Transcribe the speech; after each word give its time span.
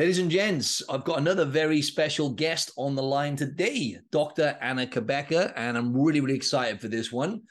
Ladies 0.00 0.18
and 0.18 0.30
gents, 0.30 0.82
I've 0.88 1.04
got 1.04 1.18
another 1.18 1.44
very 1.44 1.82
special 1.82 2.30
guest 2.30 2.70
on 2.78 2.94
the 2.94 3.02
line 3.02 3.36
today, 3.36 3.98
Dr. 4.10 4.56
Anna 4.62 4.86
Cabeca, 4.86 5.52
and 5.56 5.76
I'm 5.76 5.94
really, 5.94 6.20
really 6.20 6.36
excited 6.36 6.80
for 6.80 6.88
this 6.88 7.12
one. 7.12 7.42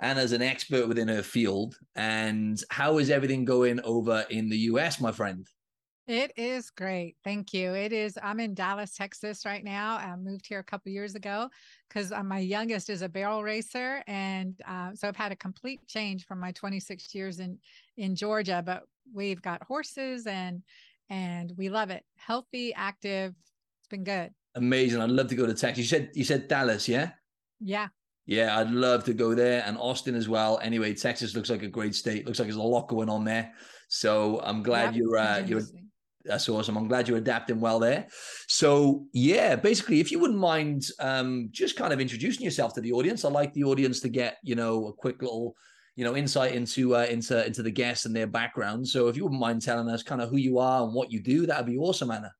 Anna's 0.00 0.32
an 0.32 0.40
expert 0.40 0.88
within 0.88 1.08
her 1.08 1.22
field. 1.22 1.76
And 1.96 2.58
how 2.70 2.96
is 2.96 3.10
everything 3.10 3.44
going 3.44 3.78
over 3.84 4.24
in 4.30 4.48
the 4.48 4.56
US, 4.56 5.02
my 5.02 5.12
friend? 5.12 5.46
It 6.06 6.32
is 6.38 6.70
great. 6.70 7.16
Thank 7.24 7.52
you. 7.52 7.74
It 7.74 7.92
is. 7.92 8.16
I'm 8.22 8.40
in 8.40 8.54
Dallas, 8.54 8.94
Texas 8.94 9.44
right 9.44 9.62
now. 9.62 9.98
I 9.98 10.16
moved 10.16 10.46
here 10.46 10.60
a 10.60 10.64
couple 10.64 10.90
years 10.90 11.14
ago 11.14 11.50
because 11.90 12.10
uh, 12.10 12.22
my 12.22 12.38
youngest 12.38 12.88
is 12.88 13.02
a 13.02 13.08
barrel 13.10 13.42
racer, 13.42 14.02
and 14.06 14.58
uh, 14.66 14.94
so 14.94 15.08
I've 15.08 15.16
had 15.16 15.32
a 15.32 15.36
complete 15.36 15.86
change 15.86 16.24
from 16.24 16.40
my 16.40 16.52
26 16.52 17.14
years 17.14 17.40
in 17.40 17.58
in 17.98 18.16
Georgia. 18.16 18.62
But 18.64 18.84
we've 19.12 19.42
got 19.42 19.62
horses 19.62 20.26
and 20.26 20.62
and 21.10 21.52
we 21.56 21.68
love 21.68 21.90
it. 21.90 22.04
Healthy, 22.16 22.74
active. 22.74 23.34
It's 23.80 23.88
been 23.88 24.04
good. 24.04 24.30
Amazing. 24.54 25.00
I'd 25.00 25.10
love 25.10 25.28
to 25.28 25.34
go 25.34 25.46
to 25.46 25.54
Texas. 25.54 25.78
You 25.78 25.84
said 25.84 26.10
you 26.14 26.24
said 26.24 26.48
Dallas, 26.48 26.88
yeah? 26.88 27.10
Yeah. 27.60 27.88
Yeah, 28.26 28.58
I'd 28.58 28.70
love 28.70 29.04
to 29.04 29.14
go 29.14 29.34
there 29.34 29.62
and 29.66 29.78
Austin 29.78 30.14
as 30.14 30.28
well. 30.28 30.58
Anyway, 30.62 30.92
Texas 30.92 31.34
looks 31.34 31.48
like 31.48 31.62
a 31.62 31.68
great 31.68 31.94
state. 31.94 32.26
Looks 32.26 32.38
like 32.38 32.48
there's 32.48 32.56
a 32.56 32.62
lot 32.62 32.88
going 32.88 33.08
on 33.08 33.24
there. 33.24 33.52
So 33.88 34.40
I'm 34.44 34.62
glad 34.62 34.94
you're 34.94 35.16
uh, 35.16 35.38
you're 35.38 35.62
that's 36.24 36.48
awesome. 36.48 36.76
I'm 36.76 36.88
glad 36.88 37.08
you're 37.08 37.16
adapting 37.18 37.58
well 37.58 37.78
there. 37.78 38.06
So 38.46 39.06
yeah, 39.12 39.56
basically, 39.56 40.00
if 40.00 40.12
you 40.12 40.18
wouldn't 40.18 40.38
mind 40.38 40.84
um, 41.00 41.48
just 41.52 41.76
kind 41.76 41.92
of 41.92 42.00
introducing 42.00 42.44
yourself 42.44 42.74
to 42.74 42.82
the 42.82 42.92
audience, 42.92 43.24
I'd 43.24 43.32
like 43.32 43.54
the 43.54 43.64
audience 43.64 44.00
to 44.00 44.10
get, 44.10 44.36
you 44.42 44.54
know, 44.54 44.88
a 44.88 44.92
quick 44.92 45.22
little 45.22 45.54
you 45.98 46.04
know 46.04 46.14
insight 46.14 46.54
into 46.54 46.94
uh, 46.94 47.06
into 47.10 47.44
into 47.44 47.60
the 47.60 47.72
guests 47.72 48.06
and 48.06 48.14
their 48.14 48.28
background. 48.28 48.86
So 48.86 49.08
if 49.08 49.16
you 49.16 49.24
wouldn't 49.24 49.40
mind 49.40 49.62
telling 49.62 49.88
us 49.88 50.04
kind 50.04 50.22
of 50.22 50.30
who 50.30 50.36
you 50.36 50.60
are 50.60 50.84
and 50.84 50.94
what 50.94 51.10
you 51.10 51.20
do, 51.20 51.44
that'd 51.44 51.66
be 51.66 51.76
awesome, 51.76 52.12
Anna. 52.12 52.30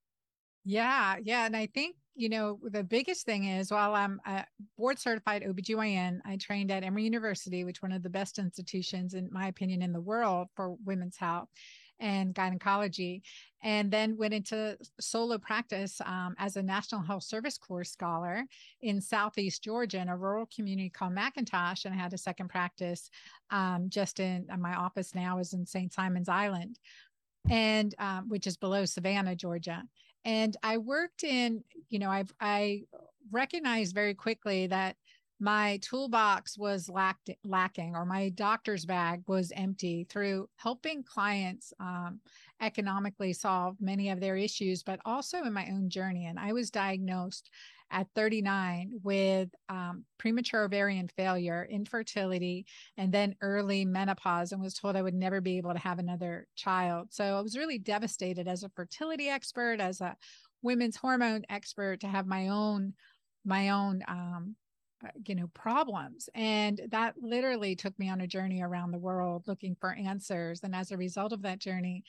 Yeah, 0.65 1.17
yeah, 1.21 1.45
and 1.45 1.57
I 1.57 1.67
think 1.67 1.97
you 2.15 2.29
know 2.29 2.61
the 2.63 2.85
biggest 2.85 3.27
thing 3.27 3.47
is 3.47 3.73
while 3.73 3.97
I'm 3.97 4.21
a 4.25 4.45
board 4.77 5.01
certified 5.01 5.43
OBGYN, 5.43 6.21
I 6.25 6.37
trained 6.37 6.71
at 6.71 6.85
Emory 6.85 7.03
University, 7.03 7.65
which 7.65 7.83
one 7.83 7.91
of 7.91 8.05
the 8.05 8.09
best 8.09 8.39
institutions 8.39 9.15
in 9.15 9.29
my 9.33 9.49
opinion 9.49 9.83
in 9.83 9.93
the 9.93 10.01
world 10.01 10.47
for 10.55 10.77
women's 10.85 11.17
health 11.17 11.49
and 12.01 12.35
gynecology, 12.35 13.23
and 13.63 13.91
then 13.91 14.17
went 14.17 14.35
into 14.35 14.77
solo 15.01 15.39
practice 15.39 16.01
um, 16.05 16.35
as 16.39 16.57
a 16.57 16.63
National 16.63 17.01
Health 17.01 17.25
Service 17.25 17.59
Corps 17.59 17.85
scholar 17.85 18.45
in 18.83 19.01
Southeast 19.01 19.63
Georgia 19.63 19.99
in 19.99 20.09
a 20.09 20.17
rural 20.17 20.49
community 20.55 20.91
called 20.91 21.15
McIntosh. 21.15 21.85
And 21.85 21.95
I 21.95 21.99
had 21.99 22.13
a 22.13 22.19
second 22.19 22.49
practice 22.49 23.11
um, 23.51 23.87
just 23.89 24.21
in 24.21 24.47
uh, 24.53 24.57
my 24.57 24.75
office 24.75 25.15
now 25.15 25.39
is 25.39 25.53
in 25.53 25.67
St. 25.67 25.93
Simons 25.93 26.29
Island, 26.29 26.79
and 27.51 27.95
um, 27.99 28.29
which 28.29 28.47
is 28.47 28.57
below 28.57 28.85
Savannah, 28.85 29.37
Georgia. 29.37 29.83
And 30.25 30.57
I 30.63 30.79
worked 30.79 31.25
in, 31.25 31.65
you 31.89 31.99
know, 31.99 32.11
I've 32.11 32.33
I 32.41 32.83
recognized 33.31 33.95
very 33.95 34.15
quickly 34.15 34.67
that 34.69 34.97
my 35.41 35.79
toolbox 35.83 36.59
was 36.59 36.89
lacked, 36.89 37.31
lacking 37.45 37.95
or 37.95 38.05
my 38.05 38.29
doctor's 38.31 38.85
bag 38.85 39.23
was 39.29 39.53
empty 39.55 40.05
through 40.09 40.49
helping 40.57 41.05
clients 41.05 41.73
um, 41.79 42.21
economically 42.61 43.33
solve 43.33 43.77
many 43.81 44.11
of 44.11 44.21
their 44.21 44.37
issues 44.37 44.83
but 44.83 44.99
also 45.05 45.45
in 45.45 45.53
my 45.53 45.69
own 45.71 45.89
journey. 45.89 46.27
And 46.27 46.39
i 46.39 46.53
was 46.53 46.71
diagnosed 46.71 47.51
at 47.91 48.09
39 48.15 49.01
with 49.03 49.49
um, 49.69 50.05
premature 50.19 50.65
ovarian 50.65 51.09
failure 51.17 51.67
infertility 51.71 52.67
and 52.99 53.13
then 53.13 53.35
early 53.41 53.85
menopause 53.85 54.53
and 54.53 54.61
was 54.61 54.75
told 54.75 54.97
i 54.97 55.03
would 55.03 55.15
never 55.15 55.41
be 55.41 55.57
able 55.57 55.73
to 55.73 55.79
have 55.79 56.01
another 56.01 56.49
child. 56.57 57.09
So 57.11 57.25
i 57.25 57.41
was 57.41 57.57
really 57.57 57.79
devastated 57.79 58.49
as 58.49 58.65
a 58.65 58.71
fertility 58.71 59.29
expert 59.29 59.81
as 59.81 60.01
a 60.01 60.17
women's 60.63 60.97
hormone 60.97 61.45
expert 61.49 62.01
to 62.01 62.09
have 62.09 62.27
my 62.27 62.49
own 62.49 62.95
my 63.45 63.69
own 63.69 64.03
um, 64.09 64.57
you 65.27 65.35
know 65.35 65.49
problems 65.55 66.29
and 66.35 66.81
that 66.91 67.15
literally 67.21 67.77
took 67.77 67.97
me 67.99 68.09
on 68.11 68.23
a 68.23 68.27
journey 68.27 68.63
around 68.63 68.91
the 68.91 68.99
world 68.99 69.45
looking 69.47 69.77
for 69.81 69.95
answers 69.95 70.61
and 70.63 70.75
as 70.75 70.91
a 70.91 70.97
result 70.97 71.33
of 71.33 71.43
that 71.43 71.59
journey 71.59 72.03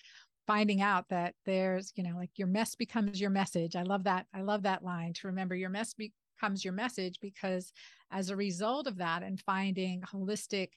finding 0.47 0.81
out 0.81 1.05
that 1.09 1.35
there's 1.45 1.93
you 1.95 2.03
know 2.03 2.15
like 2.15 2.31
your 2.35 2.47
mess 2.47 2.73
becomes 2.73 3.21
your 3.21 3.29
message. 3.29 3.75
I 3.75 3.83
love 3.83 4.03
that 4.05 4.25
i 4.33 4.41
love 4.41 4.63
that 4.63 4.83
line 4.83 5.13
to 5.13 5.27
remember 5.27 5.55
your 5.55 5.69
mess 5.69 5.93
becomes 5.93 6.65
your 6.65 6.73
message 6.73 7.19
because 7.21 7.71
as 8.11 8.29
a 8.29 8.35
result 8.35 8.87
of 8.87 8.97
that 8.97 9.21
and 9.21 9.39
finding 9.39 10.01
holistic 10.01 10.69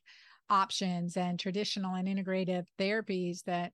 options 0.50 1.16
and 1.16 1.38
traditional 1.40 1.94
and 1.94 2.06
integrative 2.06 2.66
therapies 2.78 3.42
that 3.44 3.72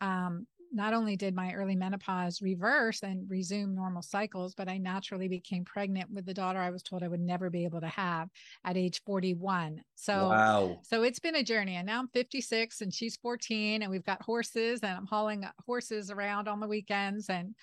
um, 0.00 0.46
not 0.72 0.94
only 0.94 1.16
did 1.16 1.34
my 1.34 1.52
early 1.52 1.76
menopause 1.76 2.42
reverse 2.42 3.02
and 3.02 3.28
resume 3.28 3.74
normal 3.74 4.02
cycles, 4.02 4.54
but 4.54 4.68
I 4.68 4.78
naturally 4.78 5.28
became 5.28 5.64
pregnant 5.64 6.10
with 6.10 6.26
the 6.26 6.34
daughter 6.34 6.58
I 6.58 6.70
was 6.70 6.82
told 6.82 7.02
I 7.02 7.08
would 7.08 7.20
never 7.20 7.50
be 7.50 7.64
able 7.64 7.80
to 7.80 7.88
have 7.88 8.28
at 8.64 8.76
age 8.76 9.02
41. 9.04 9.82
So, 9.94 10.28
wow. 10.28 10.80
so 10.82 11.02
it's 11.02 11.18
been 11.18 11.36
a 11.36 11.42
journey. 11.42 11.76
And 11.76 11.86
now 11.86 11.98
I'm 11.98 12.08
56 12.08 12.80
and 12.80 12.92
she's 12.92 13.16
14 13.16 13.82
and 13.82 13.90
we've 13.90 14.04
got 14.04 14.22
horses 14.22 14.80
and 14.82 14.96
I'm 14.96 15.06
hauling 15.06 15.44
uh, 15.44 15.52
horses 15.64 16.10
around 16.10 16.48
on 16.48 16.60
the 16.60 16.68
weekends. 16.68 17.28
And 17.28 17.54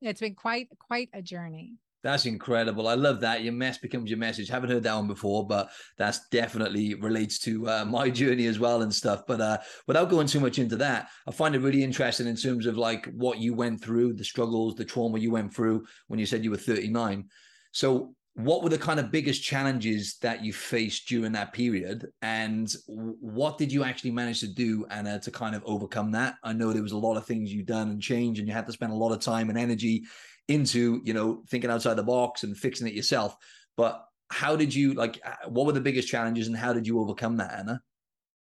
it's 0.00 0.20
been 0.20 0.34
quite, 0.34 0.68
quite 0.78 1.08
a 1.12 1.22
journey. 1.22 1.74
That's 2.02 2.24
incredible. 2.24 2.88
I 2.88 2.94
love 2.94 3.20
that. 3.20 3.42
Your 3.42 3.52
mess 3.52 3.76
becomes 3.76 4.08
your 4.08 4.18
message. 4.18 4.48
Haven't 4.48 4.70
heard 4.70 4.82
that 4.84 4.94
one 4.94 5.06
before, 5.06 5.46
but 5.46 5.70
that's 5.98 6.28
definitely 6.30 6.94
relates 6.94 7.38
to 7.40 7.68
uh, 7.68 7.84
my 7.84 8.08
journey 8.08 8.46
as 8.46 8.58
well 8.58 8.82
and 8.82 8.94
stuff. 8.94 9.22
But 9.26 9.40
uh, 9.40 9.58
without 9.86 10.08
going 10.08 10.26
too 10.26 10.40
much 10.40 10.58
into 10.58 10.76
that, 10.76 11.10
I 11.26 11.30
find 11.30 11.54
it 11.54 11.60
really 11.60 11.84
interesting 11.84 12.26
in 12.26 12.36
terms 12.36 12.64
of 12.66 12.78
like 12.78 13.06
what 13.12 13.38
you 13.38 13.54
went 13.54 13.82
through, 13.82 14.14
the 14.14 14.24
struggles, 14.24 14.74
the 14.76 14.84
trauma 14.84 15.18
you 15.18 15.30
went 15.30 15.54
through 15.54 15.84
when 16.08 16.18
you 16.18 16.26
said 16.26 16.42
you 16.42 16.50
were 16.50 16.56
39. 16.56 17.26
So, 17.72 18.14
what 18.34 18.62
were 18.62 18.70
the 18.70 18.78
kind 18.78 19.00
of 19.00 19.10
biggest 19.10 19.42
challenges 19.42 20.16
that 20.22 20.42
you 20.42 20.52
faced 20.52 21.08
during 21.08 21.32
that 21.32 21.52
period? 21.52 22.06
And 22.22 22.72
what 22.86 23.58
did 23.58 23.72
you 23.72 23.82
actually 23.82 24.12
manage 24.12 24.40
to 24.40 24.48
do, 24.48 24.86
Anna, 24.88 25.20
to 25.20 25.30
kind 25.30 25.54
of 25.54 25.62
overcome 25.66 26.12
that? 26.12 26.36
I 26.44 26.52
know 26.52 26.72
there 26.72 26.82
was 26.82 26.92
a 26.92 26.96
lot 26.96 27.16
of 27.16 27.26
things 27.26 27.52
you 27.52 27.64
done 27.64 27.90
and 27.90 28.00
changed, 28.00 28.38
and 28.38 28.48
you 28.48 28.54
had 28.54 28.66
to 28.66 28.72
spend 28.72 28.92
a 28.92 28.96
lot 28.96 29.12
of 29.12 29.20
time 29.20 29.50
and 29.50 29.58
energy 29.58 30.04
into 30.50 31.00
you 31.04 31.14
know 31.14 31.42
thinking 31.48 31.70
outside 31.70 31.94
the 31.94 32.02
box 32.02 32.42
and 32.42 32.56
fixing 32.56 32.86
it 32.86 32.94
yourself 32.94 33.36
but 33.76 34.04
how 34.30 34.56
did 34.56 34.74
you 34.74 34.94
like 34.94 35.20
uh, 35.24 35.48
what 35.48 35.66
were 35.66 35.72
the 35.72 35.80
biggest 35.80 36.08
challenges 36.08 36.48
and 36.48 36.56
how 36.56 36.72
did 36.72 36.86
you 36.86 37.00
overcome 37.00 37.36
that 37.36 37.58
anna 37.58 37.80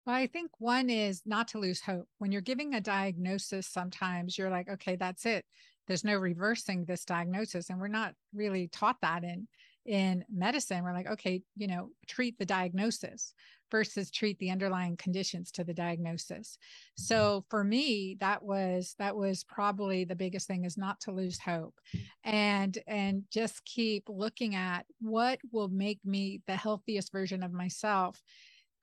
well, 0.05 0.15
I 0.15 0.25
think 0.25 0.49
one 0.57 0.89
is 0.89 1.21
not 1.27 1.49
to 1.49 1.59
lose 1.59 1.81
hope. 1.81 2.07
When 2.17 2.31
you're 2.31 2.41
giving 2.41 2.73
a 2.73 2.81
diagnosis, 2.81 3.67
sometimes 3.67 4.39
you're 4.39 4.49
like, 4.49 4.67
okay, 4.67 4.95
that's 4.95 5.23
it. 5.27 5.45
There's 5.87 6.03
no 6.03 6.17
reversing 6.17 6.85
this 6.85 7.05
diagnosis. 7.05 7.69
And 7.69 7.79
we're 7.79 7.89
not 7.89 8.15
really 8.33 8.69
taught 8.69 8.95
that 9.03 9.23
in 9.23 9.47
in 9.85 10.25
medicine. 10.27 10.83
We're 10.83 10.93
like, 10.93 11.11
okay, 11.11 11.43
you 11.55 11.67
know, 11.67 11.89
treat 12.07 12.39
the 12.39 12.45
diagnosis 12.45 13.35
versus 13.71 14.11
treat 14.11 14.37
the 14.39 14.51
underlying 14.51 14.97
conditions 14.97 15.51
to 15.51 15.63
the 15.63 15.73
diagnosis. 15.73 16.57
Mm-hmm. 16.57 17.03
So 17.03 17.45
for 17.49 17.63
me, 17.63 18.17
that 18.19 18.43
was 18.43 18.95
that 18.99 19.15
was 19.15 19.43
probably 19.43 20.03
the 20.03 20.15
biggest 20.15 20.47
thing 20.47 20.65
is 20.65 20.77
not 20.77 20.99
to 21.01 21.11
lose 21.11 21.39
hope 21.39 21.75
and 22.23 22.77
and 22.87 23.23
just 23.31 23.65
keep 23.65 24.03
looking 24.07 24.55
at 24.55 24.85
what 25.01 25.39
will 25.51 25.69
make 25.69 25.99
me 26.05 26.41
the 26.47 26.55
healthiest 26.55 27.11
version 27.11 27.43
of 27.43 27.51
myself. 27.51 28.21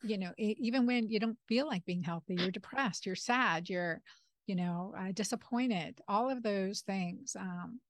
You 0.02 0.19
know, 0.19 0.32
even 0.36 0.86
when 0.86 1.08
you 1.08 1.18
don't 1.18 1.38
feel 1.48 1.66
like 1.66 1.84
being 1.84 2.03
healthy, 2.03 2.34
you're 2.34 2.50
depressed, 2.50 3.06
you're 3.06 3.16
sad, 3.16 3.68
you're 3.68 4.03
you 4.47 4.54
know, 4.54 4.94
uh, 4.97 5.12
disappointed, 5.12 6.00
all 6.09 6.30
of 6.30 6.42
those 6.42 6.80
things 6.83 7.36
um, 7.38 7.80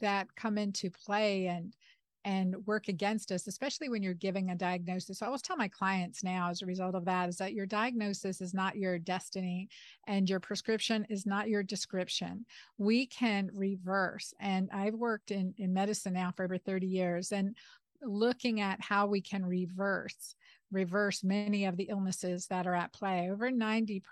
that 0.00 0.34
come 0.34 0.58
into 0.58 0.90
play 0.90 1.46
and 1.46 1.74
and 2.24 2.54
work 2.66 2.88
against 2.88 3.32
us, 3.32 3.46
especially 3.46 3.88
when 3.88 4.02
you're 4.02 4.14
giving 4.14 4.50
a 4.50 4.54
diagnosis. 4.54 5.18
So 5.18 5.26
I 5.26 5.28
always 5.28 5.42
tell 5.42 5.56
my 5.56 5.68
clients 5.68 6.22
now, 6.22 6.50
as 6.50 6.62
a 6.62 6.66
result 6.66 6.94
of 6.94 7.04
that, 7.06 7.28
is 7.28 7.36
that 7.38 7.52
your 7.52 7.66
diagnosis 7.66 8.40
is 8.40 8.54
not 8.54 8.76
your 8.76 8.98
destiny 8.98 9.68
and 10.06 10.28
your 10.28 10.40
prescription 10.40 11.06
is 11.10 11.26
not 11.26 11.48
your 11.48 11.62
description. 11.62 12.46
We 12.78 13.06
can 13.06 13.50
reverse. 13.52 14.32
And 14.40 14.70
I've 14.72 14.94
worked 14.94 15.30
in, 15.30 15.54
in 15.58 15.72
medicine 15.72 16.14
now 16.14 16.32
for 16.36 16.44
over 16.44 16.58
30 16.58 16.86
years 16.86 17.32
and 17.32 17.56
looking 18.02 18.60
at 18.60 18.80
how 18.80 19.06
we 19.06 19.20
can 19.20 19.44
reverse 19.44 20.34
reverse 20.72 21.22
many 21.22 21.66
of 21.66 21.76
the 21.76 21.84
illnesses 21.84 22.46
that 22.46 22.66
are 22.66 22.74
at 22.74 22.92
play 22.92 23.30
over 23.30 23.50
90% 23.50 24.02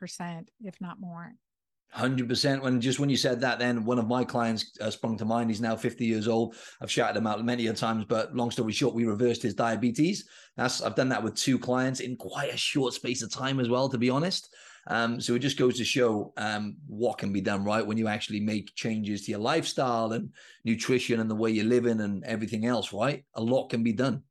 if 0.61 0.81
not 0.81 1.01
more 1.01 1.33
Hundred 1.93 2.29
percent. 2.29 2.63
When 2.63 2.81
just 2.81 3.01
when 3.01 3.11
you 3.11 3.17
said 3.17 3.41
that, 3.41 3.59
then 3.59 3.85
one 3.85 3.99
of 3.99 4.07
my 4.07 4.25
clients 4.25 4.79
uh, 4.81 4.91
sprung 4.91 5.19
to 5.19 5.25
mind. 5.25 5.51
He's 5.51 5.61
now 5.61 5.75
fifty 5.75 6.07
years 6.07 6.29
old. 6.29 6.55
I've 6.81 6.91
shouted 6.91 7.19
him 7.19 7.27
out 7.27 7.45
many 7.45 7.67
a 7.67 7.73
times, 7.73 8.05
but 8.09 8.35
long 8.35 8.53
story 8.53 8.73
short, 8.73 8.95
we 8.95 9.07
reversed 9.07 9.43
his 9.43 9.55
diabetes. 9.55 10.29
That's 10.57 10.83
I've 10.83 10.95
done 10.95 11.09
that 11.09 11.23
with 11.23 11.35
two 11.35 11.59
clients 11.59 11.99
in 11.99 12.17
quite 12.17 12.55
a 12.55 12.57
short 12.57 12.95
space 12.95 13.23
of 13.23 13.33
time 13.33 13.59
as 13.59 13.69
well, 13.69 13.89
to 13.89 13.99
be 13.99 14.09
honest. 14.09 14.55
Um, 14.87 15.21
so 15.21 15.35
it 15.35 15.41
just 15.41 15.59
goes 15.59 15.77
to 15.79 15.85
show 15.85 16.33
um, 16.37 16.77
what 16.87 17.19
can 17.19 17.33
be 17.33 17.41
done, 17.41 17.65
right? 17.65 17.85
When 17.85 17.99
you 17.99 18.07
actually 18.07 18.41
make 18.41 18.75
changes 18.77 19.25
to 19.25 19.33
your 19.33 19.41
lifestyle 19.41 20.13
and 20.13 20.31
nutrition 20.65 21.19
and 21.19 21.29
the 21.29 21.35
way 21.35 21.51
you're 21.51 21.65
living 21.65 22.01
and 22.01 22.25
everything 22.25 22.67
else, 22.67 22.93
right? 22.93 23.25
A 23.35 23.43
lot 23.43 23.69
can 23.69 23.83
be 23.83 23.93
done. 23.93 24.23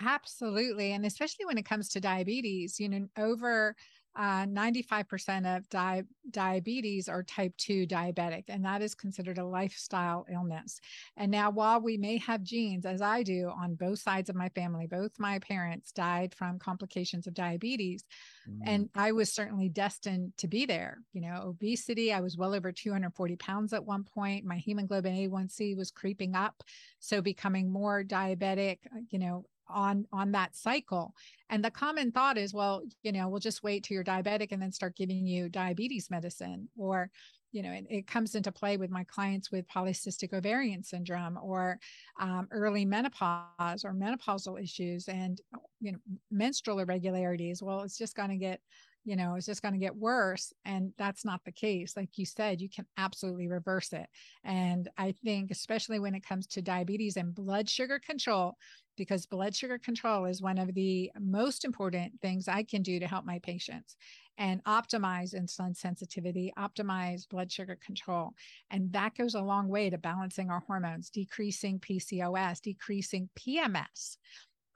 Absolutely, 0.00 0.92
and 0.92 1.06
especially 1.06 1.44
when 1.46 1.58
it 1.58 1.64
comes 1.64 1.88
to 1.90 2.00
diabetes, 2.00 2.78
you 2.78 2.88
know, 2.88 3.08
over 3.16 3.74
uh, 4.16 4.46
95% 4.46 5.56
of 5.56 5.68
di- 5.68 6.02
diabetes 6.30 7.08
are 7.08 7.22
type 7.22 7.56
2 7.56 7.86
diabetic, 7.86 8.44
and 8.48 8.64
that 8.64 8.82
is 8.82 8.94
considered 8.94 9.38
a 9.38 9.44
lifestyle 9.44 10.26
illness. 10.32 10.80
And 11.16 11.30
now, 11.30 11.50
while 11.50 11.80
we 11.80 11.96
may 11.96 12.18
have 12.18 12.42
genes, 12.42 12.84
as 12.84 13.00
I 13.00 13.22
do 13.22 13.48
on 13.48 13.76
both 13.76 14.00
sides 14.00 14.28
of 14.28 14.36
my 14.36 14.48
family, 14.50 14.86
both 14.86 15.12
my 15.18 15.38
parents 15.38 15.92
died 15.92 16.34
from 16.34 16.58
complications 16.58 17.26
of 17.26 17.34
diabetes, 17.34 18.04
mm. 18.48 18.58
and 18.64 18.88
I 18.94 19.12
was 19.12 19.32
certainly 19.32 19.68
destined 19.68 20.32
to 20.38 20.48
be 20.48 20.66
there. 20.66 20.98
You 21.12 21.20
know, 21.20 21.42
obesity, 21.44 22.12
I 22.12 22.20
was 22.20 22.36
well 22.36 22.54
over 22.54 22.72
240 22.72 23.36
pounds 23.36 23.72
at 23.72 23.84
one 23.84 24.04
point. 24.04 24.44
My 24.44 24.58
hemoglobin 24.58 25.14
A1C 25.14 25.76
was 25.76 25.90
creeping 25.90 26.34
up. 26.34 26.62
So, 26.98 27.22
becoming 27.22 27.70
more 27.70 28.02
diabetic, 28.02 28.78
uh, 28.86 29.00
you 29.10 29.18
know, 29.20 29.44
on 29.68 30.06
on 30.12 30.32
that 30.32 30.56
cycle. 30.56 31.14
And 31.50 31.64
the 31.64 31.70
common 31.70 32.12
thought 32.12 32.38
is 32.38 32.54
well 32.54 32.82
you 33.02 33.12
know 33.12 33.28
we'll 33.28 33.40
just 33.40 33.62
wait 33.62 33.84
till 33.84 33.94
you're 33.94 34.04
diabetic 34.04 34.52
and 34.52 34.60
then 34.60 34.72
start 34.72 34.96
giving 34.96 35.26
you 35.26 35.48
diabetes 35.48 36.10
medicine. 36.10 36.68
Or 36.76 37.10
you 37.52 37.62
know 37.62 37.72
it, 37.72 37.86
it 37.88 38.06
comes 38.06 38.34
into 38.34 38.52
play 38.52 38.76
with 38.76 38.90
my 38.90 39.04
clients 39.04 39.50
with 39.50 39.68
polycystic 39.68 40.32
ovarian 40.32 40.82
syndrome 40.82 41.38
or 41.42 41.78
um, 42.20 42.46
early 42.50 42.84
menopause 42.84 43.84
or 43.84 43.92
menopausal 43.92 44.62
issues 44.62 45.08
and 45.08 45.40
you 45.80 45.92
know 45.92 45.98
menstrual 46.30 46.80
irregularities. 46.80 47.62
Well 47.62 47.82
it's 47.82 47.98
just 47.98 48.16
going 48.16 48.30
to 48.30 48.36
get 48.36 48.60
you 49.04 49.16
know 49.16 49.34
it's 49.34 49.46
just 49.46 49.62
going 49.62 49.74
to 49.74 49.80
get 49.80 49.96
worse 49.96 50.52
and 50.64 50.92
that's 50.98 51.24
not 51.24 51.40
the 51.44 51.52
case 51.52 51.96
like 51.96 52.10
you 52.16 52.26
said 52.26 52.60
you 52.60 52.68
can 52.68 52.86
absolutely 52.96 53.48
reverse 53.48 53.92
it 53.92 54.06
and 54.44 54.88
i 54.98 55.12
think 55.24 55.50
especially 55.50 55.98
when 55.98 56.14
it 56.14 56.26
comes 56.26 56.46
to 56.46 56.62
diabetes 56.62 57.16
and 57.16 57.34
blood 57.34 57.68
sugar 57.68 57.98
control 57.98 58.56
because 58.98 59.24
blood 59.24 59.54
sugar 59.54 59.78
control 59.78 60.26
is 60.26 60.42
one 60.42 60.58
of 60.58 60.74
the 60.74 61.10
most 61.18 61.64
important 61.64 62.20
things 62.20 62.48
I 62.48 62.64
can 62.64 62.82
do 62.82 62.98
to 62.98 63.06
help 63.06 63.24
my 63.24 63.38
patients 63.38 63.96
and 64.36 64.62
optimize 64.64 65.34
insulin 65.34 65.76
sensitivity, 65.76 66.52
optimize 66.58 67.28
blood 67.28 67.50
sugar 67.50 67.78
control. 67.84 68.34
And 68.70 68.92
that 68.92 69.16
goes 69.16 69.34
a 69.34 69.40
long 69.40 69.68
way 69.68 69.88
to 69.88 69.98
balancing 69.98 70.50
our 70.50 70.60
hormones, 70.60 71.10
decreasing 71.10 71.80
PCOS, 71.80 72.60
decreasing 72.60 73.30
PMS, 73.38 74.16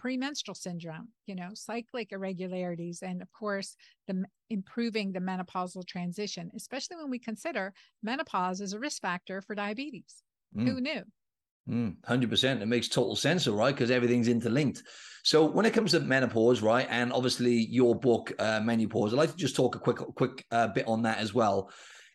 premenstrual 0.02 0.56
syndrome, 0.56 1.08
you 1.26 1.37
know, 1.37 1.50
cyclic 1.54 2.10
irregularities, 2.10 3.02
and 3.02 3.22
of 3.22 3.32
course, 3.32 3.76
the 4.08 4.25
improving 4.50 5.12
the 5.12 5.20
menopausal 5.20 5.87
transition, 5.87 6.50
especially 6.56 6.96
when 6.96 7.08
we 7.08 7.20
consider 7.20 7.72
menopause 8.02 8.60
as 8.60 8.72
a 8.72 8.81
risk 8.81 9.00
factor 9.00 9.40
for 9.40 9.54
diabetes. 9.54 10.25
Mm. 10.56 10.69
Who 10.69 10.81
knew? 10.81 11.02
Mm, 11.70 11.96
100%. 12.04 12.60
It 12.60 12.66
makes 12.66 12.88
total 12.88 13.14
sense, 13.14 13.46
all 13.46 13.54
right, 13.54 13.72
because 13.72 13.93
everything's 13.93 14.26
interlinked. 14.26 14.82
So 15.22 15.46
when 15.46 15.66
it 15.66 15.72
comes 15.72 15.93
to 15.93 16.00
menopause, 16.00 16.62
right, 16.62 16.88
and 16.90 17.12
obviously 17.12 17.54
your 17.54 17.94
book, 17.94 18.32
uh, 18.40 18.58
MenuPause, 18.58 19.10
I'd 19.12 19.19
like 19.19 19.31
to 19.31 19.37
just 19.37 19.54
talk 19.54 19.76
a 19.76 19.78
quick, 19.78 19.99
quick 19.99 20.44
uh, 20.50 20.66
bit 20.66 20.88
on 20.88 21.02
that 21.02 21.19
as 21.19 21.32
well. 21.32 21.70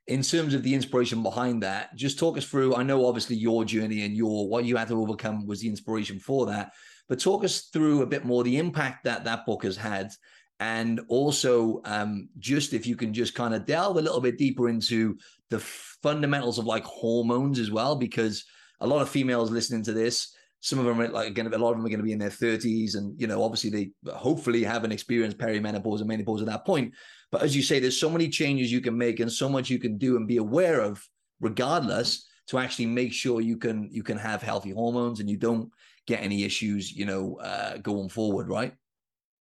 In 0.08 0.24
terms 0.24 0.54
of 0.54 0.64
the 0.64 0.74
inspiration 0.74 1.24
behind 1.24 1.64
that, 1.64 1.96
just 1.96 2.20
talk 2.20 2.38
us 2.38 2.46
through. 2.46 2.76
I 2.76 2.84
know 2.84 3.06
obviously 3.06 3.38
your 3.38 3.64
journey 3.64 4.04
and 4.04 4.16
your 4.16 4.50
what 4.50 4.66
you 4.66 4.76
had 4.76 4.90
to 4.90 5.02
overcome 5.02 5.46
was 5.46 5.62
the 5.62 5.70
inspiration 5.70 6.20
for 6.20 6.48
that, 6.48 6.74
but 7.08 7.20
talk 7.20 7.44
us 7.44 7.70
through 7.74 8.02
a 8.02 8.08
bit 8.08 8.26
more 8.26 8.44
the 8.44 8.58
impact 8.58 9.04
that 9.06 9.24
that 9.24 9.46
book 9.46 9.64
has 9.64 9.78
had, 9.78 10.12
and 10.60 11.02
also 11.08 11.82
um, 11.86 12.30
just 12.40 12.74
if 12.74 12.88
you 12.88 12.96
can 12.96 13.14
just 13.14 13.36
kind 13.36 13.54
of 13.54 13.66
delve 13.66 13.98
a 13.98 14.02
little 14.02 14.22
bit 14.22 14.38
deeper 14.38 14.70
into 14.70 15.18
the 15.50 15.60
fundamentals 15.60 16.58
of 16.58 16.66
like 16.66 16.84
hormones 16.84 17.60
as 17.60 17.72
well, 17.72 17.96
because 17.96 18.46
a 18.80 18.88
lot 18.88 19.02
of 19.02 19.10
females 19.10 19.52
listening 19.52 19.84
to 19.84 19.94
this. 19.94 20.34
Some 20.60 20.80
of 20.80 20.86
them 20.86 21.00
are 21.00 21.08
like 21.08 21.28
again, 21.28 21.46
a 21.54 21.58
lot 21.58 21.72
of 21.72 21.78
them 21.78 21.86
are 21.86 21.90
going 21.90 22.00
to 22.00 22.04
be 22.04 22.14
in 22.14 22.20
their 22.20 22.30
30s, 22.30 22.96
and 22.96 23.20
you 23.20 23.28
know, 23.28 23.44
obviously 23.44 23.70
they 23.70 24.12
hopefully 24.12 24.64
haven't 24.64 24.92
experienced 24.92 25.38
perimenopause 25.38 26.00
and 26.00 26.08
menopause 26.08 26.42
at 26.42 26.48
that 26.48 26.66
point. 26.66 26.94
But 27.32 27.44
as 27.44 27.56
you 27.56 27.62
say, 27.62 27.80
there's 27.80 28.00
so 28.00 28.10
many 28.10 28.28
changes 28.30 28.72
you 28.72 28.82
can 28.82 28.98
make 28.98 29.20
and 29.20 29.32
so 29.32 29.50
much 29.50 29.70
you 29.70 29.80
can 29.80 29.98
do 29.98 30.18
and 30.18 30.28
be 30.28 30.38
aware 30.38 30.82
of, 30.82 31.06
regardless, 31.40 32.26
to 32.48 32.58
actually 32.58 32.88
make 32.88 33.14
sure 33.14 33.42
you 33.42 33.58
can 33.58 33.90
you 33.92 34.04
can 34.04 34.18
have 34.18 34.42
healthy 34.42 34.72
hormones 34.72 35.20
and 35.20 35.30
you 35.30 35.38
don't 35.38 35.70
get 36.08 36.24
any 36.24 36.44
issues, 36.44 36.92
you 36.92 37.06
know, 37.06 37.36
uh, 37.36 37.78
going 37.78 38.10
forward, 38.10 38.48
right? 38.48 38.74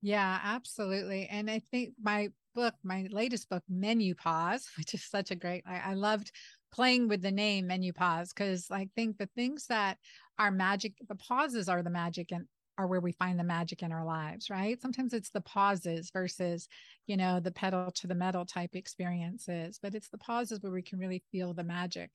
Yeah, 0.00 0.40
absolutely. 0.42 1.28
And 1.28 1.50
I 1.50 1.60
think 1.70 1.94
my 2.02 2.28
book, 2.54 2.74
my 2.82 3.06
latest 3.10 3.48
book, 3.48 3.62
Menu 3.68 4.14
Pause, 4.14 4.68
which 4.78 4.94
is 4.94 5.04
such 5.04 5.30
a 5.30 5.36
great, 5.36 5.64
I, 5.66 5.90
I 5.90 5.94
loved 5.94 6.32
playing 6.72 7.08
with 7.08 7.20
the 7.20 7.30
name 7.30 7.66
Menu 7.66 7.92
Pause 7.92 8.32
because 8.32 8.70
I 8.70 8.88
think 8.96 9.18
the 9.18 9.28
things 9.36 9.66
that 9.66 9.98
are 10.38 10.50
magic, 10.50 10.94
the 11.08 11.16
pauses 11.16 11.68
are 11.68 11.82
the 11.82 11.90
magic 11.90 12.32
and 12.32 12.46
are 12.78 12.86
where 12.86 13.00
we 13.00 13.12
find 13.12 13.38
the 13.38 13.44
magic 13.44 13.82
in 13.82 13.92
our 13.92 14.04
lives, 14.04 14.50
right? 14.50 14.80
Sometimes 14.80 15.12
it's 15.12 15.30
the 15.30 15.40
pauses 15.40 16.10
versus, 16.10 16.68
you 17.06 17.16
know, 17.16 17.40
the 17.40 17.52
pedal 17.52 17.90
to 17.90 18.06
the 18.06 18.14
metal 18.14 18.44
type 18.44 18.74
experiences, 18.74 19.78
but 19.82 19.94
it's 19.94 20.08
the 20.08 20.18
pauses 20.18 20.60
where 20.60 20.72
we 20.72 20.82
can 20.82 20.98
really 20.98 21.22
feel 21.30 21.52
the 21.52 21.64
magic. 21.64 22.10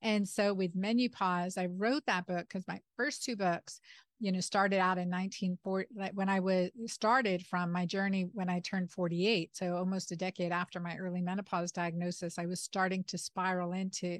And 0.00 0.28
so 0.28 0.54
with 0.54 0.76
Menupause, 0.76 1.58
I 1.58 1.66
wrote 1.66 2.04
that 2.06 2.26
book 2.26 2.46
because 2.48 2.66
my 2.68 2.80
first 2.96 3.24
two 3.24 3.36
books 3.36 3.80
you 4.20 4.32
know 4.32 4.40
started 4.40 4.78
out 4.78 4.98
in 4.98 5.08
1940 5.08 5.88
when 6.14 6.28
i 6.28 6.40
was 6.40 6.70
started 6.86 7.44
from 7.46 7.70
my 7.70 7.86
journey 7.86 8.28
when 8.32 8.48
i 8.48 8.60
turned 8.60 8.90
48 8.90 9.56
so 9.56 9.76
almost 9.76 10.12
a 10.12 10.16
decade 10.16 10.50
after 10.50 10.80
my 10.80 10.96
early 10.96 11.20
menopause 11.20 11.70
diagnosis 11.70 12.38
i 12.38 12.46
was 12.46 12.60
starting 12.60 13.04
to 13.04 13.16
spiral 13.16 13.72
into 13.72 14.18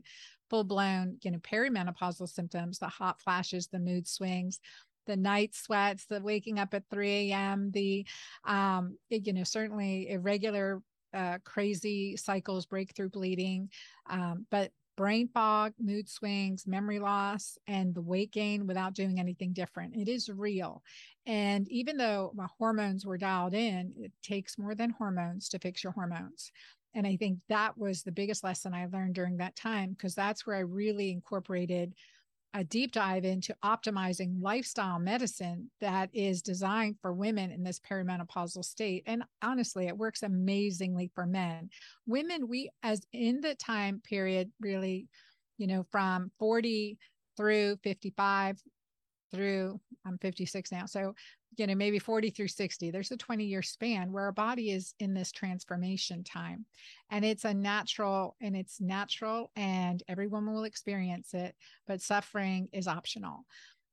full 0.51 0.65
blown 0.65 1.17
you 1.23 1.31
know 1.31 1.39
perimenopausal 1.39 2.29
symptoms 2.29 2.79
the 2.79 2.89
hot 2.89 3.21
flashes 3.21 3.67
the 3.67 3.79
mood 3.79 4.07
swings 4.07 4.61
the 5.09 5.17
night 5.17 5.55
sweats 5.55 6.05
the 6.05 6.21
waking 6.21 6.61
up 6.61 6.73
at 6.75 6.85
3 6.91 7.33
a.m 7.33 7.73
the 7.73 8.07
um 8.45 8.97
you 9.11 9.33
know 9.33 9.43
certainly 9.45 10.09
irregular 10.11 10.81
uh, 11.15 11.39
crazy 11.43 12.17
cycles 12.17 12.67
breakthrough 12.67 13.09
bleeding 13.09 13.71
um, 14.11 14.47
but 14.51 14.71
brain 14.99 15.29
fog, 15.33 15.73
mood 15.79 16.09
swings, 16.09 16.67
memory 16.67 16.99
loss, 16.99 17.57
and 17.69 17.95
the 17.95 18.03
weight 18.03 18.33
gain 18.33 18.67
without 18.67 18.95
doing 18.95 19.21
anything 19.21 19.53
different. 19.53 19.95
It 19.95 20.09
is 20.09 20.29
real. 20.29 20.83
And 21.25 21.69
even 21.69 21.97
though 21.97 22.33
my 22.35 22.49
hormones 22.59 23.07
were 23.07 23.17
dialed 23.17 23.55
in, 23.55 23.93
it 23.97 24.11
takes 24.25 24.59
more 24.59 24.75
than 24.75 24.91
hormones 24.91 25.49
to 25.51 25.61
fix 25.61 25.85
your 25.85 25.93
hormones. 25.93 26.51
And 26.95 27.07
I 27.07 27.17
think 27.17 27.39
that 27.49 27.79
was 27.79 28.03
the 28.03 28.11
biggest 28.11 28.43
lesson 28.43 28.75
I 28.75 28.87
learned 28.87 29.15
during 29.15 29.37
that 29.37 29.55
time 29.55 29.91
because 29.91 30.17
that's 30.17 30.45
where 30.45 30.57
I 30.57 30.61
really 30.61 31.13
incorporated 31.13 31.95
a 32.55 32.65
deep 32.65 32.93
dive 32.93 33.25
into 33.25 33.55
optimizing 33.65 34.41
lifestyle 34.41 34.99
medicine 34.99 35.71
that 35.81 36.09
is 36.13 36.43
designed 36.43 36.97
for 37.01 37.13
women 37.13 37.51
in 37.51 37.63
this 37.63 37.81
perimenopausal 37.81 38.65
state. 38.65 39.03
And 39.07 39.23
honestly, 39.43 39.87
it 39.87 39.97
works 39.97 40.23
amazingly 40.23 41.11
for 41.15 41.27
men. 41.27 41.69
Women, 42.07 42.49
we, 42.49 42.71
as 42.83 43.07
in 43.13 43.41
the 43.41 43.55
time 43.55 44.01
period, 44.03 44.51
really, 44.61 45.09
you 45.59 45.67
know, 45.67 45.85
from 45.91 46.31
40 46.39 46.99
through 47.37 47.77
55 47.85 48.61
through, 49.33 49.81
I'm 50.07 50.19
56 50.19 50.73
now. 50.73 50.87
So 50.87 51.15
you 51.57 51.67
know 51.67 51.75
maybe 51.75 51.99
40 51.99 52.31
through 52.31 52.49
60 52.49 52.91
there's 52.91 53.11
a 53.11 53.17
20 53.17 53.45
year 53.45 53.63
span 53.63 54.13
where 54.13 54.25
our 54.25 54.33
body 54.33 54.71
is 54.71 54.95
in 55.01 55.15
this 55.15 55.33
transformation 55.33 56.23
time 56.23 56.65
and 57.11 57.25
it's 57.25 57.45
a 57.45 57.55
natural 57.55 58.37
and 58.41 58.57
it's 58.57 58.81
natural 58.81 59.51
and 59.57 60.03
everyone 60.09 60.51
will 60.51 60.65
experience 60.65 61.35
it 61.35 61.55
but 61.87 62.01
suffering 62.03 62.69
is 62.73 62.87
optional 62.87 63.45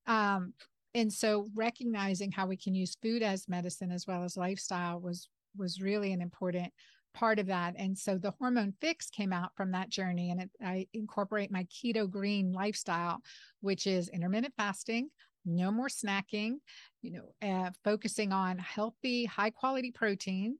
um, 0.07 0.53
and 0.93 1.11
so 1.11 1.47
recognizing 1.55 2.31
how 2.31 2.45
we 2.45 2.55
can 2.57 2.75
use 2.75 2.95
food 3.01 3.23
as 3.23 3.49
medicine 3.49 3.91
as 3.91 4.05
well 4.07 4.23
as 4.23 4.37
lifestyle 4.37 4.99
was 4.99 5.29
was 5.57 5.81
really 5.81 6.11
an 6.11 6.21
important 6.21 6.71
part 7.15 7.39
of 7.39 7.47
that 7.47 7.73
and 7.77 7.97
so 7.97 8.17
the 8.17 8.33
hormone 8.37 8.73
fix 8.81 9.09
came 9.09 9.33
out 9.33 9.49
from 9.55 9.71
that 9.71 9.89
journey 9.89 10.31
and 10.31 10.41
it, 10.41 10.49
i 10.63 10.85
incorporate 10.93 11.49
my 11.51 11.65
keto 11.65 12.09
green 12.09 12.51
lifestyle 12.51 13.19
which 13.61 13.87
is 13.87 14.09
intermittent 14.09 14.53
fasting 14.57 15.09
no 15.45 15.71
more 15.71 15.87
snacking, 15.87 16.55
you 17.01 17.11
know, 17.11 17.47
uh, 17.47 17.69
focusing 17.83 18.31
on 18.31 18.57
healthy, 18.57 19.25
high 19.25 19.51
quality 19.51 19.91
proteins, 19.91 20.59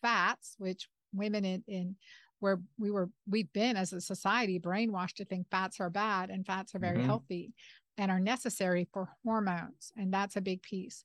fats, 0.00 0.54
which 0.58 0.88
women 1.12 1.44
in, 1.44 1.64
in 1.66 1.96
where 2.40 2.60
we 2.78 2.90
were, 2.90 3.10
we've 3.28 3.52
been 3.52 3.76
as 3.76 3.92
a 3.92 4.00
society 4.00 4.58
brainwashed 4.58 5.14
to 5.14 5.24
think 5.24 5.46
fats 5.50 5.80
are 5.80 5.90
bad 5.90 6.30
and 6.30 6.46
fats 6.46 6.74
are 6.74 6.78
very 6.78 6.98
mm-hmm. 6.98 7.06
healthy 7.06 7.52
and 7.98 8.10
are 8.10 8.20
necessary 8.20 8.88
for 8.92 9.08
hormones. 9.24 9.92
And 9.96 10.12
that's 10.12 10.36
a 10.36 10.40
big 10.40 10.62
piece. 10.62 11.04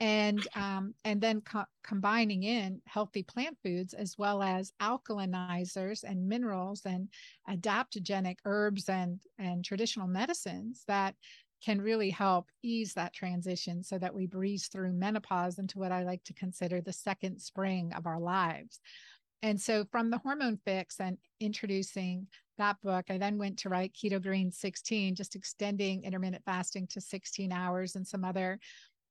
And 0.00 0.46
um, 0.56 0.94
and 1.04 1.20
then 1.20 1.40
co- 1.40 1.64
combining 1.84 2.42
in 2.42 2.82
healthy 2.86 3.22
plant 3.22 3.56
foods 3.62 3.94
as 3.94 4.16
well 4.18 4.42
as 4.42 4.72
alkalinizers 4.82 6.02
and 6.02 6.28
minerals 6.28 6.82
and 6.84 7.08
adaptogenic 7.48 8.38
herbs 8.44 8.88
and 8.88 9.20
and 9.38 9.64
traditional 9.64 10.08
medicines 10.08 10.82
that 10.88 11.14
can 11.64 11.80
really 11.80 12.10
help 12.10 12.50
ease 12.62 12.92
that 12.94 13.14
transition 13.14 13.82
so 13.82 13.98
that 13.98 14.14
we 14.14 14.26
breeze 14.26 14.68
through 14.68 14.92
menopause 14.92 15.58
into 15.58 15.78
what 15.78 15.92
I 15.92 16.02
like 16.02 16.22
to 16.24 16.34
consider 16.34 16.80
the 16.80 16.92
second 16.92 17.40
spring 17.40 17.92
of 17.94 18.06
our 18.06 18.20
lives. 18.20 18.80
And 19.42 19.60
so, 19.60 19.84
from 19.90 20.10
the 20.10 20.18
hormone 20.18 20.58
fix 20.64 21.00
and 21.00 21.18
introducing 21.40 22.26
that 22.56 22.80
book, 22.82 23.06
I 23.10 23.18
then 23.18 23.38
went 23.38 23.58
to 23.60 23.68
write 23.68 23.94
Keto 23.94 24.22
Green 24.22 24.50
16, 24.50 25.14
just 25.14 25.36
extending 25.36 26.04
intermittent 26.04 26.44
fasting 26.44 26.86
to 26.88 27.00
16 27.00 27.52
hours 27.52 27.96
and 27.96 28.06
some 28.06 28.24
other 28.24 28.58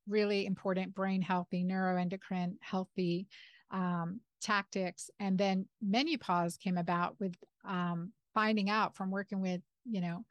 really 0.08 0.46
important 0.46 0.94
brain 0.94 1.22
healthy, 1.22 1.64
neuroendocrine 1.64 2.56
healthy 2.62 3.28
um, 3.72 4.20
tactics. 4.42 5.10
And 5.20 5.38
then 5.38 5.66
MenuPause 5.86 6.60
came 6.60 6.78
about 6.78 7.16
with 7.20 7.36
um, 7.66 8.12
finding 8.34 8.70
out 8.70 8.96
from 8.96 9.12
working 9.12 9.42
with, 9.42 9.62
you 9.86 10.02
know, 10.02 10.26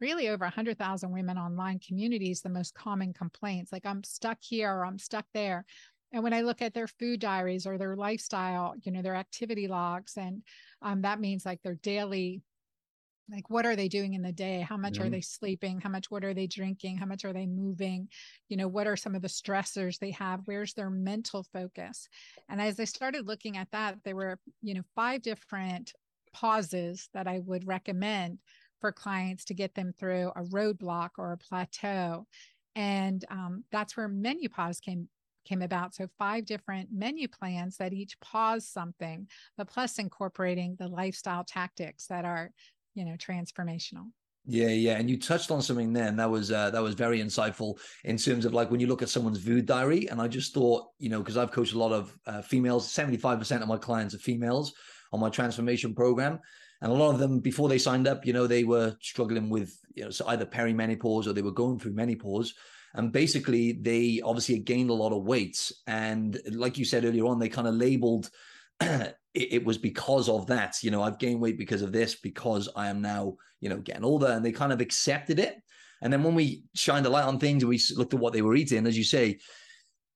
really 0.00 0.28
over 0.28 0.44
100,000 0.44 1.10
women 1.10 1.38
online 1.38 1.78
communities, 1.78 2.40
the 2.40 2.48
most 2.48 2.74
common 2.74 3.12
complaints 3.12 3.72
like, 3.72 3.86
I'm 3.86 4.02
stuck 4.04 4.38
here 4.40 4.72
or 4.72 4.84
I'm 4.84 4.98
stuck 4.98 5.26
there. 5.32 5.64
And 6.12 6.22
when 6.22 6.32
I 6.32 6.42
look 6.42 6.62
at 6.62 6.74
their 6.74 6.86
food 6.86 7.20
diaries 7.20 7.66
or 7.66 7.76
their 7.76 7.96
lifestyle, 7.96 8.74
you 8.82 8.92
know, 8.92 9.02
their 9.02 9.16
activity 9.16 9.66
logs, 9.66 10.16
and 10.16 10.42
um, 10.80 11.02
that 11.02 11.20
means 11.20 11.44
like 11.44 11.60
their 11.62 11.74
daily 11.74 12.42
like 13.30 13.48
what 13.48 13.64
are 13.64 13.76
they 13.76 13.88
doing 13.88 14.14
in 14.14 14.22
the 14.22 14.32
day? 14.32 14.60
How 14.60 14.76
much 14.76 14.94
mm-hmm. 14.94 15.04
are 15.04 15.10
they 15.10 15.20
sleeping? 15.20 15.80
How 15.80 15.88
much 15.88 16.10
what 16.10 16.24
are 16.24 16.34
they 16.34 16.46
drinking? 16.46 16.98
How 16.98 17.06
much 17.06 17.24
are 17.24 17.32
they 17.32 17.46
moving? 17.46 18.08
You 18.48 18.56
know 18.56 18.68
what 18.68 18.86
are 18.86 18.96
some 18.96 19.14
of 19.14 19.22
the 19.22 19.28
stressors 19.28 19.98
they 19.98 20.10
have? 20.12 20.40
Where's 20.44 20.74
their 20.74 20.90
mental 20.90 21.44
focus? 21.52 22.08
And 22.48 22.60
as 22.60 22.78
i 22.78 22.84
started 22.84 23.26
looking 23.26 23.56
at 23.56 23.70
that 23.72 23.96
there 24.04 24.16
were 24.16 24.38
you 24.62 24.74
know 24.74 24.82
five 24.94 25.22
different 25.22 25.92
pauses 26.32 27.08
that 27.14 27.26
i 27.26 27.40
would 27.44 27.66
recommend 27.66 28.38
for 28.84 28.92
clients 28.92 29.46
to 29.46 29.54
get 29.54 29.74
them 29.74 29.94
through 29.98 30.30
a 30.36 30.42
roadblock 30.42 31.10
or 31.16 31.32
a 31.32 31.38
plateau. 31.38 32.26
And 32.76 33.24
um, 33.30 33.64
that's 33.72 33.96
where 33.96 34.08
menu 34.08 34.50
pause 34.50 34.78
came 34.78 35.08
came 35.46 35.62
about. 35.62 35.94
So 35.94 36.06
five 36.18 36.44
different 36.44 36.90
menu 36.92 37.26
plans 37.28 37.78
that 37.78 37.94
each 37.94 38.20
pause 38.20 38.68
something, 38.68 39.26
but 39.56 39.68
plus 39.68 39.98
incorporating 39.98 40.76
the 40.78 40.88
lifestyle 40.88 41.44
tactics 41.44 42.06
that 42.08 42.26
are, 42.26 42.50
you 42.94 43.04
know, 43.04 43.12
transformational. 43.12 44.06
Yeah, 44.46 44.68
yeah, 44.68 44.98
and 44.98 45.08
you 45.08 45.18
touched 45.18 45.50
on 45.50 45.62
something 45.62 45.94
there, 45.94 46.06
and 46.06 46.18
that 46.18 46.30
was 46.30 46.52
uh, 46.52 46.70
that 46.70 46.82
was 46.82 46.94
very 46.94 47.18
insightful 47.20 47.78
in 48.04 48.18
terms 48.18 48.44
of 48.44 48.52
like 48.52 48.70
when 48.70 48.78
you 48.78 48.86
look 48.86 49.00
at 49.00 49.08
someone's 49.08 49.42
food 49.42 49.64
diary. 49.64 50.06
And 50.08 50.20
I 50.20 50.28
just 50.28 50.52
thought, 50.52 50.88
you 50.98 51.08
know, 51.08 51.20
because 51.20 51.38
I've 51.38 51.50
coached 51.50 51.72
a 51.72 51.78
lot 51.78 51.92
of 51.92 52.14
uh, 52.26 52.42
females, 52.42 52.90
seventy 52.90 53.16
five 53.16 53.38
percent 53.38 53.62
of 53.62 53.68
my 53.68 53.78
clients 53.78 54.14
are 54.14 54.18
females 54.18 54.74
on 55.12 55.20
my 55.20 55.30
transformation 55.30 55.94
program, 55.94 56.40
and 56.82 56.92
a 56.92 56.94
lot 56.94 57.14
of 57.14 57.18
them 57.18 57.40
before 57.40 57.70
they 57.70 57.78
signed 57.78 58.06
up, 58.06 58.26
you 58.26 58.34
know, 58.34 58.46
they 58.46 58.64
were 58.64 58.94
struggling 59.00 59.48
with 59.48 59.78
you 59.94 60.04
know 60.04 60.10
so 60.10 60.26
either 60.26 60.44
perimenopause 60.44 61.26
or 61.26 61.32
they 61.32 61.40
were 61.40 61.50
going 61.50 61.78
through 61.78 61.94
menopause, 61.94 62.52
and 62.94 63.12
basically 63.12 63.72
they 63.72 64.20
obviously 64.24 64.58
gained 64.58 64.90
a 64.90 64.94
lot 64.94 65.12
of 65.12 65.24
weight 65.24 65.72
and 65.86 66.40
like 66.50 66.78
you 66.78 66.84
said 66.84 67.04
earlier 67.04 67.26
on 67.26 67.38
they 67.38 67.48
kind 67.48 67.68
of 67.68 67.74
labeled 67.74 68.30
it, 68.80 69.16
it, 69.34 69.64
was 69.64 69.78
because 69.78 70.28
of 70.28 70.46
that 70.46 70.76
you 70.82 70.90
know 70.90 71.02
i've 71.02 71.18
gained 71.18 71.40
weight 71.40 71.56
because 71.56 71.82
of 71.82 71.92
this 71.92 72.16
because 72.16 72.68
i 72.76 72.88
am 72.88 73.00
now 73.00 73.36
you 73.64 73.70
know 73.70 73.78
getting 73.78 74.04
older 74.04 74.26
and 74.26 74.44
they 74.44 74.52
kind 74.52 74.72
of 74.72 74.80
accepted 74.80 75.38
it. 75.38 75.56
And 76.02 76.12
then 76.12 76.22
when 76.22 76.34
we 76.34 76.64
shined 76.74 77.06
a 77.06 77.08
light 77.08 77.24
on 77.24 77.38
things 77.38 77.64
we 77.64 77.80
looked 77.96 78.12
at 78.12 78.20
what 78.20 78.34
they 78.34 78.42
were 78.42 78.54
eating 78.54 78.86
as 78.86 78.96
you 78.96 79.04
say 79.04 79.38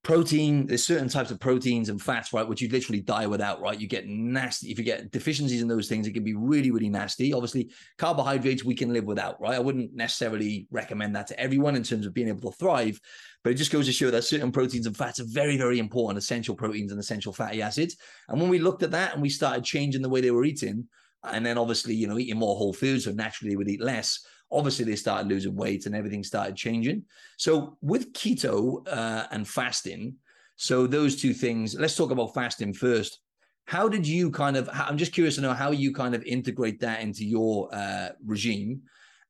protein 0.05 0.67
there's 0.67 0.87
certain 0.87 1.09
types 1.09 1.31
of 1.31 1.40
proteins 1.40 1.88
and 1.88 2.00
fats 2.00 2.33
right 2.33 2.47
which 2.47 2.62
you 2.62 2.69
literally 2.69 3.00
die 3.00 3.26
without 3.26 3.61
right? 3.61 3.81
You 3.81 3.88
get 3.88 4.07
nasty 4.07 4.71
if 4.71 4.78
you 4.78 4.85
get 4.85 5.11
deficiencies 5.11 5.61
in 5.61 5.69
those 5.69 5.88
things 5.88 6.07
it 6.07 6.12
can 6.12 6.25
be 6.25 6.35
really 6.35 6.71
really 6.71 6.88
nasty. 6.88 7.33
Obviously 7.33 7.71
carbohydrates 7.99 8.64
we 8.64 8.75
can 8.75 8.93
live 8.93 9.05
without 9.05 9.40
right? 9.40 9.55
I 9.55 9.59
wouldn't 9.59 9.95
necessarily 9.95 10.67
recommend 10.71 11.17
that 11.17 11.26
to 11.28 11.40
everyone 11.40 11.75
in 11.75 11.83
terms 11.83 12.07
of 12.07 12.14
being 12.14 12.28
able 12.28 12.50
to 12.50 12.57
thrive 12.57 13.00
but 13.43 13.50
it 13.50 13.57
just 13.57 13.73
goes 13.73 13.87
to 13.87 13.93
show 13.93 14.11
that 14.11 14.23
certain 14.23 14.52
proteins 14.52 14.87
and 14.87 14.97
fats 14.97 15.21
are 15.21 15.26
very 15.26 15.57
very 15.57 15.78
important 15.78 16.19
essential 16.19 16.55
proteins 16.55 16.93
and 16.93 17.00
essential 17.00 17.33
fatty 17.33 17.61
acids. 17.61 17.97
And 18.28 18.40
when 18.40 18.50
we 18.50 18.61
looked 18.61 18.83
at 18.83 18.93
that 18.93 19.14
and 19.14 19.23
we 19.23 19.31
started 19.31 19.64
changing 19.64 20.02
the 20.02 20.09
way 20.09 20.21
they 20.21 20.31
were 20.31 20.45
eating 20.45 20.87
and 21.25 21.45
then 21.45 21.59
obviously 21.59 21.95
you 21.95 22.07
know 22.07 22.19
eating 22.19 22.38
more 22.38 22.57
whole 22.57 22.73
foods 22.73 23.05
so 23.05 23.11
naturally 23.11 23.50
they 23.50 23.57
would 23.57 23.69
eat 23.69 23.81
less 23.81 24.21
obviously 24.50 24.85
they 24.85 24.97
started 24.97 25.28
losing 25.28 25.55
weight 25.55 25.87
and 25.87 25.95
everything 25.95 26.25
started 26.25 26.57
changing. 26.57 27.05
So 27.37 27.76
with 27.81 28.12
keto 28.12 28.87
uh, 28.88 29.26
and 29.31 29.47
fasting, 29.47 30.17
so 30.57 30.87
those 30.87 31.21
two 31.21 31.33
things, 31.33 31.75
let's 31.75 31.97
talk 31.97 32.11
about 32.11 32.35
fasting 32.35 32.73
first. 32.73 33.21
How 33.67 33.88
did 33.88 34.07
you 34.07 34.31
kind 34.31 34.57
of, 34.57 34.69
I'm 34.73 34.97
just 34.97 35.12
curious 35.12 35.37
to 35.37 35.43
know 35.43 35.52
how 35.52 35.71
you 35.71 35.93
kind 35.93 36.14
of 36.14 36.23
integrate 36.25 36.81
that 36.81 37.02
into 37.02 37.25
your 37.25 37.69
uh, 37.73 38.11
regime 38.25 38.83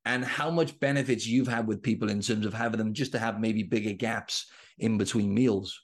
and 0.05 0.25
how 0.25 0.51
much 0.51 0.79
benefits 0.79 1.27
you've 1.27 1.49
had 1.49 1.67
with 1.67 1.83
people 1.83 2.09
in 2.09 2.21
terms 2.21 2.47
of 2.47 2.55
having 2.55 2.79
them 2.79 2.95
just 2.95 3.13
to 3.13 3.19
have 3.19 3.41
maybe 3.41 3.63
bigger 3.63 3.93
gaps 3.93 4.47
in 4.79 4.97
between 4.97 5.35
meals. 5.35 5.79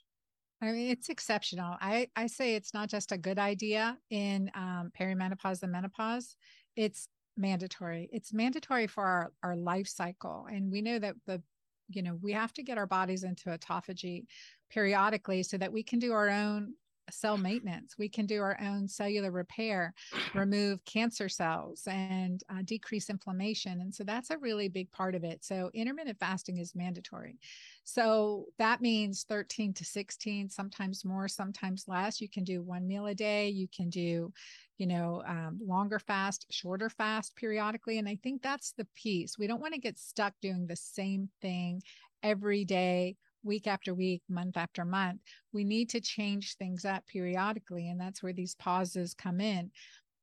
I 0.61 0.71
mean, 0.71 0.89
it's 0.89 1.09
exceptional. 1.09 1.75
I, 1.81 2.07
I 2.15 2.27
say 2.27 2.55
it's 2.55 2.73
not 2.73 2.89
just 2.89 3.11
a 3.11 3.17
good 3.17 3.37
idea 3.37 3.97
in 4.09 4.49
um, 4.55 4.91
perimenopause 4.99 5.61
and 5.61 5.71
menopause. 5.71 6.37
It's 6.75 7.07
mandatory. 7.37 8.09
It's 8.11 8.33
mandatory 8.33 8.87
for 8.87 9.03
our, 9.03 9.31
our 9.43 9.55
life 9.55 9.87
cycle. 9.87 10.47
And 10.51 10.71
we 10.71 10.81
know 10.81 10.99
that 10.99 11.15
the, 11.25 11.41
you 11.89 12.01
know, 12.01 12.17
we 12.21 12.33
have 12.33 12.53
to 12.53 12.63
get 12.63 12.77
our 12.77 12.87
bodies 12.87 13.23
into 13.23 13.49
autophagy 13.49 14.25
periodically 14.69 15.43
so 15.43 15.57
that 15.57 15.71
we 15.71 15.83
can 15.83 15.99
do 15.99 16.13
our 16.13 16.29
own 16.29 16.73
cell 17.11 17.37
maintenance. 17.37 17.95
We 17.97 18.09
can 18.09 18.25
do 18.25 18.41
our 18.41 18.57
own 18.61 18.87
cellular 18.87 19.31
repair, 19.31 19.93
remove 20.33 20.83
cancer 20.85 21.29
cells, 21.29 21.83
and 21.87 22.41
uh, 22.49 22.61
decrease 22.63 23.09
inflammation. 23.09 23.81
And 23.81 23.93
so 23.93 24.03
that's 24.03 24.29
a 24.29 24.37
really 24.37 24.67
big 24.67 24.91
part 24.91 25.15
of 25.15 25.23
it. 25.23 25.43
So 25.43 25.69
intermittent 25.73 26.19
fasting 26.19 26.57
is 26.57 26.75
mandatory. 26.75 27.37
So 27.83 28.45
that 28.57 28.81
means 28.81 29.25
13 29.29 29.73
to 29.75 29.85
16, 29.85 30.49
sometimes 30.49 31.05
more, 31.05 31.27
sometimes 31.27 31.85
less. 31.87 32.19
You 32.19 32.29
can 32.29 32.43
do 32.43 32.63
one 32.63 32.87
meal 32.87 33.05
a 33.05 33.15
day. 33.15 33.49
You 33.49 33.67
can 33.67 33.89
do, 33.89 34.33
you 34.77 34.87
know, 34.87 35.23
um, 35.27 35.59
longer 35.63 35.99
fast, 35.99 36.47
shorter 36.49 36.89
fast 36.89 37.35
periodically. 37.35 37.99
And 37.99 38.09
I 38.09 38.17
think 38.23 38.41
that's 38.41 38.71
the 38.71 38.87
piece. 38.95 39.37
We 39.37 39.47
don't 39.47 39.61
want 39.61 39.75
to 39.75 39.79
get 39.79 39.99
stuck 39.99 40.33
doing 40.41 40.65
the 40.65 40.75
same 40.75 41.29
thing 41.41 41.81
every 42.23 42.65
day, 42.65 43.17
week 43.45 43.67
after 43.67 43.93
week, 43.93 44.21
month 44.27 44.57
after 44.57 44.83
month. 44.83 45.21
We 45.53 45.63
need 45.63 45.89
to 45.91 46.01
change 46.01 46.55
things 46.55 46.83
up 46.83 47.05
periodically. 47.07 47.89
And 47.89 47.99
that's 47.99 48.21
where 48.21 48.33
these 48.33 48.55
pauses 48.55 49.13
come 49.13 49.39
in. 49.39 49.71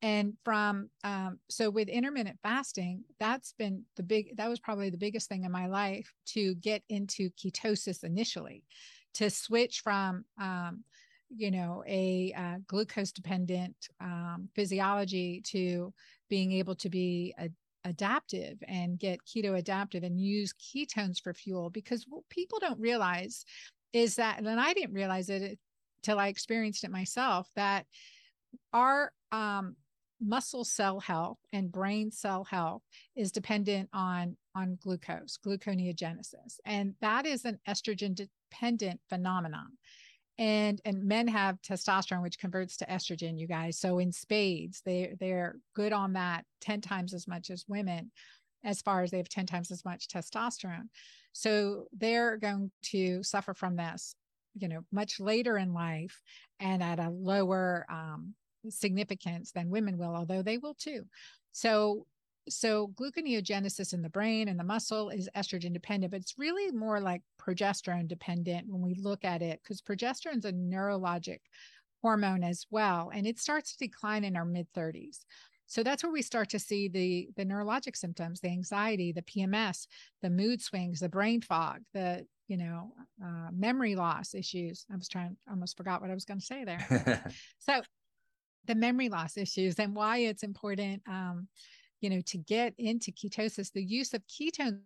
And 0.01 0.33
from, 0.43 0.89
um, 1.05 1.39
so 1.49 1.69
with 1.69 1.87
intermittent 1.87 2.37
fasting, 2.43 3.03
that's 3.19 3.53
been 3.57 3.83
the 3.95 4.03
big, 4.03 4.35
that 4.35 4.49
was 4.49 4.59
probably 4.59 4.89
the 4.89 4.97
biggest 4.97 5.29
thing 5.29 5.45
in 5.45 5.51
my 5.51 5.67
life 5.67 6.13
to 6.27 6.55
get 6.55 6.83
into 6.89 7.29
ketosis 7.31 8.03
initially, 8.03 8.63
to 9.15 9.29
switch 9.29 9.79
from, 9.79 10.25
um, 10.39 10.83
you 11.35 11.51
know 11.51 11.83
a 11.87 12.33
uh, 12.37 12.57
glucose 12.67 13.11
dependent 13.11 13.75
um, 13.99 14.49
physiology 14.55 15.41
to 15.41 15.93
being 16.29 16.51
able 16.51 16.75
to 16.75 16.89
be 16.89 17.33
a, 17.39 17.49
adaptive 17.85 18.57
and 18.67 18.99
get 18.99 19.19
keto 19.25 19.57
adaptive 19.57 20.03
and 20.03 20.19
use 20.19 20.53
ketones 20.53 21.21
for 21.21 21.33
fuel 21.33 21.69
because 21.69 22.05
what 22.07 22.27
people 22.29 22.59
don't 22.59 22.79
realize 22.79 23.45
is 23.91 24.15
that 24.15 24.39
and 24.39 24.59
i 24.59 24.73
didn't 24.73 24.93
realize 24.93 25.29
it 25.29 25.59
until 26.01 26.19
i 26.19 26.27
experienced 26.27 26.83
it 26.83 26.91
myself 26.91 27.49
that 27.55 27.85
our 28.71 29.11
um, 29.31 29.75
muscle 30.21 30.63
cell 30.63 30.99
health 30.99 31.37
and 31.51 31.71
brain 31.71 32.11
cell 32.11 32.43
health 32.43 32.81
is 33.15 33.31
dependent 33.31 33.89
on 33.93 34.37
on 34.55 34.77
glucose 34.81 35.37
gluconeogenesis. 35.45 36.59
And 36.65 36.93
that 37.01 37.25
is 37.25 37.45
an 37.45 37.59
estrogen 37.67 38.15
dependent 38.15 38.99
phenomenon 39.09 39.77
and 40.37 40.81
and 40.85 41.03
men 41.03 41.27
have 41.27 41.61
testosterone 41.61 42.23
which 42.23 42.39
converts 42.39 42.77
to 42.77 42.85
estrogen 42.85 43.39
you 43.39 43.47
guys. 43.47 43.77
So 43.77 43.99
in 43.99 44.11
spades 44.11 44.81
they 44.85 45.15
they're 45.19 45.57
good 45.75 45.93
on 45.93 46.13
that 46.13 46.45
10 46.61 46.81
times 46.81 47.13
as 47.13 47.27
much 47.27 47.49
as 47.49 47.65
women 47.67 48.11
as 48.65 48.81
far 48.81 49.03
as 49.03 49.11
they 49.11 49.17
have 49.17 49.29
10 49.29 49.45
times 49.45 49.71
as 49.71 49.85
much 49.85 50.07
testosterone. 50.07 50.87
So 51.33 51.85
they're 51.91 52.37
going 52.37 52.71
to 52.83 53.21
suffer 53.23 53.53
from 53.53 53.75
this 53.75 54.15
you 54.55 54.67
know 54.67 54.81
much 54.91 55.19
later 55.19 55.57
in 55.57 55.73
life 55.73 56.21
and 56.59 56.81
at 56.81 56.99
a 56.99 57.09
lower 57.09 57.85
um, 57.89 58.33
significance 58.69 59.51
than 59.51 59.69
women 59.69 59.97
will 59.97 60.15
although 60.15 60.41
they 60.41 60.57
will 60.57 60.75
too. 60.75 61.03
So 61.51 62.07
so 62.49 62.89
gluconeogenesis 62.95 63.93
in 63.93 64.01
the 64.01 64.09
brain 64.09 64.47
and 64.47 64.59
the 64.59 64.63
muscle 64.63 65.09
is 65.09 65.29
estrogen 65.35 65.73
dependent, 65.73 66.11
but 66.11 66.21
it's 66.21 66.37
really 66.37 66.71
more 66.71 66.99
like 66.99 67.21
progesterone 67.39 68.07
dependent 68.07 68.67
when 68.67 68.81
we 68.81 68.95
look 68.95 69.23
at 69.23 69.41
it 69.41 69.61
because 69.63 69.81
progesterone 69.81 70.37
is 70.37 70.45
a 70.45 70.51
neurologic 70.51 71.39
hormone 72.01 72.43
as 72.43 72.65
well, 72.69 73.11
and 73.13 73.25
it 73.25 73.39
starts 73.39 73.71
to 73.71 73.85
decline 73.85 74.23
in 74.23 74.35
our 74.35 74.45
mid 74.45 74.67
30s. 74.73 75.19
So 75.65 75.81
that's 75.81 76.03
where 76.03 76.11
we 76.11 76.21
start 76.21 76.49
to 76.49 76.59
see 76.59 76.87
the 76.87 77.29
the 77.35 77.45
neurologic 77.45 77.95
symptoms, 77.95 78.41
the 78.41 78.49
anxiety, 78.49 79.11
the 79.11 79.21
PMS, 79.21 79.87
the 80.21 80.29
mood 80.29 80.61
swings, 80.61 80.99
the 80.99 81.09
brain 81.09 81.41
fog, 81.41 81.79
the 81.93 82.25
you 82.47 82.57
know 82.57 82.93
uh, 83.23 83.49
memory 83.51 83.95
loss 83.95 84.35
issues. 84.35 84.85
I 84.91 84.97
was 84.97 85.07
trying, 85.07 85.37
almost 85.49 85.77
forgot 85.77 86.01
what 86.01 86.11
I 86.11 86.13
was 86.13 86.25
going 86.25 86.39
to 86.39 86.45
say 86.45 86.65
there. 86.65 87.31
so 87.59 87.81
the 88.65 88.75
memory 88.75 89.09
loss 89.09 89.37
issues 89.37 89.79
and 89.79 89.95
why 89.95 90.17
it's 90.19 90.43
important 90.43 91.01
um, 91.07 91.47
you 92.03 92.09
know, 92.09 92.21
to 92.25 92.37
get 92.37 92.73
into 92.77 93.11
ketosis, 93.13 93.71
the 93.71 93.81
use 93.81 94.13
of 94.13 94.21
ketones 94.27 94.81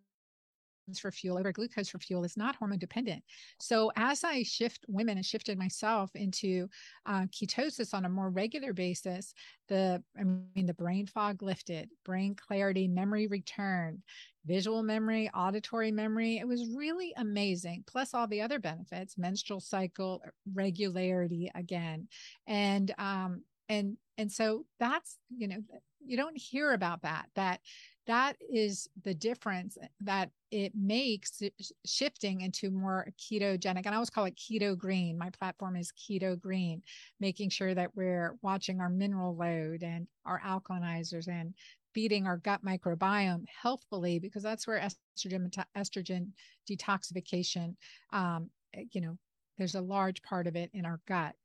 for 1.01 1.11
fuel 1.11 1.37
over 1.37 1.51
glucose 1.51 1.89
for 1.89 1.99
fuel 1.99 2.23
is 2.23 2.37
not 2.37 2.55
hormone 2.55 2.77
dependent. 2.77 3.21
So 3.59 3.91
as 3.97 4.23
I 4.23 4.43
shift 4.43 4.85
women 4.87 5.17
and 5.17 5.25
shifted 5.25 5.57
myself 5.57 6.15
into 6.15 6.69
uh, 7.05 7.23
ketosis 7.23 7.93
on 7.93 8.05
a 8.05 8.09
more 8.09 8.29
regular 8.29 8.71
basis, 8.71 9.33
the 9.67 10.01
I 10.17 10.23
mean 10.23 10.67
the 10.67 10.73
brain 10.73 11.07
fog 11.07 11.41
lifted, 11.41 11.89
brain 12.05 12.35
clarity, 12.35 12.87
memory 12.87 13.27
returned, 13.27 14.03
visual 14.45 14.83
memory, 14.83 15.29
auditory 15.33 15.91
memory. 15.91 16.37
It 16.37 16.47
was 16.47 16.69
really 16.73 17.13
amazing. 17.17 17.83
Plus 17.87 18.13
all 18.13 18.27
the 18.27 18.41
other 18.41 18.59
benefits, 18.59 19.17
menstrual 19.17 19.59
cycle 19.59 20.21
regularity 20.53 21.51
again, 21.55 22.07
and 22.45 22.93
um 22.97 23.41
and 23.69 23.97
and 24.17 24.31
so 24.31 24.65
that's 24.79 25.17
you 25.35 25.47
know 25.47 25.57
you 26.05 26.17
don't 26.17 26.37
hear 26.37 26.73
about 26.73 27.01
that 27.01 27.27
that 27.35 27.59
that 28.05 28.37
is 28.49 28.87
the 29.03 29.13
difference 29.13 29.77
that 29.99 30.29
it 30.51 30.71
makes 30.73 31.41
shifting 31.85 32.41
into 32.41 32.71
more 32.71 33.09
ketogenic 33.19 33.85
and 33.85 33.89
i 33.89 33.95
always 33.95 34.09
call 34.09 34.25
it 34.25 34.35
keto 34.37 34.77
green. 34.77 35.17
My 35.17 35.29
platform 35.29 35.75
is 35.75 35.91
keto 35.91 36.39
green 36.39 36.81
making 37.19 37.49
sure 37.49 37.73
that 37.73 37.95
we're 37.95 38.35
watching 38.41 38.79
our 38.79 38.89
mineral 38.89 39.35
load 39.35 39.83
and 39.83 40.07
our 40.25 40.39
alkalinizers 40.41 41.27
and 41.27 41.53
feeding 41.93 42.27
our 42.27 42.37
gut 42.37 42.63
microbiome 42.63 43.43
healthfully 43.61 44.19
because 44.19 44.43
that's 44.43 44.67
where 44.67 44.79
estrogen 44.79 45.51
estrogen 45.75 46.27
detoxification 46.69 47.75
um, 48.13 48.49
eh, 48.73 48.83
you 48.91 49.01
know 49.01 49.17
there's 49.57 49.75
a 49.75 49.81
large 49.81 50.21
part 50.21 50.47
of 50.47 50.55
it 50.55 50.69
in 50.73 50.85
our 50.85 51.01
gut 51.07 51.35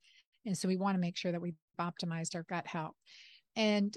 and 0.45 0.57
so 0.57 0.69
we 0.69 0.77
want 0.77 0.95
to 0.95 1.01
make 1.01 1.17
sure 1.17 1.33
that 1.33 1.43
we've 1.43 1.57
optimized 1.81 2.35
our 2.35 2.45
gut 2.45 2.67
health 2.67 2.95
and 3.57 3.97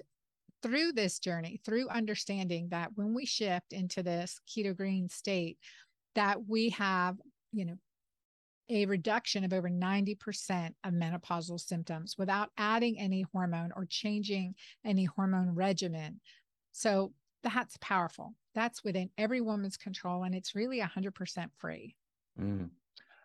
through 0.62 0.92
this 0.94 1.20
journey, 1.20 1.62
through 1.64 1.88
understanding 1.90 2.70
that 2.72 2.90
when 2.96 3.14
we 3.14 3.26
shift 3.26 3.72
into 3.72 4.02
this 4.02 4.40
keto 4.50 4.76
green 4.76 5.08
state, 5.10 5.60
that 6.16 6.48
we 6.48 6.70
have, 6.70 7.18
you 7.52 7.66
know, 7.66 7.76
a 8.70 8.88
reduction 8.88 9.44
of 9.44 9.54
over 9.54 9.70
90% 9.70 10.72
of 10.84 10.94
menopausal 10.94 11.60
symptoms 11.60 12.16
without 12.18 12.50
adding 12.58 13.00
any 13.00 13.26
hormone 13.32 13.72
or 13.76 13.86
changing 13.86 14.56
any 14.84 15.06
hormone 15.06 15.54
regimen. 15.54 16.20
So 16.72 17.14
that's 17.44 17.78
powerful. 17.80 18.34
That's 18.56 18.84
within 18.84 19.12
every 19.20 19.42
woman's 19.42 19.78
control, 19.78 20.24
and 20.24 20.34
it's 20.34 20.56
really 20.56 20.80
100% 20.80 21.50
free. 21.60 21.96
Mm. 22.42 22.70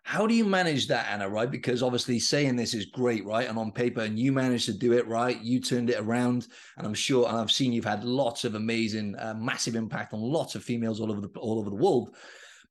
How 0.03 0.25
do 0.25 0.33
you 0.33 0.45
manage 0.45 0.87
that, 0.87 1.07
Anna? 1.09 1.29
Right? 1.29 1.49
Because 1.49 1.83
obviously 1.83 2.19
saying 2.19 2.55
this 2.55 2.73
is 2.73 2.85
great, 2.85 3.25
right? 3.25 3.47
And 3.47 3.57
on 3.57 3.71
paper, 3.71 4.01
and 4.01 4.17
you 4.17 4.31
managed 4.31 4.65
to 4.65 4.73
do 4.73 4.93
it, 4.93 5.07
right? 5.07 5.39
You 5.41 5.59
turned 5.59 5.89
it 5.89 5.99
around, 5.99 6.47
and 6.77 6.87
I'm 6.87 6.93
sure, 6.93 7.27
and 7.27 7.37
I've 7.37 7.51
seen 7.51 7.71
you've 7.71 7.85
had 7.85 8.03
lots 8.03 8.43
of 8.43 8.55
amazing, 8.55 9.15
uh, 9.17 9.35
massive 9.37 9.75
impact 9.75 10.13
on 10.13 10.21
lots 10.21 10.55
of 10.55 10.63
females 10.63 10.99
all 10.99 11.11
over 11.11 11.21
the 11.21 11.29
all 11.39 11.59
over 11.59 11.69
the 11.69 11.75
world. 11.75 12.15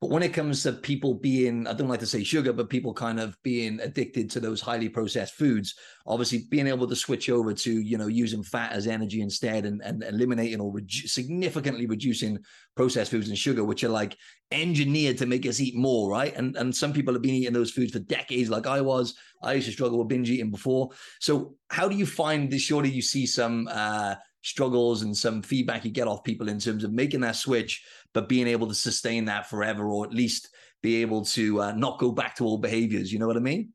But 0.00 0.08
when 0.08 0.22
it 0.22 0.32
comes 0.32 0.62
to 0.62 0.72
people 0.72 1.12
being, 1.12 1.66
I 1.66 1.74
don't 1.74 1.88
like 1.88 2.00
to 2.00 2.06
say 2.06 2.24
sugar, 2.24 2.54
but 2.54 2.70
people 2.70 2.94
kind 2.94 3.20
of 3.20 3.36
being 3.42 3.78
addicted 3.80 4.30
to 4.30 4.40
those 4.40 4.62
highly 4.62 4.88
processed 4.88 5.34
foods, 5.34 5.74
obviously 6.06 6.46
being 6.48 6.68
able 6.68 6.86
to 6.88 6.96
switch 6.96 7.28
over 7.28 7.52
to, 7.52 7.70
you 7.70 7.98
know, 7.98 8.06
using 8.06 8.42
fat 8.42 8.72
as 8.72 8.86
energy 8.86 9.20
instead 9.20 9.66
and, 9.66 9.82
and 9.82 10.02
eliminating 10.02 10.58
or 10.58 10.72
significantly 10.88 11.84
reducing 11.84 12.38
processed 12.76 13.10
foods 13.10 13.28
and 13.28 13.36
sugar, 13.36 13.62
which 13.62 13.84
are 13.84 13.90
like 13.90 14.16
engineered 14.52 15.18
to 15.18 15.26
make 15.26 15.44
us 15.44 15.60
eat 15.60 15.76
more, 15.76 16.10
right? 16.10 16.34
And 16.34 16.56
and 16.56 16.74
some 16.74 16.94
people 16.94 17.12
have 17.12 17.22
been 17.22 17.34
eating 17.34 17.52
those 17.52 17.70
foods 17.70 17.92
for 17.92 17.98
decades, 17.98 18.48
like 18.48 18.66
I 18.66 18.80
was. 18.80 19.14
I 19.42 19.52
used 19.52 19.66
to 19.66 19.72
struggle 19.72 19.98
with 19.98 20.08
binge 20.08 20.30
eating 20.30 20.50
before. 20.50 20.90
So 21.20 21.56
how 21.68 21.88
do 21.88 21.96
you 21.96 22.06
find 22.06 22.50
this? 22.50 22.62
Surely 22.62 22.88
you 22.88 23.02
see 23.02 23.26
some 23.26 23.68
uh 23.70 24.14
struggles 24.42 25.02
and 25.02 25.16
some 25.16 25.42
feedback 25.42 25.84
you 25.84 25.90
get 25.90 26.08
off 26.08 26.24
people 26.24 26.48
in 26.48 26.58
terms 26.58 26.84
of 26.84 26.92
making 26.92 27.20
that 27.20 27.36
switch, 27.36 27.84
but 28.12 28.28
being 28.28 28.46
able 28.46 28.68
to 28.68 28.74
sustain 28.74 29.26
that 29.26 29.48
forever, 29.48 29.88
or 29.88 30.04
at 30.04 30.12
least 30.12 30.48
be 30.82 31.02
able 31.02 31.24
to 31.24 31.60
uh, 31.60 31.72
not 31.72 31.98
go 31.98 32.10
back 32.10 32.34
to 32.36 32.44
old 32.44 32.62
behaviors. 32.62 33.12
You 33.12 33.18
know 33.18 33.26
what 33.26 33.36
I 33.36 33.40
mean? 33.40 33.72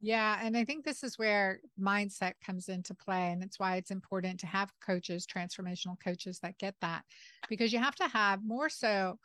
Yeah. 0.00 0.38
And 0.42 0.56
I 0.56 0.64
think 0.64 0.84
this 0.84 1.04
is 1.04 1.16
where 1.16 1.60
mindset 1.80 2.32
comes 2.44 2.68
into 2.68 2.92
play. 2.92 3.30
And 3.30 3.42
it's 3.42 3.60
why 3.60 3.76
it's 3.76 3.92
important 3.92 4.40
to 4.40 4.48
have 4.48 4.72
coaches, 4.84 5.26
transformational 5.26 5.96
coaches 6.04 6.40
that 6.40 6.58
get 6.58 6.74
that, 6.80 7.04
because 7.48 7.72
you 7.72 7.78
have 7.78 7.94
to 7.96 8.08
have 8.08 8.44
more 8.44 8.68
so 8.68 9.18